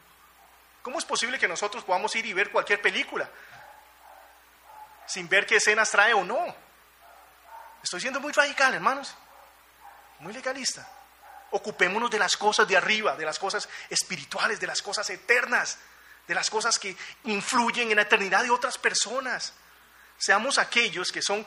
¿Cómo 0.87 0.99
es 0.99 1.05
posible 1.05 1.37
que 1.37 1.49
nosotros 1.49 1.83
podamos 1.83 2.15
ir 2.15 2.25
y 2.25 2.31
ver 2.31 2.49
cualquier 2.49 2.81
película 2.81 3.29
sin 5.05 5.27
ver 5.27 5.45
qué 5.45 5.57
escenas 5.57 5.91
trae 5.91 6.13
o 6.13 6.23
no? 6.23 6.55
Estoy 7.83 7.99
siendo 7.99 8.21
muy 8.21 8.31
radical, 8.31 8.73
hermanos 8.73 9.13
muy 10.19 10.31
legalista. 10.31 10.89
Ocupémonos 11.51 12.09
de 12.09 12.19
las 12.19 12.37
cosas 12.37 12.65
de 12.69 12.77
arriba, 12.77 13.17
de 13.17 13.25
las 13.25 13.37
cosas 13.37 13.67
espirituales, 13.89 14.61
de 14.61 14.67
las 14.67 14.81
cosas 14.81 15.09
eternas, 15.09 15.77
de 16.25 16.33
las 16.33 16.49
cosas 16.49 16.79
que 16.79 16.95
influyen 17.25 17.89
en 17.89 17.97
la 17.97 18.03
eternidad 18.03 18.43
de 18.43 18.49
otras 18.49 18.77
personas. 18.77 19.51
Seamos 20.17 20.57
aquellos 20.57 21.11
que 21.11 21.21
son 21.21 21.45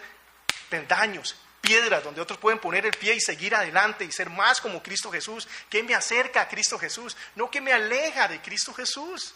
peldaños, 0.69 1.35
piedras 1.61 2.03
donde 2.03 2.21
otros 2.21 2.39
pueden 2.39 2.59
poner 2.59 2.87
el 2.87 2.93
pie 2.93 3.15
y 3.15 3.21
seguir 3.21 3.55
adelante 3.55 4.05
y 4.05 4.13
ser 4.13 4.31
más 4.31 4.61
como 4.61 4.83
Cristo 4.83 5.11
Jesús, 5.11 5.47
que 5.69 5.83
me 5.83 5.95
acerca 5.95 6.43
a 6.43 6.49
Cristo 6.49 6.79
Jesús, 6.79 7.17
no 7.35 7.51
que 7.51 7.61
me 7.61 7.73
aleja 7.73 8.29
de 8.29 8.41
Cristo 8.41 8.73
Jesús. 8.73 9.35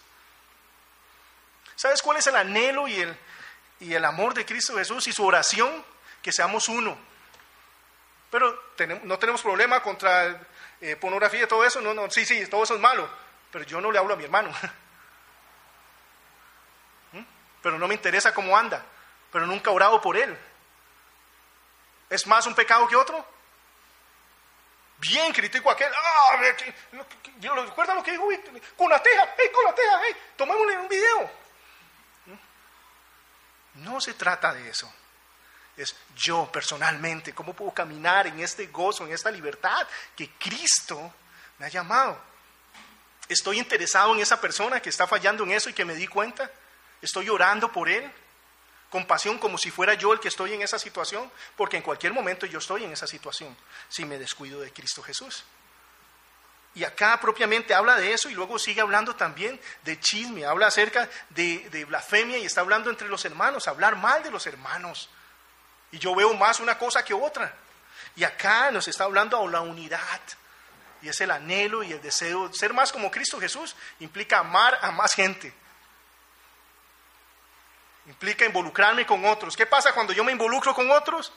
¿Sabes 1.76 2.02
cuál 2.02 2.18
es 2.18 2.26
el 2.26 2.36
anhelo 2.36 2.88
y 2.88 3.00
el, 3.00 3.16
y 3.80 3.94
el 3.94 4.04
amor 4.04 4.34
de 4.34 4.46
Cristo 4.46 4.76
Jesús 4.76 5.06
y 5.06 5.12
su 5.12 5.24
oración? 5.24 5.84
Que 6.22 6.32
seamos 6.32 6.68
uno 6.68 6.98
pero 8.34 8.58
no 9.04 9.16
tenemos 9.16 9.42
problema 9.42 9.80
contra 9.80 10.40
eh, 10.80 10.96
pornografía 10.96 11.44
y 11.44 11.46
todo 11.46 11.64
eso. 11.64 11.80
No, 11.80 11.94
no, 11.94 12.10
sí, 12.10 12.26
sí, 12.26 12.44
todo 12.48 12.64
eso 12.64 12.74
es 12.74 12.80
malo. 12.80 13.08
Pero 13.52 13.64
yo 13.64 13.80
no 13.80 13.92
le 13.92 13.98
hablo 14.00 14.12
a 14.12 14.16
mi 14.16 14.24
hermano. 14.24 14.50
¿Mm? 17.12 17.22
Pero 17.62 17.78
no 17.78 17.86
me 17.86 17.94
interesa 17.94 18.34
cómo 18.34 18.58
anda. 18.58 18.84
Pero 19.30 19.46
nunca 19.46 19.70
he 19.70 19.72
orado 19.72 20.02
por 20.02 20.16
él. 20.16 20.36
¿Es 22.10 22.26
más 22.26 22.46
un 22.46 22.54
pecado 22.54 22.86
que 22.86 22.96
otro? 22.96 23.24
Bien, 24.98 25.32
critico 25.32 25.70
aquel. 25.70 25.92
Ah, 25.92 26.36
¿Recuerda 27.40 27.94
lo 27.94 28.02
que 28.02 28.12
dijo? 28.12 28.28
Con 28.76 28.90
la 28.90 29.02
teja, 29.02 29.34
hey, 29.36 29.50
con 29.52 29.64
la 29.64 29.74
teja, 29.74 30.00
hey, 30.04 30.16
tomémosle 30.36 30.78
un 30.78 30.88
video. 30.88 31.30
¿Mm? 32.26 33.84
No 33.84 34.00
se 34.00 34.14
trata 34.14 34.54
de 34.54 34.68
eso 34.68 34.92
es 35.76 35.94
yo 36.16 36.50
personalmente, 36.52 37.34
cómo 37.34 37.52
puedo 37.52 37.72
caminar 37.72 38.26
en 38.26 38.40
este 38.40 38.66
gozo, 38.68 39.06
en 39.06 39.12
esta 39.12 39.30
libertad 39.30 39.86
que 40.16 40.30
Cristo 40.30 41.12
me 41.58 41.66
ha 41.66 41.68
llamado. 41.68 42.18
Estoy 43.28 43.58
interesado 43.58 44.14
en 44.14 44.20
esa 44.20 44.40
persona 44.40 44.80
que 44.80 44.90
está 44.90 45.06
fallando 45.06 45.44
en 45.44 45.52
eso 45.52 45.70
y 45.70 45.72
que 45.72 45.84
me 45.84 45.94
di 45.94 46.06
cuenta. 46.06 46.50
Estoy 47.00 47.28
orando 47.28 47.72
por 47.72 47.88
él, 47.88 48.10
compasión 48.94 49.38
como 49.38 49.58
si 49.58 49.72
fuera 49.72 49.94
yo 49.94 50.12
el 50.12 50.20
que 50.20 50.28
estoy 50.28 50.52
en 50.52 50.62
esa 50.62 50.78
situación, 50.78 51.28
porque 51.56 51.76
en 51.76 51.82
cualquier 51.82 52.12
momento 52.12 52.46
yo 52.46 52.60
estoy 52.60 52.84
en 52.84 52.92
esa 52.92 53.08
situación 53.08 53.56
si 53.88 54.04
me 54.04 54.18
descuido 54.18 54.60
de 54.60 54.72
Cristo 54.72 55.02
Jesús. 55.02 55.42
Y 56.76 56.84
acá 56.84 57.18
propiamente 57.20 57.74
habla 57.74 57.96
de 57.96 58.12
eso 58.12 58.30
y 58.30 58.34
luego 58.34 58.56
sigue 58.56 58.80
hablando 58.80 59.16
también 59.16 59.60
de 59.82 59.98
chisme, 59.98 60.44
habla 60.44 60.68
acerca 60.68 61.10
de, 61.30 61.84
blasfemia 61.88 62.38
y 62.38 62.44
está 62.44 62.60
hablando 62.60 62.88
entre 62.88 63.08
los 63.08 63.24
hermanos, 63.24 63.66
hablar 63.66 63.96
mal 63.96 64.22
de 64.22 64.30
los 64.30 64.46
hermanos. 64.46 65.10
Y 65.90 65.98
yo 65.98 66.14
veo 66.14 66.32
más 66.34 66.60
una 66.60 66.78
cosa 66.78 67.04
que 67.04 67.14
otra. 67.14 67.52
Y 68.14 68.22
acá 68.22 68.70
nos 68.70 68.86
está 68.86 69.02
hablando 69.02 69.36
a 69.36 69.50
la 69.50 69.60
unidad. 69.60 70.20
Y 71.02 71.08
es 71.08 71.20
el 71.20 71.32
anhelo 71.32 71.82
y 71.82 71.90
el 71.90 72.00
deseo. 72.00 72.52
Ser 72.52 72.72
más 72.72 72.92
como 72.92 73.10
Cristo 73.10 73.40
Jesús 73.40 73.74
implica 73.98 74.38
amar 74.38 74.78
a 74.82 74.92
más 74.92 75.14
gente. 75.14 75.52
Implica 78.06 78.44
involucrarme 78.44 79.06
con 79.06 79.24
otros. 79.24 79.56
¿Qué 79.56 79.66
pasa 79.66 79.92
cuando 79.92 80.12
yo 80.12 80.24
me 80.24 80.32
involucro 80.32 80.74
con 80.74 80.90
otros? 80.90 81.32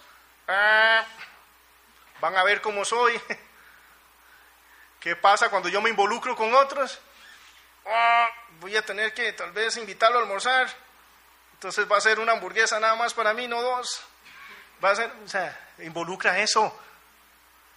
Ah, 0.48 1.06
van 2.20 2.36
a 2.36 2.44
ver 2.44 2.62
cómo 2.62 2.84
soy. 2.84 3.20
¿Qué 5.00 5.16
pasa 5.16 5.50
cuando 5.50 5.70
yo 5.70 5.82
me 5.82 5.90
involucro 5.90 6.36
con 6.36 6.54
otros? 6.54 7.00
Ah, 7.86 8.30
voy 8.60 8.76
a 8.76 8.86
tener 8.86 9.14
que 9.14 9.32
tal 9.34 9.52
vez 9.52 9.78
invitarlo 9.78 10.20
a 10.20 10.22
almorzar. 10.22 10.68
Entonces 11.54 11.90
va 11.90 11.98
a 11.98 12.02
ser 12.02 12.20
una 12.20 12.34
hamburguesa 12.34 12.80
nada 12.80 12.96
más 12.96 13.14
para 13.14 13.34
mí, 13.34 13.48
no 13.48 13.62
dos. 13.62 14.02
Va 14.84 14.92
a 14.92 14.96
ser, 14.96 15.12
o 15.24 15.28
sea, 15.28 15.58
involucra 15.80 16.38
eso. 16.40 16.78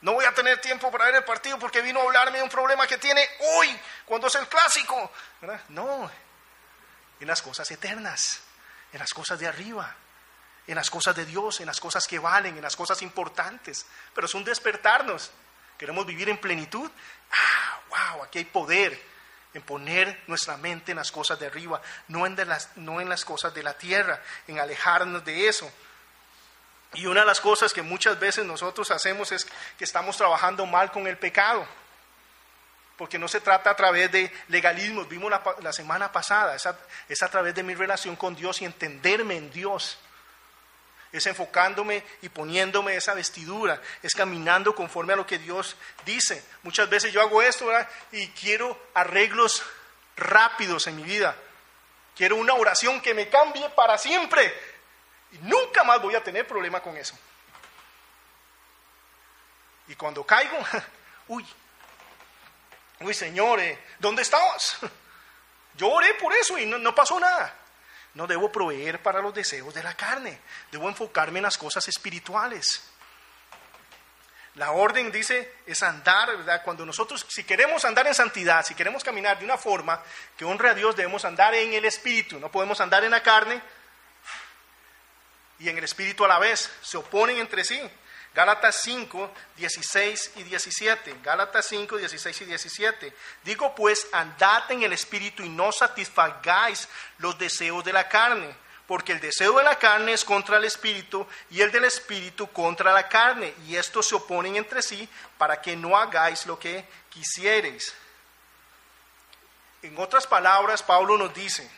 No 0.02 0.14
voy 0.14 0.24
a 0.24 0.34
tener 0.34 0.60
tiempo 0.60 0.90
para 0.90 1.06
ver 1.06 1.16
el 1.16 1.24
partido 1.24 1.58
porque 1.58 1.82
vino 1.82 2.00
a 2.00 2.04
hablarme 2.04 2.38
de 2.38 2.44
un 2.44 2.50
problema 2.50 2.86
que 2.86 2.98
tiene 2.98 3.26
hoy, 3.56 3.78
cuando 4.04 4.26
es 4.26 4.34
el 4.34 4.48
clásico. 4.48 5.12
No, 5.68 6.10
en 7.20 7.26
las 7.26 7.42
cosas 7.42 7.70
eternas, 7.70 8.40
en 8.92 8.98
las 8.98 9.12
cosas 9.12 9.38
de 9.38 9.46
arriba, 9.46 9.94
en 10.66 10.74
las 10.74 10.90
cosas 10.90 11.16
de 11.16 11.24
Dios, 11.24 11.60
en 11.60 11.66
las 11.66 11.80
cosas 11.80 12.06
que 12.06 12.18
valen, 12.18 12.56
en 12.56 12.62
las 12.62 12.76
cosas 12.76 13.02
importantes. 13.02 13.86
Pero 14.14 14.26
es 14.26 14.34
un 14.34 14.44
despertarnos. 14.44 15.30
Queremos 15.78 16.06
vivir 16.06 16.28
en 16.28 16.38
plenitud. 16.38 16.90
Ah, 17.32 17.80
wow, 18.14 18.24
aquí 18.24 18.38
hay 18.38 18.44
poder 18.44 19.10
en 19.52 19.62
poner 19.62 20.22
nuestra 20.26 20.56
mente 20.56 20.92
en 20.92 20.98
las 20.98 21.10
cosas 21.10 21.38
de 21.38 21.46
arriba, 21.46 21.80
no 22.08 22.26
en, 22.26 22.36
las, 22.48 22.76
no 22.76 23.00
en 23.00 23.08
las 23.08 23.24
cosas 23.24 23.52
de 23.52 23.62
la 23.62 23.74
tierra, 23.74 24.22
en 24.46 24.60
alejarnos 24.60 25.24
de 25.24 25.48
eso. 25.48 25.70
Y 26.94 27.06
una 27.06 27.20
de 27.20 27.26
las 27.26 27.40
cosas 27.40 27.72
que 27.72 27.82
muchas 27.82 28.18
veces 28.18 28.44
nosotros 28.44 28.90
hacemos 28.90 29.32
es 29.32 29.46
que 29.78 29.84
estamos 29.84 30.16
trabajando 30.16 30.66
mal 30.66 30.90
con 30.92 31.06
el 31.06 31.18
pecado, 31.18 31.66
porque 33.00 33.18
no 33.18 33.28
se 33.28 33.40
trata 33.40 33.70
a 33.70 33.74
través 33.74 34.12
de 34.12 34.30
legalismos, 34.48 35.08
vimos 35.08 35.32
la, 35.62 35.72
semana 35.72 36.12
pasada, 36.12 36.54
es 37.08 37.22
a, 37.22 37.28
través 37.30 37.54
de 37.54 37.62
mi 37.62 37.74
relación 37.74 38.14
con 38.14 38.36
Dios 38.36 38.60
y 38.60 38.66
entenderme 38.66 39.38
en 39.38 39.50
Dios, 39.50 39.96
es 41.10 41.24
enfocándome 41.24 42.04
y 42.20 42.28
poniéndome 42.28 42.94
esa 42.94 43.14
vestidura, 43.14 43.80
es 44.02 44.14
caminando 44.14 44.74
conforme 44.74 45.14
a 45.14 45.16
lo 45.16 45.26
que 45.26 45.38
Dios 45.38 45.78
dice. 46.04 46.44
Muchas 46.62 46.90
veces 46.90 47.10
yo 47.10 47.22
hago 47.22 47.40
esto 47.40 47.70
y 48.12 48.28
quiero 48.32 48.78
arreglos 48.92 49.62
rápidos 50.18 50.86
en 50.86 50.96
mi 50.96 51.02
vida, 51.04 51.34
quiero 52.14 52.36
una 52.36 52.52
oración 52.52 53.00
que 53.00 53.14
me 53.14 53.30
cambie 53.30 53.66
para 53.70 53.96
siempre, 53.96 54.52
y 55.32 55.38
nunca 55.38 55.84
más 55.84 56.02
voy 56.02 56.16
a 56.16 56.22
tener 56.22 56.46
problema 56.46 56.82
con 56.82 56.98
eso. 56.98 57.18
Y 59.88 59.94
cuando 59.94 60.22
caigo, 60.22 60.58
uy, 61.28 61.46
uy, 63.00 63.14
señores, 63.14 63.78
¿dónde 63.98 64.22
estabas? 64.22 64.78
Yo 65.74 65.88
oré 65.88 66.14
por 66.14 66.32
eso 66.34 66.58
y 66.58 66.66
no, 66.66 66.78
no 66.78 66.94
pasó 66.94 67.18
nada. 67.18 67.54
No 68.14 68.26
debo 68.26 68.50
proveer 68.50 69.02
para 69.02 69.22
los 69.22 69.32
deseos 69.32 69.72
de 69.72 69.82
la 69.82 69.94
carne. 69.94 70.40
Debo 70.70 70.88
enfocarme 70.88 71.38
en 71.38 71.44
las 71.44 71.56
cosas 71.56 71.86
espirituales. 71.88 72.82
La 74.56 74.72
orden 74.72 75.12
dice 75.12 75.58
es 75.64 75.82
andar, 75.82 76.36
¿verdad? 76.36 76.62
Cuando 76.64 76.84
nosotros, 76.84 77.24
si 77.28 77.44
queremos 77.44 77.84
andar 77.84 78.06
en 78.08 78.14
santidad, 78.14 78.64
si 78.66 78.74
queremos 78.74 79.04
caminar 79.04 79.38
de 79.38 79.44
una 79.44 79.56
forma 79.56 80.02
que 80.36 80.44
honre 80.44 80.70
a 80.70 80.74
Dios, 80.74 80.96
debemos 80.96 81.24
andar 81.24 81.54
en 81.54 81.72
el 81.72 81.84
espíritu. 81.84 82.40
No 82.40 82.50
podemos 82.50 82.80
andar 82.80 83.04
en 83.04 83.12
la 83.12 83.22
carne 83.22 83.62
y 85.60 85.68
en 85.68 85.78
el 85.78 85.84
espíritu 85.84 86.24
a 86.24 86.28
la 86.28 86.38
vez, 86.38 86.70
se 86.82 86.96
oponen 86.96 87.38
entre 87.38 87.64
sí. 87.64 87.80
Gálatas 88.34 88.82
5, 88.82 89.30
16 89.56 90.32
y 90.36 90.42
17. 90.44 91.16
Gálatas 91.22 91.66
5, 91.66 91.96
16 91.96 92.40
y 92.42 92.44
17. 92.44 93.14
Digo 93.44 93.74
pues, 93.74 94.06
andad 94.12 94.70
en 94.70 94.84
el 94.84 94.92
espíritu 94.92 95.42
y 95.42 95.48
no 95.48 95.72
satisfagáis 95.72 96.88
los 97.18 97.36
deseos 97.38 97.84
de 97.84 97.92
la 97.92 98.08
carne, 98.08 98.54
porque 98.86 99.12
el 99.12 99.20
deseo 99.20 99.58
de 99.58 99.64
la 99.64 99.78
carne 99.78 100.12
es 100.12 100.24
contra 100.24 100.58
el 100.58 100.64
espíritu 100.64 101.26
y 101.50 101.60
el 101.60 101.72
del 101.72 101.84
espíritu 101.84 102.46
contra 102.52 102.92
la 102.92 103.08
carne, 103.08 103.52
y 103.66 103.74
estos 103.74 104.06
se 104.06 104.14
oponen 104.14 104.56
entre 104.56 104.80
sí 104.82 105.08
para 105.36 105.60
que 105.60 105.74
no 105.74 105.96
hagáis 105.96 106.46
lo 106.46 106.58
que 106.58 106.84
quisiereis. 107.08 107.94
En 109.82 109.98
otras 109.98 110.26
palabras, 110.26 110.82
Pablo 110.84 111.16
nos 111.18 111.34
dice, 111.34 111.68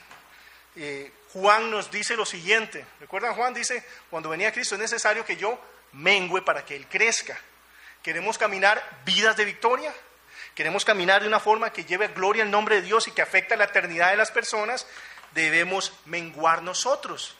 eh, 0.77 1.13
Juan 1.33 1.71
nos 1.71 1.91
dice 1.91 2.15
lo 2.15 2.27
siguiente. 2.27 2.85
¿Recuerdan 3.01 3.35
Juan? 3.35 3.55
Dice, 3.55 3.87
cuando 4.11 4.29
venía 4.29 4.53
Cristo 4.53 4.75
es 4.75 4.81
necesario 4.81 5.25
que 5.25 5.37
yo 5.37 5.59
mengüe 5.93 6.43
para 6.43 6.65
que 6.65 6.77
Él 6.77 6.87
crezca. 6.89 7.39
¿Queremos 8.03 8.39
caminar 8.39 8.83
vidas 9.05 9.37
de 9.37 9.45
victoria? 9.45 9.95
¿Queremos 10.55 10.85
caminar 10.85 11.23
de 11.23 11.29
una 11.29 11.41
forma 11.41 11.73
que 11.73 11.85
lleve 11.85 12.09
gloria 12.09 12.43
al 12.43 12.51
nombre 12.51 12.77
de 12.77 12.83
Dios 12.83 13.09
y 13.09 13.13
que 13.13 13.23
afecte 13.23 13.55
a 13.55 13.57
la 13.57 13.65
eternidad 13.65 14.11
de 14.11 14.17
las 14.17 14.31
personas? 14.31 14.87
Debemos 15.33 15.93
menguar 16.05 16.63
nosotros. 16.63 17.37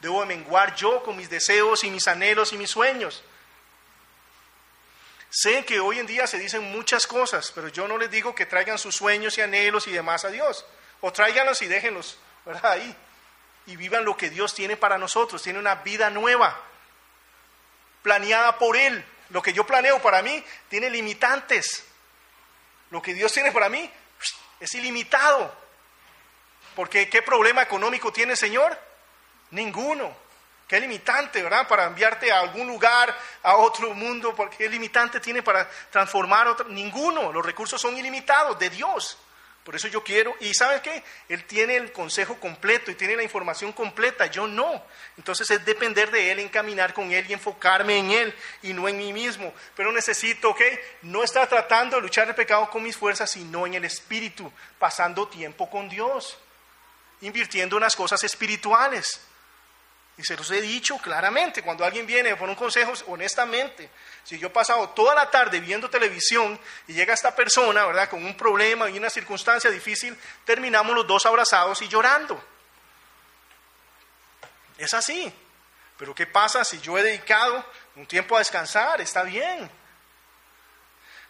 Debo 0.00 0.24
menguar 0.26 0.74
yo 0.74 1.02
con 1.02 1.16
mis 1.16 1.30
deseos 1.30 1.84
y 1.84 1.90
mis 1.90 2.08
anhelos 2.08 2.52
y 2.52 2.58
mis 2.58 2.70
sueños. 2.70 3.22
Sé 5.30 5.64
que 5.64 5.78
hoy 5.78 6.00
en 6.00 6.06
día 6.06 6.26
se 6.26 6.38
dicen 6.38 6.62
muchas 6.72 7.06
cosas, 7.06 7.52
pero 7.54 7.68
yo 7.68 7.86
no 7.86 7.96
les 7.96 8.10
digo 8.10 8.34
que 8.34 8.46
traigan 8.46 8.78
sus 8.78 8.96
sueños 8.96 9.38
y 9.38 9.42
anhelos 9.42 9.86
y 9.86 9.92
demás 9.92 10.24
a 10.24 10.30
Dios. 10.30 10.66
O 11.00 11.12
tráiganlos 11.12 11.62
y 11.62 11.66
déjenlos 11.66 12.18
ahí. 12.62 12.94
Y 13.66 13.76
vivan 13.76 14.04
lo 14.04 14.16
que 14.16 14.28
Dios 14.28 14.54
tiene 14.54 14.76
para 14.76 14.98
nosotros. 14.98 15.42
Tiene 15.42 15.58
una 15.58 15.76
vida 15.76 16.10
nueva, 16.10 16.60
planeada 18.02 18.58
por 18.58 18.76
Él. 18.76 19.04
Lo 19.30 19.42
que 19.42 19.52
yo 19.52 19.66
planeo 19.66 20.00
para 20.00 20.22
mí 20.22 20.44
tiene 20.68 20.90
limitantes. 20.90 21.84
Lo 22.90 23.00
que 23.00 23.14
Dios 23.14 23.32
tiene 23.32 23.52
para 23.52 23.68
mí 23.68 23.90
es 24.58 24.74
ilimitado. 24.74 25.54
Porque 26.74 27.08
¿qué 27.08 27.22
problema 27.22 27.62
económico 27.62 28.12
tiene 28.12 28.36
Señor? 28.36 28.78
Ninguno. 29.50 30.14
¿Qué 30.66 30.78
limitante, 30.78 31.42
verdad? 31.42 31.66
Para 31.66 31.86
enviarte 31.86 32.30
a 32.30 32.38
algún 32.38 32.68
lugar, 32.68 33.16
a 33.42 33.56
otro 33.56 33.92
mundo, 33.92 34.34
porque 34.36 34.56
¿qué 34.56 34.68
limitante 34.68 35.18
tiene 35.18 35.42
para 35.42 35.68
transformar 35.90 36.46
otro? 36.46 36.68
Ninguno. 36.68 37.32
Los 37.32 37.44
recursos 37.44 37.80
son 37.80 37.96
ilimitados 37.96 38.56
de 38.58 38.70
Dios. 38.70 39.18
Por 39.64 39.76
eso 39.76 39.88
yo 39.88 40.02
quiero, 40.02 40.34
y 40.40 40.54
¿sabes 40.54 40.80
qué? 40.80 41.02
Él 41.28 41.44
tiene 41.44 41.76
el 41.76 41.92
consejo 41.92 42.40
completo 42.40 42.90
y 42.90 42.94
tiene 42.94 43.14
la 43.14 43.22
información 43.22 43.72
completa, 43.72 44.26
yo 44.26 44.46
no. 44.46 44.82
Entonces 45.18 45.50
es 45.50 45.64
depender 45.66 46.10
de 46.10 46.32
Él, 46.32 46.38
encaminar 46.38 46.94
con 46.94 47.12
Él 47.12 47.26
y 47.28 47.34
enfocarme 47.34 47.98
en 47.98 48.10
Él 48.10 48.34
y 48.62 48.72
no 48.72 48.88
en 48.88 48.96
mí 48.96 49.12
mismo. 49.12 49.52
Pero 49.76 49.92
necesito, 49.92 50.50
¿ok? 50.50 50.62
No 51.02 51.22
estar 51.22 51.46
tratando 51.46 51.96
de 51.96 52.02
luchar 52.02 52.26
el 52.26 52.34
pecado 52.34 52.70
con 52.70 52.82
mis 52.82 52.96
fuerzas, 52.96 53.30
sino 53.30 53.66
en 53.66 53.74
el 53.74 53.84
Espíritu, 53.84 54.50
pasando 54.78 55.28
tiempo 55.28 55.68
con 55.68 55.90
Dios, 55.90 56.38
invirtiendo 57.20 57.76
en 57.76 57.82
las 57.82 57.96
cosas 57.96 58.24
espirituales. 58.24 59.20
Y 60.16 60.24
se 60.24 60.36
los 60.36 60.50
he 60.50 60.60
dicho 60.62 60.98
claramente, 60.98 61.62
cuando 61.62 61.84
alguien 61.84 62.06
viene 62.06 62.34
por 62.36 62.48
un 62.48 62.54
consejo, 62.54 62.92
honestamente, 63.08 63.90
si 64.24 64.38
yo 64.38 64.48
he 64.48 64.50
pasado 64.50 64.90
toda 64.90 65.14
la 65.14 65.30
tarde 65.30 65.60
viendo 65.60 65.90
televisión 65.90 66.58
y 66.86 66.92
llega 66.92 67.14
esta 67.14 67.34
persona, 67.34 67.86
¿verdad?, 67.86 68.08
con 68.08 68.24
un 68.24 68.36
problema 68.36 68.88
y 68.88 68.98
una 68.98 69.10
circunstancia 69.10 69.70
difícil, 69.70 70.16
terminamos 70.44 70.94
los 70.94 71.06
dos 71.06 71.26
abrazados 71.26 71.80
y 71.82 71.88
llorando. 71.88 72.42
Es 74.78 74.94
así. 74.94 75.32
Pero 75.96 76.14
¿qué 76.14 76.26
pasa 76.26 76.64
si 76.64 76.80
yo 76.80 76.96
he 76.96 77.02
dedicado 77.02 77.64
un 77.96 78.06
tiempo 78.06 78.36
a 78.36 78.38
descansar? 78.38 79.00
Está 79.00 79.22
bien 79.22 79.70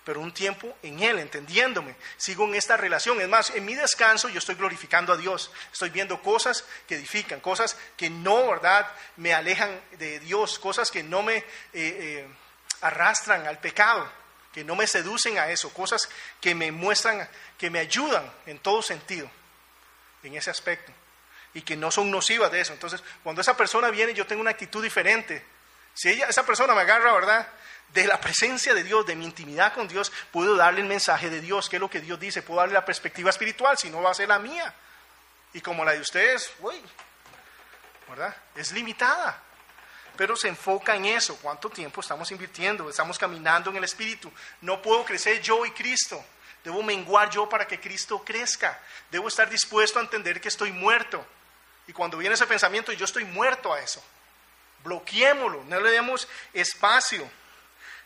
pero 0.05 0.21
un 0.21 0.33
tiempo 0.33 0.77
en 0.83 1.03
Él, 1.03 1.19
entendiéndome. 1.19 1.95
Sigo 2.17 2.45
en 2.45 2.55
esta 2.55 2.77
relación. 2.77 3.21
Es 3.21 3.29
más, 3.29 3.51
en 3.51 3.65
mi 3.65 3.75
descanso 3.75 4.29
yo 4.29 4.39
estoy 4.39 4.55
glorificando 4.55 5.13
a 5.13 5.17
Dios. 5.17 5.53
Estoy 5.73 5.91
viendo 5.91 6.21
cosas 6.23 6.65
que 6.89 6.97
edifican, 6.97 7.41
cosas 7.41 7.77
que 7.97 8.09
no, 8.09 8.49
¿verdad?, 8.49 8.91
me 9.17 9.35
alejan 9.35 9.81
de 9.99 10.19
Dios, 10.21 10.59
cosas 10.59 10.91
que 10.91 11.03
no 11.03 11.23
me 11.23 11.37
eh, 11.37 11.45
eh, 11.73 12.29
arrastran 12.81 13.47
al 13.47 13.59
pecado, 13.59 14.11
que 14.53 14.65
no 14.65 14.75
me 14.75 14.87
seducen 14.87 15.39
a 15.39 15.49
eso, 15.49 15.73
cosas 15.73 16.09
que 16.41 16.55
me 16.55 16.73
muestran, 16.73 17.29
que 17.59 17.71
me 17.71 17.79
ayudan 17.79 18.31
en 18.47 18.59
todo 18.59 18.83
sentido, 18.83 19.31
en 20.23 20.35
ese 20.35 20.51
aspecto, 20.51 20.93
y 21.55 21.63
que 21.63 21.77
no 21.77 21.91
son 21.91 22.11
nocivas 22.11 22.51
de 22.51 22.61
eso. 22.61 22.73
Entonces, 22.73 23.03
cuando 23.23 23.43
esa 23.43 23.57
persona 23.57 23.91
viene, 23.91 24.15
yo 24.15 24.27
tengo 24.27 24.41
una 24.41 24.51
actitud 24.51 24.83
diferente. 24.83 25.45
Si 25.95 26.09
ella, 26.09 26.27
esa 26.27 26.45
persona 26.45 26.75
me 26.75 26.81
agarra, 26.83 27.13
¿verdad? 27.13 27.49
de 27.93 28.07
la 28.07 28.21
presencia 28.21 28.75
de 28.75 28.85
Dios, 28.85 29.07
de 29.07 29.17
mi 29.17 29.25
intimidad 29.25 29.73
con 29.75 29.89
Dios, 29.89 30.13
puedo 30.31 30.57
darle 30.57 30.81
el 30.81 30.87
mensaje 30.87 31.29
de 31.29 31.41
Dios, 31.41 31.69
que 31.69 31.77
es 31.77 31.81
lo 31.81 31.91
que 31.91 32.01
Dios 32.01 32.19
dice, 32.21 32.43
puedo 32.43 32.61
darle 32.61 32.75
la 32.75 32.85
perspectiva 32.85 33.31
espiritual, 33.31 33.77
si 33.77 33.91
no 33.91 34.03
va 34.03 34.11
a 34.11 34.15
ser 34.15 34.29
la 34.29 34.39
mía. 34.39 34.73
Y 35.53 35.61
como 35.61 35.85
la 35.85 35.93
de 35.93 36.01
ustedes, 36.01 36.53
uy, 36.61 36.81
¿verdad? 38.09 38.37
Es 38.55 38.73
limitada. 38.73 39.43
Pero 40.21 40.37
se 40.37 40.49
enfoca 40.49 40.95
en 40.95 41.07
eso, 41.07 41.35
cuánto 41.39 41.71
tiempo 41.71 42.03
estamos 42.03 42.31
invirtiendo, 42.31 42.91
estamos 42.91 43.19
caminando 43.19 43.71
en 43.71 43.77
el 43.79 43.85
Espíritu. 43.85 44.31
No 44.61 44.83
puedo 44.83 45.03
crecer 45.03 45.41
yo 45.41 45.65
y 45.65 45.71
Cristo, 45.71 46.23
debo 46.63 46.83
menguar 46.83 47.31
yo 47.31 47.49
para 47.49 47.67
que 47.67 47.81
Cristo 47.81 48.23
crezca. 48.23 48.79
Debo 49.11 49.29
estar 49.29 49.49
dispuesto 49.49 49.99
a 49.99 50.03
entender 50.03 50.39
que 50.39 50.49
estoy 50.49 50.73
muerto. 50.73 51.25
Y 51.87 51.95
cuando 51.95 52.19
viene 52.19 52.35
ese 52.35 52.47
pensamiento, 52.47 52.93
yo 52.93 53.07
estoy 53.07 53.25
muerto 53.25 53.73
a 53.73 53.81
eso. 53.81 54.05
Bloqueémoslo, 54.85 55.65
no 55.65 55.81
le 55.81 55.91
demos 55.91 56.29
espacio. 56.53 57.27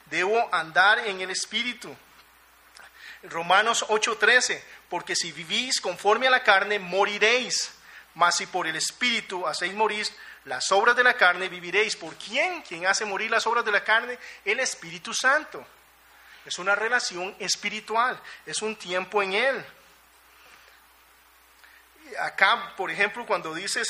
Debo 0.07 0.49
andar 0.55 1.01
en 1.01 1.21
el 1.21 1.33
Espíritu. 1.33 1.97
Romanos 3.25 3.85
8:13, 3.89 4.63
porque 4.89 5.17
si 5.17 5.33
vivís 5.33 5.81
conforme 5.81 6.29
a 6.29 6.31
la 6.31 6.45
carne, 6.45 6.79
moriréis, 6.79 7.73
mas 8.15 8.37
si 8.37 8.47
por 8.47 8.69
el 8.69 8.77
Espíritu 8.77 9.49
hacéis 9.49 9.75
morir 9.75 10.07
las 10.45 10.71
obras 10.73 10.95
de 10.95 11.05
la 11.05 11.15
carne, 11.15 11.49
viviréis. 11.49 11.97
¿Por 11.97 12.15
quién? 12.17 12.63
¿Quién 12.63 12.87
hace 12.87 13.05
morir 13.05 13.31
las 13.31 13.47
obras 13.47 13.65
de 13.65 13.73
la 13.73 13.83
carne? 13.83 14.19
El 14.45 14.61
Espíritu 14.61 15.15
Santo. 15.15 15.67
Es 16.45 16.59
una 16.59 16.75
relación 16.75 17.35
espiritual, 17.39 18.21
es 18.45 18.61
un 18.61 18.77
tiempo 18.77 19.23
en 19.23 19.33
Él. 19.33 19.65
Acá, 22.21 22.75
por 22.77 22.91
ejemplo, 22.91 23.25
cuando 23.25 23.55
dice 23.55 23.83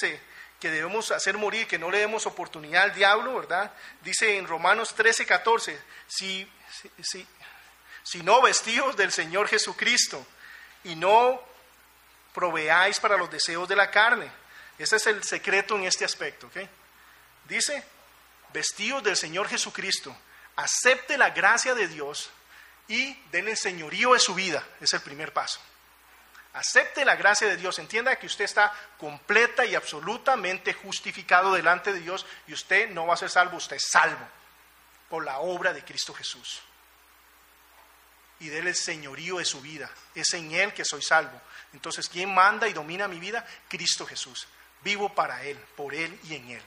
que 0.60 0.70
debemos 0.70 1.10
hacer 1.10 1.36
morir, 1.36 1.66
que 1.66 1.78
no 1.78 1.90
le 1.90 1.98
demos 1.98 2.26
oportunidad 2.26 2.84
al 2.84 2.94
diablo, 2.94 3.34
¿verdad? 3.34 3.72
Dice 4.02 4.38
en 4.38 4.46
Romanos 4.46 4.94
13, 4.94 5.26
14, 5.26 5.82
si, 6.06 6.48
si, 7.02 7.26
si 8.04 8.22
no 8.22 8.40
vestidos 8.40 8.96
del 8.96 9.10
Señor 9.10 9.48
Jesucristo 9.48 10.24
y 10.84 10.94
no 10.94 11.42
proveáis 12.32 13.00
para 13.00 13.16
los 13.16 13.30
deseos 13.30 13.68
de 13.68 13.76
la 13.76 13.90
carne. 13.90 14.30
Ese 14.78 14.96
es 14.96 15.06
el 15.06 15.22
secreto 15.22 15.76
en 15.76 15.84
este 15.84 16.04
aspecto, 16.04 16.48
¿ok? 16.48 16.56
Dice, 17.48 17.84
vestidos 18.52 19.02
del 19.02 19.16
Señor 19.16 19.48
Jesucristo, 19.48 20.16
acepte 20.56 21.16
la 21.18 21.30
gracia 21.30 21.74
de 21.74 21.88
Dios 21.88 22.30
y 22.88 23.14
denle 23.30 23.56
señorío 23.56 24.14
de 24.14 24.18
su 24.18 24.34
vida. 24.34 24.64
Es 24.80 24.92
el 24.94 25.00
primer 25.00 25.32
paso. 25.32 25.60
Acepte 26.54 27.04
la 27.04 27.16
gracia 27.16 27.48
de 27.48 27.56
Dios, 27.56 27.78
entienda 27.80 28.16
que 28.16 28.26
usted 28.26 28.44
está 28.44 28.72
completa 28.96 29.64
y 29.64 29.74
absolutamente 29.74 30.72
justificado 30.72 31.52
delante 31.52 31.92
de 31.92 32.00
Dios 32.00 32.24
y 32.46 32.52
usted 32.52 32.90
no 32.90 33.06
va 33.06 33.14
a 33.14 33.18
ser 33.18 33.30
salvo, 33.30 33.56
usted 33.56 33.76
es 33.76 33.88
salvo 33.90 34.24
por 35.08 35.24
la 35.24 35.38
obra 35.38 35.72
de 35.72 35.84
Cristo 35.84 36.14
Jesús. 36.14 36.60
Y 38.38 38.48
déle 38.48 38.70
el 38.70 38.76
señorío 38.76 39.38
de 39.38 39.44
su 39.44 39.60
vida. 39.60 39.90
Es 40.14 40.32
en 40.34 40.52
Él 40.52 40.72
que 40.72 40.84
soy 40.84 41.02
salvo. 41.02 41.40
Entonces, 41.72 42.08
¿quién 42.08 42.32
manda 42.32 42.68
y 42.68 42.72
domina 42.72 43.08
mi 43.08 43.18
vida? 43.18 43.44
Cristo 43.68 44.06
Jesús. 44.06 44.46
Vivo 44.84 45.12
para 45.12 45.42
Él, 45.42 45.58
por 45.76 45.94
Él 45.94 46.18
y 46.24 46.36
en 46.36 46.50
Él. 46.50 46.62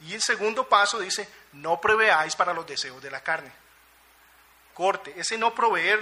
Y 0.00 0.14
el 0.14 0.22
segundo 0.22 0.68
paso 0.68 1.00
dice, 1.00 1.28
no 1.54 1.80
preveáis 1.80 2.36
para 2.36 2.52
los 2.52 2.66
deseos 2.66 3.02
de 3.02 3.10
la 3.10 3.22
carne 3.22 3.50
corte. 4.76 5.14
Ese 5.16 5.38
no 5.38 5.54
proveer, 5.54 6.00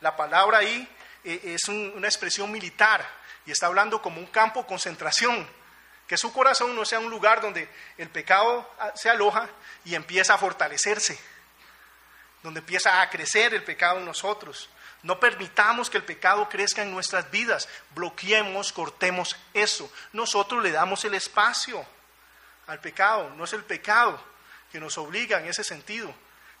la, 0.00 0.16
palabra 0.16 0.58
ahí 0.58 0.88
eh, 1.24 1.40
es 1.42 1.66
una 1.68 2.06
expresión 2.06 2.50
militar 2.50 3.04
y 3.44 3.50
está 3.50 3.66
hablando 3.66 4.00
como 4.00 4.20
un 4.20 4.26
campo 4.26 4.60
de 4.62 4.68
concentración. 4.68 5.46
Que 6.06 6.16
su 6.16 6.32
corazón 6.32 6.76
no 6.76 6.84
sea 6.84 7.00
un 7.00 7.10
lugar 7.10 7.40
donde 7.40 7.68
el 7.98 8.08
pecado 8.10 8.70
ah, 8.78 8.92
se 8.94 9.10
aloja 9.10 9.48
y 9.84 9.94
empieza 9.94 10.34
a 10.34 10.38
fortalecerse, 10.38 11.18
donde 12.42 12.60
empieza 12.60 13.00
a 13.00 13.10
crecer 13.10 13.52
el 13.52 13.64
pecado 13.64 13.98
en 13.98 14.04
nosotros. 14.04 14.68
No 15.04 15.20
permitamos 15.20 15.90
que 15.90 15.98
el 15.98 16.02
pecado 16.02 16.48
crezca 16.48 16.82
en 16.82 16.90
nuestras 16.90 17.30
vidas. 17.30 17.68
Bloqueemos, 17.94 18.72
cortemos 18.72 19.36
eso. 19.52 19.92
Nosotros 20.14 20.62
le 20.62 20.72
damos 20.72 21.04
el 21.04 21.12
espacio 21.12 21.86
al 22.66 22.80
pecado. 22.80 23.28
No 23.36 23.44
es 23.44 23.52
el 23.52 23.64
pecado 23.64 24.18
que 24.72 24.80
nos 24.80 24.96
obliga 24.96 25.38
en 25.38 25.46
ese 25.46 25.62
sentido. 25.62 26.12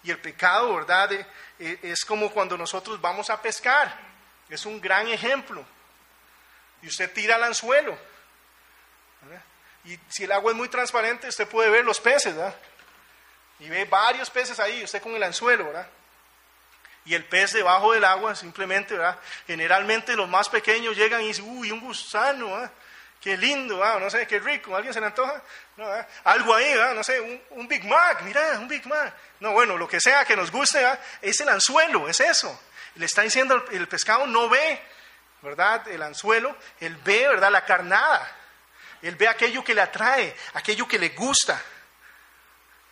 Y 0.02 0.10
el 0.10 0.18
pecado, 0.18 0.74
¿verdad? 0.74 1.10
Eh, 1.12 1.26
eh, 1.58 1.78
es 1.84 2.04
como 2.04 2.30
cuando 2.30 2.58
nosotros 2.58 3.00
vamos 3.00 3.30
a 3.30 3.40
pescar. 3.40 3.98
Es 4.50 4.66
un 4.66 4.78
gran 4.78 5.08
ejemplo. 5.08 5.64
Y 6.82 6.88
usted 6.88 7.10
tira 7.14 7.36
el 7.36 7.44
anzuelo. 7.44 7.98
Y 9.86 9.98
si 10.10 10.24
el 10.24 10.32
agua 10.32 10.52
es 10.52 10.56
muy 10.56 10.68
transparente, 10.68 11.28
usted 11.28 11.48
puede 11.48 11.70
ver 11.70 11.84
los 11.84 11.98
peces, 11.98 12.36
¿verdad? 12.36 12.54
Y 13.58 13.70
ve 13.70 13.86
varios 13.86 14.28
peces 14.28 14.60
ahí, 14.60 14.84
usted 14.84 15.00
con 15.00 15.14
el 15.14 15.22
anzuelo, 15.22 15.64
¿verdad? 15.64 15.88
Y 17.04 17.14
el 17.14 17.24
pez 17.24 17.52
debajo 17.52 17.92
del 17.92 18.04
agua, 18.04 18.34
simplemente, 18.34 18.94
¿verdad? 18.94 19.18
Generalmente 19.46 20.16
los 20.16 20.28
más 20.28 20.48
pequeños 20.48 20.96
llegan 20.96 21.20
y 21.22 21.28
dicen, 21.28 21.44
uy, 21.46 21.70
un 21.70 21.80
gusano, 21.80 22.52
¿verdad? 22.52 22.70
Qué 23.20 23.36
lindo, 23.38 23.78
¿verdad? 23.78 24.00
no 24.00 24.10
sé, 24.10 24.26
qué 24.26 24.38
rico, 24.38 24.76
¿alguien 24.76 24.92
se 24.92 25.00
le 25.00 25.06
antoja? 25.06 25.42
No, 25.78 25.86
Algo 26.24 26.54
ahí, 26.54 26.74
¿verdad? 26.74 26.94
no 26.94 27.02
sé, 27.02 27.42
un, 27.50 27.66
Big 27.66 27.84
Mac, 27.84 28.20
mira, 28.22 28.58
un 28.58 28.68
Big 28.68 28.86
Mac. 28.86 29.14
No, 29.40 29.52
bueno, 29.52 29.78
lo 29.78 29.88
que 29.88 29.98
sea 29.98 30.26
que 30.26 30.36
nos 30.36 30.50
guste, 30.50 30.86
es 31.22 31.40
el 31.40 31.48
anzuelo, 31.48 32.06
es 32.08 32.20
eso. 32.20 32.60
Le 32.96 33.06
está 33.06 33.22
diciendo 33.22 33.64
el, 33.70 33.88
pescado, 33.88 34.26
no 34.26 34.48
ve, 34.48 34.80
¿verdad? 35.40 35.88
El 35.88 36.02
anzuelo, 36.02 36.54
él 36.80 36.96
ve, 37.02 37.26
¿verdad? 37.28 37.50
La 37.50 37.64
carnada. 37.64 38.30
Él 39.00 39.16
ve 39.16 39.26
aquello 39.26 39.64
que 39.64 39.74
le 39.74 39.80
atrae, 39.80 40.36
aquello 40.52 40.86
que 40.86 40.98
le 40.98 41.10
gusta. 41.10 41.60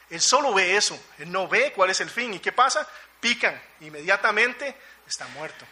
Él 0.09 0.21
solo 0.21 0.53
ve 0.53 0.77
eso, 0.77 0.99
él 1.19 1.31
no 1.31 1.47
ve 1.47 1.73
cuál 1.75 1.91
es 1.91 2.01
el 2.01 2.11
fin. 2.11 2.35
¿Y 2.35 2.39
qué 2.39 2.53
pasa? 2.53 2.87
Pican, 3.23 3.63
inmediatamente 3.79 4.75
está 5.07 5.29
muerto. 5.29 5.65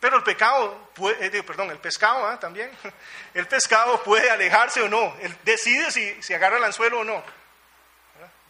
Pero 0.00 0.16
el 0.16 0.22
pecado, 0.22 0.92
puede, 0.94 1.26
eh, 1.26 1.42
perdón, 1.42 1.70
el 1.70 1.76
pescado 1.76 2.26
¿ah? 2.26 2.40
también, 2.40 2.70
el 3.34 3.46
pescado 3.46 4.02
puede 4.02 4.30
alejarse 4.30 4.80
o 4.80 4.88
no, 4.88 5.14
decide 5.44 5.90
si, 5.90 6.22
si 6.22 6.32
agarra 6.32 6.56
el 6.56 6.64
anzuelo 6.64 7.00
o 7.00 7.04
no. 7.04 7.22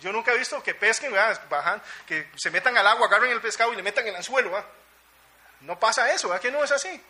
Yo 0.00 0.12
nunca 0.12 0.30
he 0.30 0.38
visto 0.38 0.62
que 0.62 0.76
pesquen, 0.76 1.12
bajan, 1.50 1.82
que 2.06 2.30
se 2.36 2.52
metan 2.52 2.78
al 2.78 2.86
agua, 2.86 3.08
agarren 3.08 3.32
el 3.32 3.40
pescado 3.40 3.72
y 3.72 3.76
le 3.76 3.82
metan 3.82 4.06
el 4.06 4.14
anzuelo. 4.14 4.64
No 5.62 5.76
pasa 5.76 6.12
eso, 6.12 6.28
¿verdad 6.28 6.40
que 6.40 6.52
no 6.52 6.62
es 6.62 6.70
así? 6.70 7.02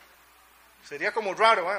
Sería 0.88 1.12
como 1.12 1.34
raro, 1.34 1.70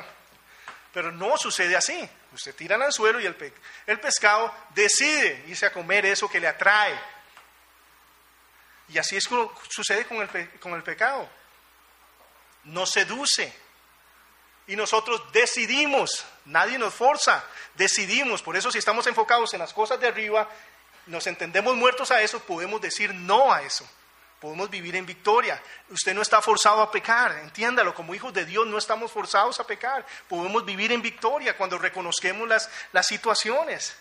pero 0.94 1.12
no 1.12 1.36
sucede 1.36 1.76
así. 1.76 2.08
Usted 2.32 2.54
tira 2.54 2.76
el 2.76 2.84
anzuelo 2.84 3.20
y 3.20 3.26
el, 3.26 3.54
el 3.88 4.00
pescado 4.00 4.54
decide 4.76 5.46
irse 5.48 5.66
a 5.66 5.74
comer 5.74 6.06
eso 6.06 6.30
que 6.30 6.40
le 6.40 6.48
atrae. 6.48 6.94
Y 8.90 8.98
así 8.98 9.18
es 9.18 9.28
como 9.28 9.52
sucede 9.70 10.06
con 10.06 10.18
el, 10.18 10.60
con 10.60 10.74
el 10.74 10.84
pecado. 10.84 11.30
Nos 12.66 12.92
seduce. 12.92 13.54
Y 14.68 14.76
nosotros 14.76 15.32
decidimos, 15.32 16.26
nadie 16.46 16.78
nos 16.78 16.94
forza, 16.94 17.44
decidimos. 17.76 18.42
Por 18.42 18.56
eso 18.56 18.72
si 18.72 18.78
estamos 18.78 19.08
enfocados 19.08 19.54
en 19.54 19.60
las 19.60 19.74
cosas 19.74 20.00
de 20.00 20.08
arriba, 20.08 20.48
nos 21.08 21.26
entendemos 21.26 21.76
muertos 21.76 22.12
a 22.12 22.22
eso, 22.22 22.40
podemos 22.40 22.80
decir 22.80 23.14
no 23.14 23.52
a 23.52 23.64
eso. 23.64 23.88
Podemos 24.40 24.70
vivir 24.70 24.96
en 24.96 25.06
victoria. 25.06 25.62
Usted 25.90 26.14
no 26.14 26.22
está 26.22 26.42
forzado 26.42 26.82
a 26.82 26.92
pecar, 26.92 27.32
entiéndalo, 27.40 27.94
como 27.94 28.16
hijos 28.16 28.34
de 28.34 28.46
Dios 28.46 28.66
no 28.68 28.78
estamos 28.78 29.12
forzados 29.12 29.60
a 29.60 29.66
pecar. 29.66 30.06
Podemos 30.28 30.64
vivir 30.64 30.92
en 30.92 31.02
victoria 31.02 31.58
cuando 31.58 31.78
reconozcamos 31.78 32.48
las, 32.48 32.70
las 32.94 33.06
situaciones. 33.06 33.96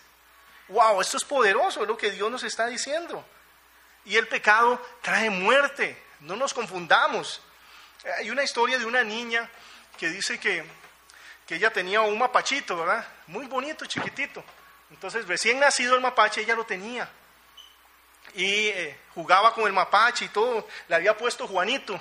Wow, 0.68 1.00
esto 1.00 1.16
es 1.16 1.24
poderoso, 1.24 1.82
es 1.82 1.88
lo 1.88 1.96
que 1.96 2.10
Dios 2.10 2.30
nos 2.30 2.44
está 2.44 2.66
diciendo. 2.66 3.24
Y 4.08 4.16
el 4.16 4.26
pecado 4.26 4.82
trae 5.02 5.28
muerte, 5.28 6.02
no 6.20 6.34
nos 6.34 6.54
confundamos. 6.54 7.42
Hay 8.16 8.30
una 8.30 8.42
historia 8.42 8.78
de 8.78 8.86
una 8.86 9.04
niña 9.04 9.48
que 9.98 10.08
dice 10.08 10.40
que, 10.40 10.64
que 11.46 11.56
ella 11.56 11.70
tenía 11.70 12.00
un 12.00 12.18
mapachito, 12.18 12.78
¿verdad? 12.78 13.06
Muy 13.26 13.44
bonito, 13.46 13.84
chiquitito. 13.84 14.42
Entonces, 14.90 15.28
recién 15.28 15.60
nacido 15.60 15.94
el 15.94 16.00
mapache, 16.00 16.40
ella 16.40 16.54
lo 16.54 16.64
tenía. 16.64 17.06
Y 18.32 18.68
eh, 18.68 18.98
jugaba 19.14 19.52
con 19.52 19.66
el 19.66 19.74
mapache 19.74 20.24
y 20.24 20.28
todo. 20.28 20.66
Le 20.88 20.96
había 20.96 21.14
puesto 21.14 21.46
Juanito. 21.46 22.00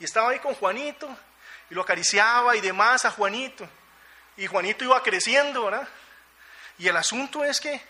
Y 0.00 0.04
estaba 0.04 0.30
ahí 0.30 0.38
con 0.38 0.54
Juanito. 0.54 1.14
Y 1.68 1.74
lo 1.74 1.82
acariciaba 1.82 2.56
y 2.56 2.62
demás 2.62 3.04
a 3.04 3.10
Juanito. 3.10 3.68
Y 4.38 4.46
Juanito 4.46 4.82
iba 4.82 5.02
creciendo, 5.02 5.66
¿verdad? 5.66 5.86
Y 6.78 6.88
el 6.88 6.96
asunto 6.96 7.44
es 7.44 7.60
que, 7.60 7.82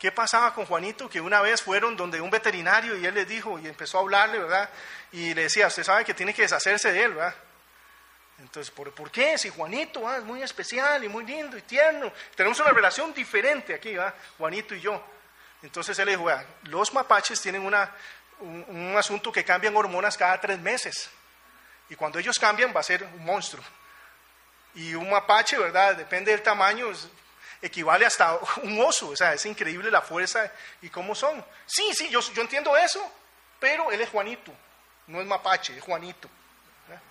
¿qué 0.00 0.10
pasaba 0.10 0.54
con 0.54 0.64
Juanito? 0.64 1.08
Que 1.10 1.20
una 1.20 1.42
vez 1.42 1.62
fueron 1.62 1.94
donde 1.94 2.20
un 2.20 2.30
veterinario 2.30 2.96
y 2.96 3.04
él 3.04 3.14
le 3.14 3.26
dijo, 3.26 3.58
y 3.58 3.68
empezó 3.68 3.98
a 3.98 4.00
hablarle, 4.00 4.38
¿verdad? 4.38 4.68
Y 5.12 5.34
le 5.34 5.42
decía, 5.42 5.66
usted 5.66 5.84
sabe 5.84 6.06
que 6.06 6.14
tiene 6.14 6.32
que 6.32 6.42
deshacerse 6.42 6.90
de 6.90 7.04
él, 7.04 7.14
¿verdad? 7.14 7.34
Entonces, 8.38 8.70
¿por, 8.70 8.90
¿por 8.94 9.10
qué? 9.10 9.36
Si 9.36 9.50
Juanito 9.50 10.10
es 10.12 10.24
muy 10.24 10.42
especial 10.42 11.04
y 11.04 11.08
muy 11.10 11.26
lindo 11.26 11.54
y 11.58 11.62
tierno. 11.62 12.10
Tenemos 12.34 12.58
una 12.60 12.70
relación 12.70 13.12
diferente 13.12 13.74
aquí, 13.74 13.94
¿verdad? 13.94 14.14
Juanito 14.38 14.74
y 14.74 14.80
yo. 14.80 15.04
Entonces 15.62 15.98
él 15.98 16.08
dijo, 16.08 16.26
los 16.62 16.94
mapaches 16.94 17.38
tienen 17.38 17.66
una, 17.66 17.94
un, 18.38 18.94
asunto 18.96 19.30
que 19.30 19.44
cambian 19.44 19.76
hormonas 19.76 20.16
cada 20.16 20.40
tres 20.40 20.58
meses. 20.58 21.10
Y 21.90 21.94
cuando 21.94 22.18
ellos 22.18 22.38
cambian 22.38 22.74
va 22.74 22.80
a 22.80 22.84
ser 22.84 23.04
un 23.04 23.22
monstruo. 23.22 23.62
Y 24.74 24.94
un 24.94 25.10
mapache, 25.10 25.58
¿verdad? 25.58 25.94
Depende 25.94 26.30
del 26.30 26.42
tamaño, 26.42 26.90
equivale 27.62 28.06
hasta 28.06 28.38
un 28.62 28.80
oso. 28.80 29.08
O 29.08 29.16
sea, 29.16 29.34
es 29.34 29.44
increíble 29.46 29.90
la 29.90 30.02
fuerza 30.02 30.50
y 30.82 30.88
cómo 30.88 31.14
son. 31.14 31.44
Sí, 31.66 31.92
sí, 31.94 32.08
yo, 32.08 32.20
entiendo 32.36 32.76
eso, 32.76 33.00
pero 33.58 33.90
él 33.90 34.00
es 34.00 34.08
Juanito, 34.08 34.52
no 35.06 35.20
es 35.20 35.26
mapache, 35.26 35.76
es 35.76 35.82
Juanito. 35.82 36.28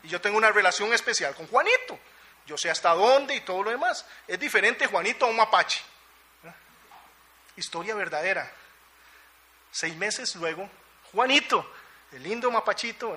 Y 0.03 0.09
yo 0.09 0.19
tengo 0.19 0.37
una 0.37 0.51
relación 0.51 0.91
especial 0.93 1.33
con 1.35 1.47
Juanito. 1.47 1.97
Yo 2.45 2.57
sé 2.57 2.69
hasta 2.69 2.93
dónde 2.93 3.35
y 3.35 3.41
todo 3.41 3.63
lo 3.63 3.69
demás. 3.69 4.05
Es 4.27 4.39
diferente 4.39 4.87
Juanito 4.87 5.25
a 5.25 5.29
un 5.29 5.37
mapache. 5.37 5.81
Historia 7.55 7.95
verdadera. 7.95 8.51
Seis 9.71 9.95
meses 9.95 10.35
luego, 10.35 10.69
Juanito, 11.11 11.71
el 12.11 12.23
lindo 12.23 12.49
mapachito, 12.49 13.15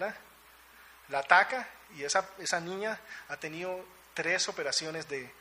la 1.08 1.18
ataca 1.18 1.66
y 1.96 2.04
esa 2.04 2.60
niña 2.60 3.00
ha 3.28 3.36
tenido 3.38 3.84
tres 4.14 4.48
operaciones 4.48 5.08
de, 5.08 5.32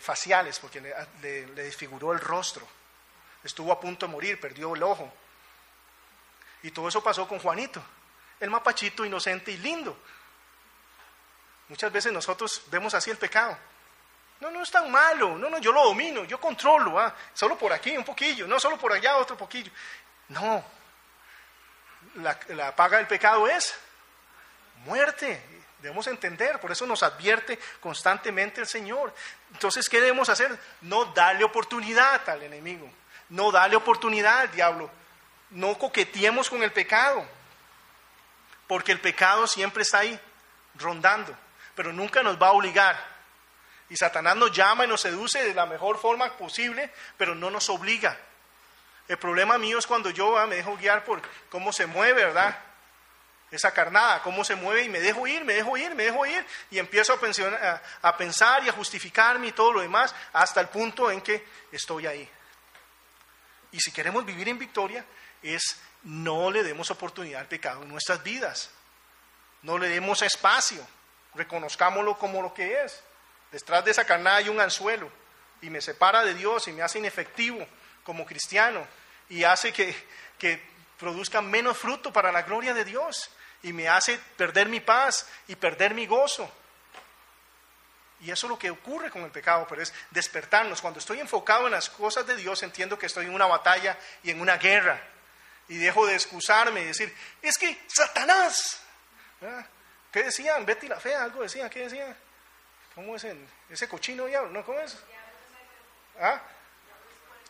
faciales 0.00 0.58
porque 0.58 0.80
le, 0.80 0.94
le, 1.20 1.62
desfiguró 1.62 2.12
el 2.12 2.20
rostro. 2.20 2.66
Estuvo 3.42 3.72
a 3.72 3.80
punto 3.80 4.06
de 4.06 4.12
morir, 4.12 4.40
perdió 4.40 4.74
el 4.74 4.82
ojo. 4.82 5.12
Y 6.62 6.70
todo 6.70 6.88
eso 6.88 7.02
pasó 7.02 7.26
con 7.26 7.38
Juanito, 7.38 7.82
el 8.38 8.50
mapachito 8.50 9.04
inocente 9.04 9.50
y 9.50 9.56
lindo. 9.56 9.98
Muchas 11.68 11.90
veces 11.92 12.12
nosotros 12.12 12.62
vemos 12.66 12.92
así 12.94 13.10
el 13.10 13.16
pecado. 13.16 13.56
No, 14.40 14.50
no 14.50 14.62
es 14.62 14.70
tan 14.70 14.90
malo, 14.90 15.36
no, 15.36 15.50
no, 15.50 15.58
yo 15.58 15.70
lo 15.70 15.84
domino, 15.84 16.24
yo 16.24 16.40
controlo, 16.40 16.98
ah, 16.98 17.14
solo 17.34 17.58
por 17.58 17.72
aquí 17.72 17.96
un 17.96 18.04
poquillo, 18.04 18.46
no 18.46 18.58
solo 18.58 18.78
por 18.78 18.92
allá 18.92 19.16
otro 19.16 19.36
poquillo. 19.36 19.70
No, 20.28 20.64
la, 22.14 22.74
paga 22.74 22.96
del 22.96 23.06
pecado 23.06 23.46
es 23.46 23.74
muerte, 24.84 25.42
debemos 25.82 26.06
entender, 26.06 26.60
por 26.60 26.72
eso 26.72 26.86
nos 26.86 27.02
advierte 27.02 27.58
constantemente 27.80 28.60
el 28.60 28.66
Señor. 28.66 29.14
Entonces, 29.52 29.88
¿qué 29.88 30.00
debemos 30.00 30.28
hacer? 30.28 30.58
No 30.82 31.06
darle 31.06 31.44
oportunidad 31.44 32.28
al 32.28 32.42
enemigo, 32.42 32.90
no 33.28 33.50
darle 33.50 33.76
oportunidad 33.76 34.40
al 34.40 34.50
diablo, 34.50 34.90
no 35.50 35.78
coqueteemos 35.78 36.48
con 36.48 36.62
el 36.62 36.72
pecado, 36.72 37.26
porque 38.66 38.92
el 38.92 39.00
pecado 39.00 39.46
siempre 39.46 39.82
está 39.82 39.98
ahí, 39.98 40.20
rondando 40.76 41.36
pero 41.80 41.94
nunca 41.94 42.22
nos 42.22 42.36
va 42.36 42.48
a 42.48 42.52
obligar. 42.52 42.94
Y 43.88 43.96
Satanás 43.96 44.36
nos 44.36 44.52
llama 44.52 44.84
y 44.84 44.88
nos 44.88 45.00
seduce 45.00 45.42
de 45.42 45.54
la 45.54 45.64
mejor 45.64 45.98
forma 45.98 46.30
posible, 46.36 46.92
pero 47.16 47.34
no 47.34 47.50
nos 47.50 47.70
obliga. 47.70 48.18
El 49.08 49.16
problema 49.16 49.56
mío 49.56 49.78
es 49.78 49.86
cuando 49.86 50.10
yo 50.10 50.36
ah, 50.36 50.46
me 50.46 50.56
dejo 50.56 50.76
guiar 50.76 51.04
por 51.04 51.22
cómo 51.48 51.72
se 51.72 51.86
mueve, 51.86 52.26
¿verdad? 52.26 52.56
Esa 53.50 53.72
carnada, 53.72 54.22
cómo 54.22 54.44
se 54.44 54.54
mueve 54.54 54.84
y 54.84 54.88
me 54.88 55.00
dejo 55.00 55.26
ir, 55.26 55.44
me 55.44 55.54
dejo 55.54 55.76
ir, 55.76 55.94
me 55.94 56.04
dejo 56.04 56.24
ir 56.24 56.46
y 56.70 56.78
empiezo 56.78 57.12
a, 57.12 57.82
a 58.02 58.16
pensar 58.16 58.64
y 58.64 58.68
a 58.68 58.72
justificarme 58.72 59.48
y 59.48 59.52
todo 59.52 59.72
lo 59.72 59.80
demás 59.80 60.14
hasta 60.32 60.60
el 60.60 60.68
punto 60.68 61.10
en 61.10 61.20
que 61.20 61.44
estoy 61.72 62.06
ahí. 62.06 62.28
Y 63.72 63.80
si 63.80 63.92
queremos 63.92 64.24
vivir 64.24 64.48
en 64.48 64.58
victoria, 64.58 65.04
es 65.42 65.80
no 66.02 66.50
le 66.50 66.62
demos 66.62 66.90
oportunidad 66.90 67.40
al 67.40 67.48
pecado 67.48 67.82
en 67.82 67.88
nuestras 67.88 68.22
vidas. 68.22 68.70
No 69.62 69.78
le 69.78 69.88
demos 69.88 70.22
espacio. 70.22 70.86
Reconozcámoslo 71.34 72.18
como 72.18 72.42
lo 72.42 72.54
que 72.54 72.82
es. 72.82 73.02
Detrás 73.52 73.84
de 73.84 73.90
esa 73.90 74.04
carnada 74.04 74.36
hay 74.36 74.48
un 74.48 74.60
anzuelo 74.60 75.10
y 75.60 75.70
me 75.70 75.80
separa 75.80 76.24
de 76.24 76.34
Dios 76.34 76.68
y 76.68 76.72
me 76.72 76.82
hace 76.82 76.98
inefectivo 76.98 77.66
como 78.04 78.24
cristiano 78.24 78.86
y 79.28 79.44
hace 79.44 79.72
que, 79.72 79.94
que 80.38 80.62
produzca 80.98 81.40
menos 81.40 81.76
fruto 81.76 82.12
para 82.12 82.32
la 82.32 82.42
gloria 82.42 82.74
de 82.74 82.84
Dios 82.84 83.30
y 83.62 83.72
me 83.72 83.88
hace 83.88 84.18
perder 84.36 84.68
mi 84.68 84.80
paz 84.80 85.26
y 85.48 85.56
perder 85.56 85.94
mi 85.94 86.06
gozo. 86.06 86.50
Y 88.20 88.30
eso 88.30 88.46
es 88.46 88.50
lo 88.50 88.58
que 88.58 88.70
ocurre 88.70 89.10
con 89.10 89.22
el 89.22 89.30
pecado, 89.30 89.66
pero 89.68 89.82
es 89.82 89.94
despertarnos. 90.10 90.82
Cuando 90.82 90.98
estoy 90.98 91.20
enfocado 91.20 91.66
en 91.66 91.72
las 91.72 91.88
cosas 91.88 92.26
de 92.26 92.36
Dios, 92.36 92.62
entiendo 92.62 92.98
que 92.98 93.06
estoy 93.06 93.26
en 93.26 93.34
una 93.34 93.46
batalla 93.46 93.98
y 94.22 94.30
en 94.30 94.40
una 94.40 94.58
guerra. 94.58 95.00
Y 95.68 95.78
dejo 95.78 96.06
de 96.06 96.14
excusarme 96.14 96.82
y 96.82 96.86
decir, 96.86 97.14
es 97.40 97.56
que 97.56 97.82
Satanás. 97.86 98.82
¿Qué 100.12 100.24
decían? 100.24 100.66
Betty 100.66 100.88
la 100.88 101.00
fea, 101.00 101.24
algo 101.24 101.42
decían, 101.42 101.70
¿qué 101.70 101.80
decían? 101.80 102.14
¿Cómo 102.94 103.16
es 103.16 103.26
ese 103.70 103.88
cochino 103.88 104.26
diablo? 104.26 104.50
¿No? 104.50 104.64
¿Cómo 104.64 104.80
es? 104.80 104.98
¿Ah? 106.20 106.42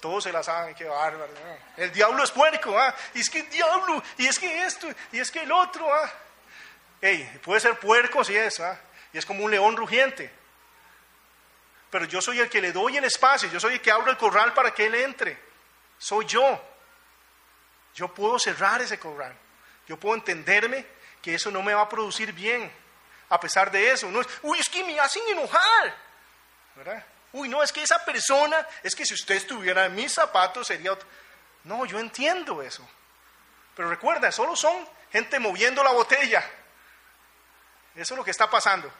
Todos 0.01 0.25
se 0.25 0.33
la 0.33 0.43
saben, 0.43 0.75
qué 0.75 0.85
bárbaro. 0.85 1.31
El 1.77 1.93
diablo 1.93 2.25
es 2.25 2.31
puerco, 2.31 2.79
¿ah? 2.79 2.95
Y 3.15 3.21
es 3.21 3.31
que 3.31 3.41
el 3.41 3.51
diablo, 3.51 4.03
y 4.17 4.27
es 4.27 4.39
que 4.39 4.65
esto, 4.65 4.89
y 5.13 5.19
es 5.19 5.31
que 5.31 5.43
el 5.43 5.53
otro, 5.53 5.93
¿ah? 5.93 6.11
Ey, 7.01 7.25
puede 7.43 7.61
ser 7.61 7.79
puerco 7.79 8.25
si 8.25 8.37
es, 8.37 8.61
¿ah? 8.61 8.81
Y 9.13 9.19
es 9.19 9.27
como 9.27 9.45
un 9.45 9.51
león 9.51 9.77
rugiente. 9.77 10.31
Pero 11.91 12.05
yo 12.07 12.23
soy 12.23 12.41
el 12.41 12.49
que 12.49 12.61
le 12.61 12.73
doy 12.73 12.97
el 12.97 13.05
espacio, 13.05 13.51
yo 13.51 13.61
soy 13.61 13.75
el 13.75 13.81
que 13.81 13.91
abro 13.91 14.11
el 14.11 14.17
corral 14.17 14.55
para 14.55 14.73
que 14.73 14.87
él 14.87 14.95
entre. 14.95 15.39
Soy 15.99 16.25
yo. 16.25 16.65
Yo 17.95 18.15
puedo 18.15 18.39
cerrar 18.39 18.81
ese 18.81 18.99
corral. 18.99 19.37
Yo 19.87 19.99
puedo 19.99 20.15
entenderme 20.15 20.87
que 21.21 21.35
eso 21.35 21.51
no 21.51 21.63
me 21.63 21.75
va 21.75 21.83
a 21.83 21.89
producir 21.89 22.33
bien. 22.33 22.71
A 23.29 23.39
pesar 23.39 23.71
de 23.71 23.91
eso, 23.91 24.11
no 24.11 24.21
es, 24.21 24.29
uy, 24.43 24.59
es 24.59 24.69
que 24.69 24.85
me 24.85 24.99
hacen 24.99 25.23
enojar. 25.29 25.95
¿verdad? 26.77 27.05
Uy, 27.33 27.49
no, 27.49 27.63
es 27.63 27.73
que 27.73 27.83
esa 27.83 28.05
persona, 28.05 28.67
es 28.83 28.95
que 28.95 29.07
si 29.07 29.15
usted 29.15 29.37
estuviera 29.37 29.87
en 29.87 29.95
mis 29.95 30.13
zapatos 30.13 30.67
sería 30.67 30.93
otro. 30.93 31.09
No, 31.65 31.85
yo 31.87 31.99
entiendo 31.99 32.63
eso. 32.63 32.89
Pero 33.77 33.89
recuerda, 33.89 34.33
solo 34.33 34.57
son 34.57 34.89
gente 35.13 35.39
moviendo 35.39 35.85
la 35.85 35.93
botella. 35.93 36.45
Eso 37.95 38.15
es 38.15 38.19
lo 38.19 38.25
que 38.25 38.31
está 38.31 38.51
pasando. 38.51 38.91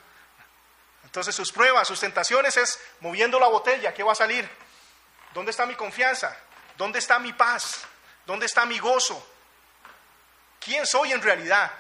Entonces 1.05 1.35
sus 1.35 1.51
pruebas, 1.51 1.89
sus 1.89 1.99
tentaciones 1.99 2.57
es 2.57 2.79
moviendo 3.01 3.41
la 3.41 3.49
botella, 3.49 3.93
¿qué 3.93 4.03
va 4.03 4.13
a 4.13 4.17
salir? 4.17 4.49
¿Dónde 5.33 5.51
está 5.51 5.67
mi 5.67 5.75
confianza? 5.75 6.37
¿Dónde 6.77 6.99
está 6.99 7.19
mi 7.19 7.33
paz? 7.33 7.85
¿Dónde 8.27 8.47
está 8.47 8.65
mi 8.65 8.79
gozo? 8.79 9.27
¿Quién 10.61 10.87
soy 10.87 11.13
en 11.13 11.23
realidad? 11.23 11.73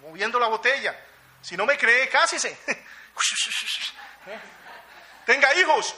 Moviendo 0.00 0.40
la 0.40 0.48
botella. 0.48 0.98
Si 1.42 1.56
no 1.56 1.66
me 1.66 1.78
cree, 1.78 2.08
cásese. 2.08 2.58
Tenga 5.26 5.52
hijos. 5.56 5.94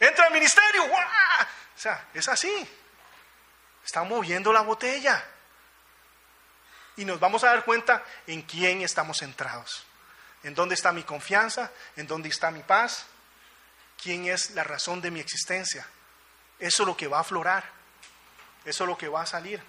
Entra 0.00 0.26
al 0.26 0.32
ministerio. 0.32 0.84
O 0.84 1.80
sea, 1.80 2.08
es 2.14 2.26
así. 2.26 2.68
Está 3.84 4.02
moviendo 4.02 4.52
la 4.52 4.62
botella. 4.62 5.24
Y 6.96 7.04
nos 7.04 7.20
vamos 7.20 7.44
a 7.44 7.48
dar 7.48 7.64
cuenta 7.64 8.02
en 8.26 8.42
quién 8.42 8.82
estamos 8.82 9.18
centrados. 9.18 9.84
En 10.42 10.54
dónde 10.54 10.74
está 10.74 10.90
mi 10.90 11.02
confianza, 11.02 11.70
en 11.96 12.06
dónde 12.06 12.28
está 12.28 12.50
mi 12.50 12.62
paz, 12.62 13.06
quién 14.02 14.26
es 14.26 14.50
la 14.52 14.64
razón 14.64 15.00
de 15.00 15.10
mi 15.10 15.20
existencia. 15.20 15.86
Eso 16.58 16.82
es 16.82 16.86
lo 16.86 16.96
que 16.96 17.06
va 17.06 17.18
a 17.18 17.20
aflorar. 17.20 17.64
Eso 18.64 18.84
es 18.84 18.88
lo 18.88 18.98
que 18.98 19.08
va 19.08 19.22
a 19.22 19.26
salir. 19.26 19.62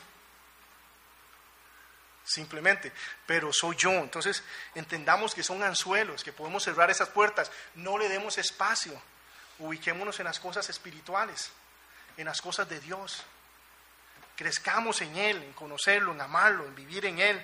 Simplemente, 2.30 2.92
pero 3.26 3.52
soy 3.52 3.76
yo. 3.76 3.90
Entonces, 3.90 4.44
entendamos 4.76 5.34
que 5.34 5.42
son 5.42 5.64
anzuelos, 5.64 6.24
que 6.24 6.32
podemos 6.32 6.64
cerrar 6.64 6.92
esas 6.92 7.10
puertas. 7.10 7.52
No 7.74 7.98
le 7.98 8.08
demos 8.08 8.38
espacio. 8.38 9.02
Ubiquémonos 9.58 10.20
en 10.20 10.26
las 10.26 10.40
cosas 10.40 10.70
espirituales, 10.70 11.50
en 12.18 12.26
las 12.26 12.40
cosas 12.40 12.70
de 12.70 12.80
Dios. 12.82 13.24
Crezcamos 14.36 15.02
en 15.02 15.18
Él, 15.18 15.42
en 15.42 15.54
conocerlo, 15.54 16.12
en 16.12 16.22
amarlo, 16.22 16.66
en 16.66 16.76
vivir 16.76 17.08
en 17.08 17.18
Él. 17.18 17.44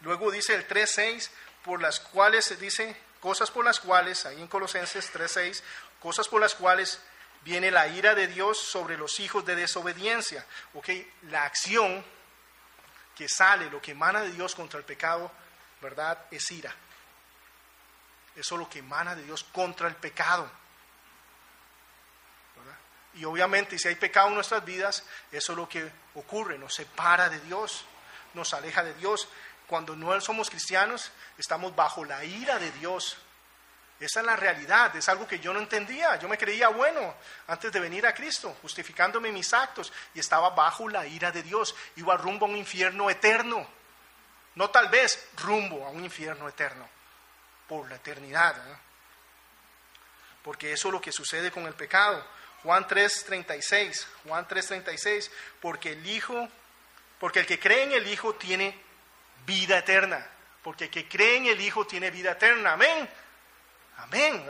Luego 0.00 0.32
dice 0.32 0.56
el 0.56 0.66
3.6, 0.66 1.30
por 1.64 1.80
las 1.80 2.00
cuales 2.00 2.44
se 2.44 2.56
dice, 2.56 2.96
cosas 3.20 3.52
por 3.52 3.64
las 3.64 3.78
cuales, 3.78 4.26
ahí 4.26 4.40
en 4.40 4.48
Colosenses 4.48 5.14
3.6, 5.14 5.62
cosas 6.00 6.26
por 6.26 6.40
las 6.40 6.56
cuales 6.56 7.00
viene 7.44 7.70
la 7.70 7.86
ira 7.86 8.16
de 8.16 8.26
Dios 8.26 8.58
sobre 8.58 8.96
los 8.96 9.20
hijos 9.20 9.46
de 9.46 9.54
desobediencia. 9.54 10.44
Ok, 10.74 10.88
la 11.30 11.44
acción 11.44 12.04
que 13.14 13.28
sale, 13.28 13.70
lo 13.70 13.80
que 13.80 13.92
emana 13.92 14.22
de 14.22 14.32
Dios 14.32 14.54
contra 14.54 14.78
el 14.78 14.84
pecado, 14.84 15.30
¿verdad? 15.80 16.26
Es 16.30 16.50
ira. 16.50 16.74
Eso 18.34 18.54
es 18.54 18.58
lo 18.58 18.68
que 18.68 18.80
emana 18.80 19.14
de 19.14 19.22
Dios 19.22 19.44
contra 19.44 19.86
el 19.88 19.94
pecado. 19.96 20.50
Y 23.14 23.24
obviamente 23.24 23.78
si 23.78 23.88
hay 23.88 23.94
pecado 23.94 24.28
en 24.28 24.34
nuestras 24.34 24.64
vidas, 24.64 25.04
eso 25.30 25.52
es 25.52 25.58
lo 25.58 25.68
que 25.68 25.90
ocurre, 26.14 26.58
nos 26.58 26.74
separa 26.74 27.28
de 27.28 27.38
Dios, 27.40 27.84
nos 28.34 28.52
aleja 28.54 28.82
de 28.82 28.94
Dios. 28.94 29.28
Cuando 29.68 29.94
no 29.94 30.20
somos 30.20 30.50
cristianos, 30.50 31.12
estamos 31.38 31.74
bajo 31.76 32.04
la 32.04 32.24
ira 32.24 32.58
de 32.58 32.70
Dios. 32.72 33.16
Esa 34.00 34.20
es 34.20 34.26
la 34.26 34.36
realidad, 34.36 34.94
es 34.96 35.08
algo 35.08 35.26
que 35.26 35.38
yo 35.38 35.52
no 35.52 35.60
entendía. 35.60 36.16
Yo 36.16 36.28
me 36.28 36.36
creía 36.36 36.68
bueno 36.68 37.14
antes 37.46 37.72
de 37.72 37.80
venir 37.80 38.06
a 38.06 38.12
Cristo, 38.12 38.56
justificándome 38.60 39.30
mis 39.30 39.52
actos, 39.54 39.92
y 40.14 40.20
estaba 40.20 40.50
bajo 40.50 40.88
la 40.88 41.06
ira 41.06 41.30
de 41.30 41.42
Dios. 41.42 41.74
Iba 41.96 42.16
rumbo 42.16 42.46
a 42.46 42.48
un 42.48 42.56
infierno 42.56 43.08
eterno. 43.08 43.66
No 44.56 44.70
tal 44.70 44.88
vez 44.88 45.28
rumbo 45.38 45.86
a 45.86 45.90
un 45.90 46.04
infierno 46.04 46.48
eterno, 46.48 46.88
por 47.68 47.88
la 47.88 47.96
eternidad. 47.96 48.56
Porque 50.42 50.72
eso 50.72 50.88
es 50.88 50.92
lo 50.92 51.00
que 51.00 51.12
sucede 51.12 51.50
con 51.50 51.66
el 51.66 51.74
pecado. 51.74 52.24
Juan 52.62 52.86
3:36, 52.86 54.06
Juan 54.24 54.46
3:36, 54.48 55.30
porque 55.60 55.92
el 55.92 56.06
Hijo, 56.06 56.48
porque 57.18 57.40
el 57.40 57.46
que 57.46 57.58
cree 57.58 57.84
en 57.84 57.92
el 57.92 58.06
Hijo 58.06 58.34
tiene 58.34 58.78
vida 59.46 59.78
eterna, 59.78 60.26
porque 60.62 60.84
el 60.84 60.90
que 60.90 61.08
cree 61.08 61.36
en 61.36 61.46
el 61.46 61.60
Hijo 61.60 61.86
tiene 61.86 62.10
vida 62.10 62.32
eterna. 62.32 62.72
Amén. 62.72 63.08
Amén. 63.98 64.44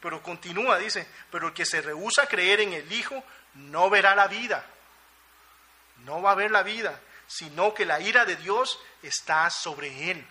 Pero 0.00 0.22
continúa, 0.22 0.78
dice, 0.78 1.06
pero 1.30 1.48
el 1.48 1.54
que 1.54 1.66
se 1.66 1.80
rehúsa 1.80 2.22
a 2.22 2.26
creer 2.26 2.60
en 2.60 2.72
el 2.72 2.92
Hijo 2.92 3.22
no 3.54 3.90
verá 3.90 4.14
la 4.14 4.28
vida. 4.28 4.64
No 6.04 6.22
va 6.22 6.32
a 6.32 6.36
ver 6.36 6.50
la 6.50 6.62
vida, 6.62 7.00
sino 7.26 7.74
que 7.74 7.84
la 7.84 8.00
ira 8.00 8.24
de 8.24 8.36
Dios 8.36 8.78
está 9.02 9.50
sobre 9.50 10.10
él. 10.10 10.24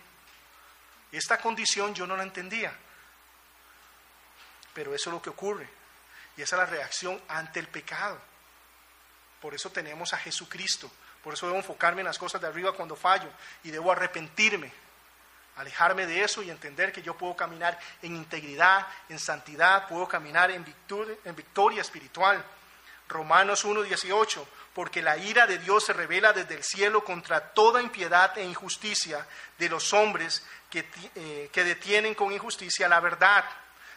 Esta 1.12 1.38
condición 1.38 1.94
yo 1.94 2.06
no 2.06 2.16
la 2.16 2.22
entendía. 2.22 2.72
Pero 4.72 4.94
eso 4.94 5.10
es 5.10 5.14
lo 5.14 5.22
que 5.22 5.30
ocurre. 5.30 5.68
Y 6.36 6.42
esa 6.42 6.56
es 6.56 6.60
la 6.60 6.66
reacción 6.66 7.20
ante 7.28 7.60
el 7.60 7.68
pecado. 7.68 8.18
Por 9.40 9.54
eso 9.54 9.70
tenemos 9.70 10.12
a 10.14 10.18
Jesucristo. 10.18 10.90
Por 11.22 11.34
eso 11.34 11.46
debo 11.46 11.58
enfocarme 11.58 12.00
en 12.00 12.06
las 12.06 12.18
cosas 12.18 12.40
de 12.40 12.46
arriba 12.46 12.72
cuando 12.72 12.96
fallo. 12.96 13.28
Y 13.64 13.70
debo 13.70 13.92
arrepentirme 13.92 14.72
alejarme 15.58 16.06
de 16.06 16.22
eso 16.22 16.42
y 16.42 16.50
entender 16.50 16.92
que 16.92 17.02
yo 17.02 17.14
puedo 17.14 17.36
caminar 17.36 17.78
en 18.00 18.14
integridad, 18.14 18.86
en 19.08 19.18
santidad, 19.18 19.88
puedo 19.88 20.06
caminar 20.06 20.50
en 20.52 20.64
victoria, 20.64 21.16
en 21.24 21.34
victoria 21.34 21.80
espiritual. 21.80 22.42
Romanos 23.08 23.64
1.18, 23.64 24.46
porque 24.72 25.02
la 25.02 25.16
ira 25.16 25.46
de 25.46 25.58
Dios 25.58 25.84
se 25.84 25.92
revela 25.92 26.32
desde 26.32 26.54
el 26.54 26.62
cielo 26.62 27.02
contra 27.02 27.40
toda 27.40 27.82
impiedad 27.82 28.36
e 28.38 28.44
injusticia 28.44 29.26
de 29.58 29.68
los 29.68 29.92
hombres 29.92 30.44
que, 30.70 30.88
eh, 31.16 31.50
que 31.52 31.64
detienen 31.64 32.14
con 32.14 32.32
injusticia 32.32 32.88
la 32.88 33.00
verdad. 33.00 33.44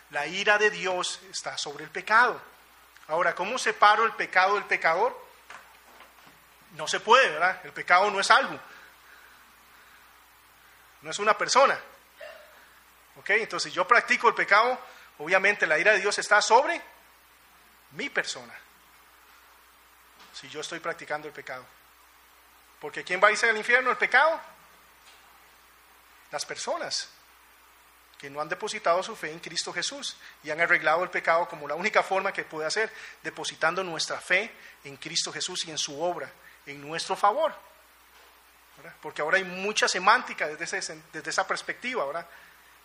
La 0.09 0.25
ira 0.25 0.57
de 0.57 0.71
Dios 0.71 1.19
está 1.29 1.57
sobre 1.57 1.83
el 1.83 1.91
pecado. 1.91 2.41
Ahora, 3.07 3.35
¿cómo 3.35 3.59
separo 3.59 4.03
el 4.03 4.13
pecado 4.13 4.55
del 4.55 4.63
pecador? 4.63 5.15
No 6.75 6.87
se 6.87 6.99
puede, 6.99 7.29
¿verdad? 7.29 7.59
El 7.65 7.71
pecado 7.71 8.09
no 8.09 8.19
es 8.19 8.31
algo 8.31 8.59
no 11.01 11.11
es 11.11 11.19
una 11.19 11.37
persona. 11.37 11.79
¿Ok? 13.17 13.29
Entonces 13.31 13.73
yo 13.73 13.87
practico 13.87 14.27
el 14.29 14.35
pecado, 14.35 14.79
obviamente 15.17 15.67
la 15.67 15.77
ira 15.77 15.93
de 15.93 15.99
Dios 15.99 16.17
está 16.19 16.41
sobre 16.41 16.81
mi 17.91 18.09
persona. 18.09 18.53
Si 20.33 20.47
yo 20.49 20.61
estoy 20.61 20.79
practicando 20.79 21.27
el 21.27 21.33
pecado. 21.33 21.65
Porque 22.79 23.03
¿quién 23.03 23.21
va 23.21 23.27
a 23.27 23.31
irse 23.31 23.49
al 23.49 23.57
infierno? 23.57 23.91
¿El 23.91 23.97
pecado? 23.97 24.39
Las 26.31 26.45
personas 26.45 27.09
que 28.17 28.29
no 28.29 28.39
han 28.39 28.49
depositado 28.49 29.01
su 29.03 29.15
fe 29.15 29.31
en 29.31 29.39
Cristo 29.39 29.73
Jesús 29.73 30.15
y 30.43 30.51
han 30.51 30.61
arreglado 30.61 31.03
el 31.03 31.09
pecado 31.09 31.47
como 31.49 31.67
la 31.67 31.75
única 31.75 32.03
forma 32.03 32.31
que 32.31 32.43
puede 32.43 32.67
hacer, 32.67 32.93
depositando 33.23 33.83
nuestra 33.83 34.21
fe 34.21 34.51
en 34.83 34.95
Cristo 34.97 35.33
Jesús 35.33 35.65
y 35.65 35.71
en 35.71 35.77
su 35.77 36.01
obra, 36.01 36.31
en 36.65 36.79
nuestro 36.79 37.15
favor 37.15 37.53
porque 39.01 39.21
ahora 39.21 39.37
hay 39.37 39.43
mucha 39.43 39.87
semántica 39.87 40.47
desde, 40.47 41.01
desde 41.11 41.29
esa 41.29 41.47
perspectiva, 41.47 42.05
¿verdad? 42.05 42.27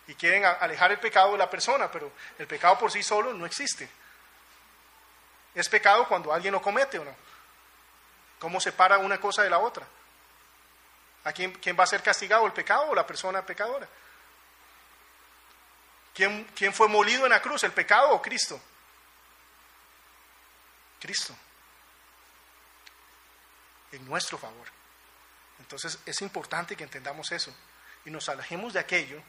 y 0.07 0.15
quieren 0.15 0.45
alejar 0.45 0.91
el 0.91 0.99
pecado 0.99 1.33
de 1.33 1.37
la 1.37 1.49
persona, 1.49 1.91
pero 1.91 2.11
el 2.37 2.47
pecado 2.47 2.79
por 2.79 2.91
sí 2.91 3.03
solo 3.03 3.33
no 3.33 3.45
existe. 3.45 3.89
Es 5.53 5.67
pecado 5.67 6.07
cuando 6.07 6.33
alguien 6.33 6.53
lo 6.53 6.61
comete 6.61 6.97
o 6.97 7.03
no. 7.03 7.13
¿Cómo 8.39 8.61
separa 8.61 8.99
una 8.99 9.19
cosa 9.19 9.43
de 9.43 9.49
la 9.49 9.59
otra? 9.59 9.85
¿A 11.25 11.33
quién, 11.33 11.51
quién 11.53 11.77
va 11.77 11.83
a 11.83 11.87
ser 11.87 12.01
castigado, 12.01 12.45
el 12.45 12.53
pecado 12.53 12.83
o 12.89 12.95
la 12.95 13.05
persona 13.05 13.45
pecadora? 13.45 13.87
¿Quién, 16.13 16.45
¿Quién 16.55 16.73
fue 16.73 16.87
molido 16.87 17.25
en 17.25 17.31
la 17.31 17.41
cruz, 17.41 17.63
el 17.63 17.73
pecado 17.73 18.11
o 18.11 18.21
Cristo? 18.21 18.59
Cristo. 21.01 21.35
En 23.91 24.05
nuestro 24.05 24.37
favor. 24.37 24.76
Entonces 25.59 25.99
es 26.05 26.21
importante 26.21 26.75
que 26.75 26.83
entendamos 26.83 27.31
eso 27.31 27.53
y 28.05 28.11
nos 28.11 28.29
alejemos 28.29 28.73
de 28.73 28.79
aquello 28.79 29.21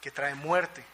que 0.00 0.10
trae 0.10 0.34
muerte. 0.34 0.84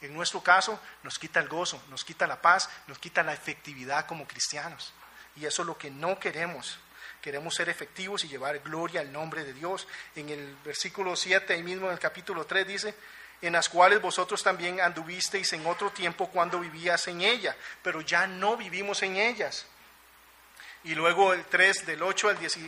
En 0.00 0.14
nuestro 0.14 0.42
caso 0.42 0.80
nos 1.02 1.18
quita 1.18 1.40
el 1.40 1.48
gozo, 1.48 1.82
nos 1.88 2.04
quita 2.04 2.26
la 2.26 2.40
paz, 2.40 2.70
nos 2.86 2.98
quita 2.98 3.22
la 3.22 3.32
efectividad 3.32 4.06
como 4.06 4.26
cristianos. 4.26 4.92
Y 5.36 5.46
eso 5.46 5.62
es 5.62 5.66
lo 5.66 5.76
que 5.76 5.90
no 5.90 6.18
queremos. 6.18 6.78
Queremos 7.20 7.54
ser 7.54 7.68
efectivos 7.68 8.24
y 8.24 8.28
llevar 8.28 8.58
gloria 8.60 9.00
al 9.00 9.12
nombre 9.12 9.44
de 9.44 9.52
Dios. 9.52 9.86
En 10.14 10.28
el 10.28 10.56
versículo 10.64 11.16
7, 11.16 11.52
ahí 11.52 11.62
mismo 11.62 11.86
en 11.86 11.92
el 11.92 11.98
capítulo 11.98 12.46
3 12.46 12.66
dice, 12.66 12.94
en 13.42 13.52
las 13.52 13.68
cuales 13.68 14.00
vosotros 14.00 14.42
también 14.42 14.80
anduvisteis 14.80 15.52
en 15.52 15.66
otro 15.66 15.90
tiempo 15.90 16.28
cuando 16.28 16.60
vivías 16.60 17.06
en 17.08 17.20
ella, 17.20 17.56
pero 17.82 18.00
ya 18.00 18.26
no 18.26 18.56
vivimos 18.56 19.02
en 19.02 19.16
ellas 19.16 19.66
y 20.84 20.94
luego 20.94 21.32
el 21.32 21.44
3 21.44 21.86
del 21.86 22.02
8 22.02 22.28
al, 22.28 22.38
10, 22.38 22.58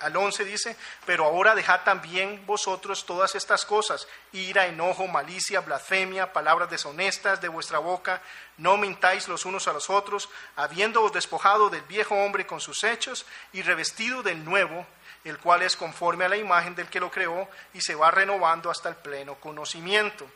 al 0.00 0.16
11 0.16 0.44
dice, 0.44 0.76
pero 1.06 1.24
ahora 1.24 1.54
dejad 1.54 1.82
también 1.84 2.44
vosotros 2.46 3.06
todas 3.06 3.34
estas 3.34 3.64
cosas, 3.64 4.06
ira, 4.32 4.66
enojo, 4.66 5.06
malicia, 5.06 5.60
blasfemia, 5.60 6.32
palabras 6.32 6.70
deshonestas 6.70 7.40
de 7.40 7.48
vuestra 7.48 7.78
boca, 7.78 8.20
no 8.58 8.76
mintáis 8.76 9.26
los 9.28 9.46
unos 9.46 9.68
a 9.68 9.72
los 9.72 9.88
otros, 9.88 10.28
habiéndoos 10.56 11.12
despojado 11.12 11.70
del 11.70 11.82
viejo 11.82 12.14
hombre 12.14 12.46
con 12.46 12.60
sus 12.60 12.84
hechos 12.84 13.24
y 13.52 13.62
revestido 13.62 14.22
del 14.22 14.44
nuevo, 14.44 14.86
el 15.24 15.38
cual 15.38 15.62
es 15.62 15.76
conforme 15.76 16.26
a 16.26 16.28
la 16.28 16.36
imagen 16.36 16.74
del 16.74 16.88
que 16.88 17.00
lo 17.00 17.10
creó 17.10 17.48
y 17.72 17.80
se 17.80 17.94
va 17.94 18.10
renovando 18.10 18.70
hasta 18.70 18.90
el 18.90 18.96
pleno 18.96 19.36
conocimiento. 19.36 20.26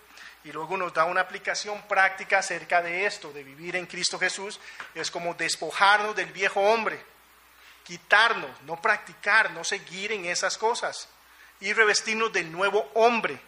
Y 0.45 0.53
luego 0.53 0.77
nos 0.77 0.95
da 0.95 1.05
una 1.05 1.21
aplicación 1.21 1.83
práctica 1.83 2.39
acerca 2.39 2.81
de 2.81 3.05
esto, 3.05 3.33
de 3.33 3.45
vivir 3.45 3.77
en 3.77 3.87
Cristo 3.87 4.19
Jesús. 4.19 4.59
Es 4.95 5.11
como 5.11 5.35
despojarnos 5.35 6.17
del 6.17 6.33
viejo 6.33 6.61
hombre, 6.61 6.99
quitarnos, 7.85 8.51
no 8.63 8.81
practicar, 8.81 9.51
no 9.51 9.65
seguir 9.65 10.13
en 10.13 10.25
esas 10.25 10.57
cosas. 10.57 11.09
y 11.61 11.75
revestirnos 11.75 12.33
del 12.33 12.51
nuevo 12.51 12.91
hombre. 12.95 13.39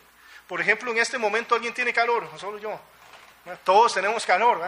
Por 0.46 0.60
ejemplo, 0.60 0.90
en 0.90 0.98
este 0.98 1.16
momento 1.16 1.54
alguien 1.54 1.72
tiene 1.72 1.94
calor, 1.94 2.28
no 2.30 2.38
solo 2.38 2.58
yo. 2.58 2.78
Todos 3.64 3.94
tenemos 3.94 4.26
calor. 4.26 4.60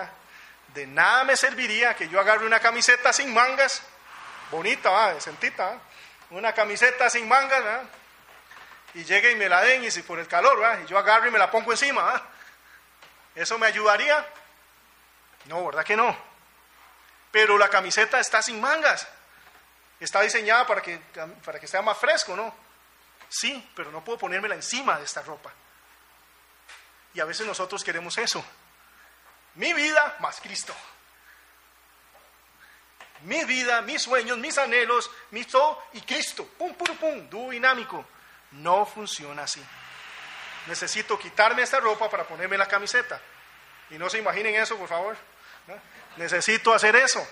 De 0.73 0.87
nada 0.87 1.25
me 1.25 1.37
serviría 1.37 1.95
que 1.95 2.09
yo 2.09 2.19
agarre 2.19 2.47
una 2.47 2.59
camiseta 2.59 3.13
sin 3.13 3.33
mangas, 3.33 3.83
bonita, 4.51 4.91
¿verdad? 4.91 5.15
decentita, 5.15 5.79
una 6.31 6.53
camiseta 6.53 7.11
sin 7.11 7.29
mangas, 7.29 7.63
¿verdad? 7.63 7.83
Y 8.95 9.05
llegue 9.05 9.33
y 9.33 9.37
me 9.37 9.49
la 9.49 9.61
den, 9.61 9.85
y 9.85 9.91
si 9.91 10.03
por 10.03 10.19
el 10.19 10.29
calor, 10.29 10.59
¿verdad? 10.59 10.81
y 10.85 10.87
yo 10.87 10.97
agarro 10.97 11.27
y 11.27 11.31
me 11.31 11.39
la 11.39 11.51
pongo 11.51 11.73
encima. 11.73 12.05
¿verdad? 12.05 12.23
¿Eso 13.35 13.59
me 13.59 13.67
ayudaría? 13.67 14.25
No, 15.47 15.67
¿verdad 15.67 15.85
que 15.85 15.97
no? 15.97 16.17
Pero 17.31 17.59
la 17.59 17.69
camiseta 17.69 18.21
está 18.21 18.41
sin 18.41 18.61
mangas. 18.61 19.07
Está 19.99 20.21
diseñada 20.21 20.67
para 20.67 20.81
que, 20.81 20.99
para 21.45 21.59
que 21.59 21.67
sea 21.67 21.83
más 21.83 21.99
fresco, 21.99 22.37
¿no? 22.37 22.55
Sí, 23.29 23.71
pero 23.75 23.91
no 23.91 24.05
puedo 24.05 24.19
ponérmela 24.19 24.55
encima 24.55 24.99
de 24.99 25.05
esta 25.05 25.23
ropa. 25.23 25.53
Y 27.13 27.21
a 27.21 27.25
veces 27.25 27.47
nosotros 27.47 27.83
queremos 27.83 28.17
eso. 28.19 28.45
Mi 29.55 29.73
vida 29.73 30.17
más 30.21 30.41
Cristo. 30.41 30.75
Mi 33.23 33.45
vida, 33.45 33.81
mis 33.83 34.03
sueños, 34.03 34.39
mis 34.39 34.59
anhelos, 34.59 35.11
mi 35.31 35.45
todo 35.45 35.83
y 35.95 36.01
Cristo. 36.03 36.47
Pum, 36.59 36.75
pum, 36.75 36.97
pum, 36.97 37.31
dúo 37.31 37.51
dinámico. 37.51 38.05
No 38.55 38.87
funciona 38.87 39.45
así. 39.45 39.63
Necesito 40.67 41.19
quitarme 41.19 41.63
esta 41.63 41.81
ropa 41.81 42.09
para 42.09 42.25
ponerme 42.25 42.57
la 42.57 42.67
camiseta. 42.67 43.21
Y 43.91 43.99
no 43.99 44.09
se 44.09 44.19
imaginen 44.19 44.55
eso, 44.55 44.77
por 44.77 44.89
favor. 44.89 45.17
Necesito 46.17 46.73
hacer 46.73 46.97
eso. 46.97 47.27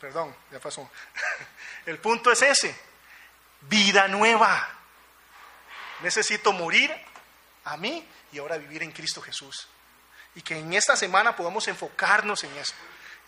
Perdón, 0.00 0.34
ya 0.50 0.58
pasó. 0.58 0.90
El 1.86 1.98
punto 1.98 2.32
es 2.32 2.40
ese. 2.42 2.74
Vida 3.62 4.08
nueva. 4.08 4.68
Necesito 6.00 6.52
morir 6.52 6.90
a 7.64 7.76
mí 7.76 8.06
y 8.32 8.38
ahora 8.38 8.56
vivir 8.56 8.82
en 8.82 8.92
Cristo 8.92 9.20
Jesús. 9.20 9.68
Y 10.34 10.42
que 10.42 10.56
en 10.58 10.72
esta 10.72 10.96
semana 10.96 11.36
podamos 11.36 11.68
enfocarnos 11.68 12.44
en 12.44 12.56
eso, 12.56 12.72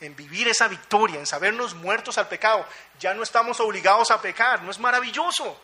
en 0.00 0.16
vivir 0.16 0.48
esa 0.48 0.68
victoria, 0.68 1.18
en 1.18 1.26
sabernos 1.26 1.74
muertos 1.74 2.16
al 2.16 2.28
pecado. 2.28 2.66
Ya 2.98 3.12
no 3.12 3.22
estamos 3.22 3.60
obligados 3.60 4.10
a 4.10 4.22
pecar, 4.22 4.62
¿no 4.62 4.70
es 4.70 4.78
maravilloso? 4.78 5.60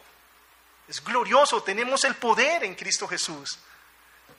Es 0.88 1.04
glorioso, 1.04 1.62
tenemos 1.62 2.04
el 2.04 2.14
poder 2.14 2.64
en 2.64 2.74
Cristo 2.74 3.06
Jesús. 3.06 3.58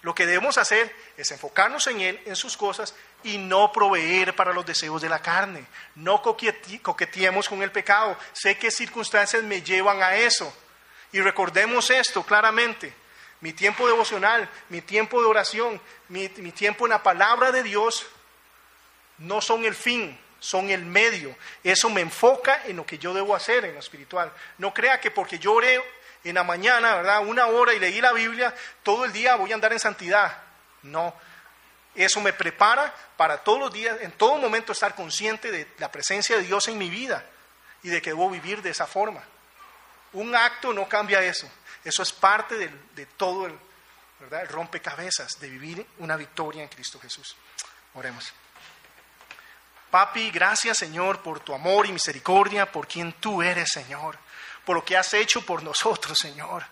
Lo 0.02 0.16
que 0.16 0.26
debemos 0.26 0.58
hacer 0.58 0.96
es 1.18 1.30
enfocarnos 1.32 1.86
en 1.88 2.00
Él, 2.00 2.22
en 2.26 2.36
sus 2.36 2.56
cosas, 2.56 2.96
y 3.24 3.38
no 3.38 3.72
proveer 3.72 4.34
para 4.36 4.54
los 4.54 4.66
deseos 4.66 5.02
de 5.02 5.10
la 5.10 5.22
carne. 5.22 5.66
No 5.96 6.22
coqueteemos 6.22 7.50
con 7.50 7.62
el 7.62 7.72
pecado. 7.72 8.18
Sé 8.32 8.58
qué 8.58 8.72
circunstancias 8.72 9.44
me 9.44 9.62
llevan 9.62 10.02
a 10.02 10.16
eso. 10.16 10.52
Y 11.12 11.20
recordemos 11.20 11.90
esto 11.90 12.24
claramente. 12.24 12.94
Mi 13.42 13.54
tiempo 13.54 13.88
devocional, 13.88 14.50
mi 14.70 14.82
tiempo 14.82 15.22
de 15.22 15.28
oración, 15.28 15.82
mi, 16.08 16.30
mi 16.38 16.52
tiempo 16.52 16.86
en 16.86 16.92
la 16.92 17.04
palabra 17.04 17.52
de 17.52 17.64
Dios, 17.64 18.06
no 19.18 19.42
son 19.42 19.66
el 19.66 19.76
fin, 19.76 20.18
son 20.40 20.70
el 20.70 20.86
medio. 20.86 21.36
Eso 21.64 21.90
me 21.90 22.02
enfoca 22.02 22.64
en 22.66 22.78
lo 22.78 22.86
que 22.86 22.98
yo 22.98 23.14
debo 23.14 23.36
hacer 23.36 23.66
en 23.66 23.74
lo 23.74 23.80
espiritual. 23.80 24.32
No 24.58 24.74
crea 24.74 25.00
que 25.00 25.12
porque 25.12 25.40
yo 25.40 25.54
oré 25.54 25.82
en 26.24 26.36
la 26.36 26.44
mañana, 26.44 26.96
¿verdad? 26.96 27.26
Una 27.26 27.48
hora 27.48 27.74
y 27.74 27.80
leí 27.80 28.02
la 28.02 28.12
Biblia, 28.12 28.54
todo 28.84 29.06
el 29.06 29.14
día 29.14 29.36
voy 29.36 29.52
a 29.52 29.56
andar 29.56 29.72
en 29.74 29.80
santidad. 29.80 30.38
No, 30.84 31.14
eso 31.96 32.22
me 32.22 32.34
prepara 32.34 32.94
para 33.18 33.38
todos 33.38 33.60
los 33.60 33.74
días, 33.74 33.98
en 34.02 34.12
todo 34.12 34.38
momento 34.38 34.72
estar 34.72 34.96
consciente 34.96 35.52
de 35.52 35.68
la 35.78 35.92
presencia 35.92 36.38
de 36.38 36.44
Dios 36.44 36.68
en 36.68 36.78
mi 36.78 36.90
vida 36.90 37.26
y 37.84 37.90
de 37.90 38.02
que 38.02 38.12
debo 38.12 38.30
vivir 38.30 38.62
de 38.62 38.70
esa 38.70 38.88
forma. 38.88 39.22
Un 40.14 40.36
acto 40.36 40.74
no 40.74 40.88
cambia 40.88 41.22
eso. 41.22 41.50
Eso 41.84 42.04
es 42.04 42.12
parte 42.12 42.56
de, 42.96 43.06
todo 43.06 43.46
el, 43.46 43.58
¿verdad? 44.20 44.42
el 44.42 44.50
rompecabezas 44.50 45.40
de 45.40 45.50
vivir 45.50 45.86
una 46.00 46.18
victoria 46.18 46.62
en 46.62 46.70
Cristo 46.70 47.00
Jesús. 47.00 47.36
Oremos. 47.94 48.34
Papi, 49.90 50.30
gracias 50.30 50.78
Señor 50.78 51.22
por 51.22 51.40
tu 51.40 51.54
amor 51.54 51.88
y 51.88 51.92
misericordia, 51.92 52.72
por 52.72 52.88
quien 52.88 53.14
tú 53.14 53.42
eres 53.42 53.70
Señor 53.72 54.18
por 54.66 54.76
lo 54.76 54.86
que 54.86 54.98
has 54.98 55.14
hecho 55.14 55.42
por 55.46 55.64
nosotros, 55.64 56.18
Señor, 56.18 56.64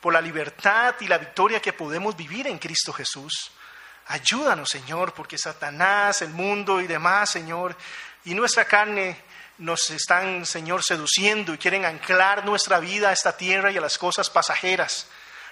por 0.00 0.12
la 0.12 0.20
libertad 0.20 0.94
y 1.00 1.06
la 1.06 1.18
victoria 1.18 1.60
que 1.60 1.72
podemos 1.72 2.16
vivir 2.16 2.46
en 2.46 2.58
Cristo 2.58 2.92
Jesús. 2.92 3.52
Ayúdanos, 4.06 4.68
Señor, 4.68 5.14
porque 5.14 5.38
Satanás, 5.38 6.20
el 6.22 6.30
mundo 6.30 6.80
y 6.80 6.86
demás, 6.86 7.30
Señor, 7.30 7.76
y 8.24 8.34
nuestra 8.34 8.64
carne 8.64 9.16
nos 9.58 9.88
están, 9.90 10.44
Señor, 10.44 10.82
seduciendo 10.82 11.54
y 11.54 11.58
quieren 11.58 11.84
anclar 11.84 12.44
nuestra 12.44 12.80
vida 12.80 13.10
a 13.10 13.12
esta 13.12 13.36
tierra 13.36 13.70
y 13.70 13.78
a 13.78 13.80
las 13.80 13.98
cosas 13.98 14.28
pasajeras. 14.28 15.06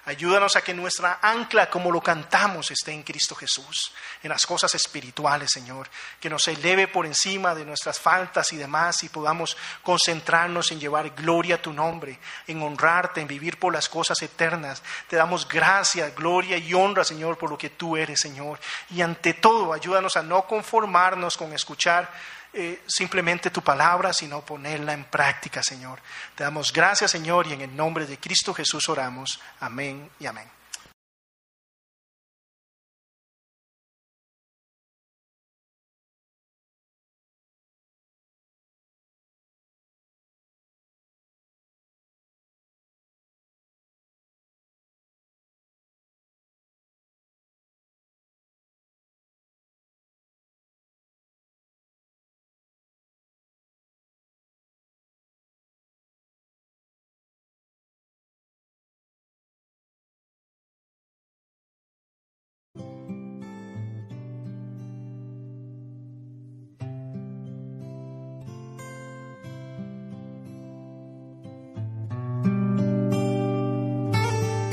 Ayúdanos 0.04 0.56
a 0.56 0.62
que 0.62 0.74
nuestra 0.74 1.20
ancla, 1.22 1.70
como 1.70 1.92
lo 1.92 2.00
cantamos, 2.00 2.72
esté 2.72 2.90
en 2.90 3.04
Cristo 3.04 3.36
Jesús, 3.36 3.92
en 4.24 4.30
las 4.30 4.44
cosas 4.46 4.74
espirituales, 4.74 5.52
Señor. 5.52 5.88
Que 6.18 6.28
nos 6.28 6.48
eleve 6.48 6.88
por 6.88 7.06
encima 7.06 7.54
de 7.54 7.64
nuestras 7.64 8.00
faltas 8.00 8.52
y 8.52 8.56
demás 8.56 9.04
y 9.04 9.08
podamos 9.08 9.56
concentrarnos 9.84 10.72
en 10.72 10.80
llevar 10.80 11.10
gloria 11.10 11.54
a 11.54 11.62
tu 11.62 11.72
nombre, 11.72 12.18
en 12.48 12.60
honrarte, 12.62 13.20
en 13.20 13.28
vivir 13.28 13.60
por 13.60 13.72
las 13.72 13.88
cosas 13.88 14.20
eternas. 14.22 14.82
Te 15.06 15.14
damos 15.14 15.46
gracias, 15.46 16.12
gloria 16.16 16.56
y 16.56 16.74
honra, 16.74 17.04
Señor, 17.04 17.38
por 17.38 17.50
lo 17.50 17.56
que 17.56 17.70
tú 17.70 17.96
eres, 17.96 18.20
Señor. 18.20 18.58
Y 18.90 19.02
ante 19.02 19.34
todo, 19.34 19.72
ayúdanos 19.72 20.16
a 20.16 20.22
no 20.24 20.48
conformarnos 20.48 21.36
con 21.36 21.52
escuchar 21.52 22.10
eh, 22.52 22.82
simplemente 22.86 23.50
tu 23.50 23.62
palabra, 23.62 24.12
sino 24.12 24.42
ponerla 24.42 24.92
en 24.92 25.04
práctica, 25.04 25.62
Señor. 25.62 26.00
Te 26.34 26.44
damos 26.44 26.72
gracias, 26.72 27.10
Señor, 27.10 27.46
y 27.46 27.54
en 27.54 27.62
el 27.62 27.74
nombre 27.74 28.06
de 28.06 28.18
Cristo 28.18 28.52
Jesús 28.52 28.88
oramos. 28.88 29.40
Amén 29.60 30.10
y 30.20 30.26
amén. 30.26 30.61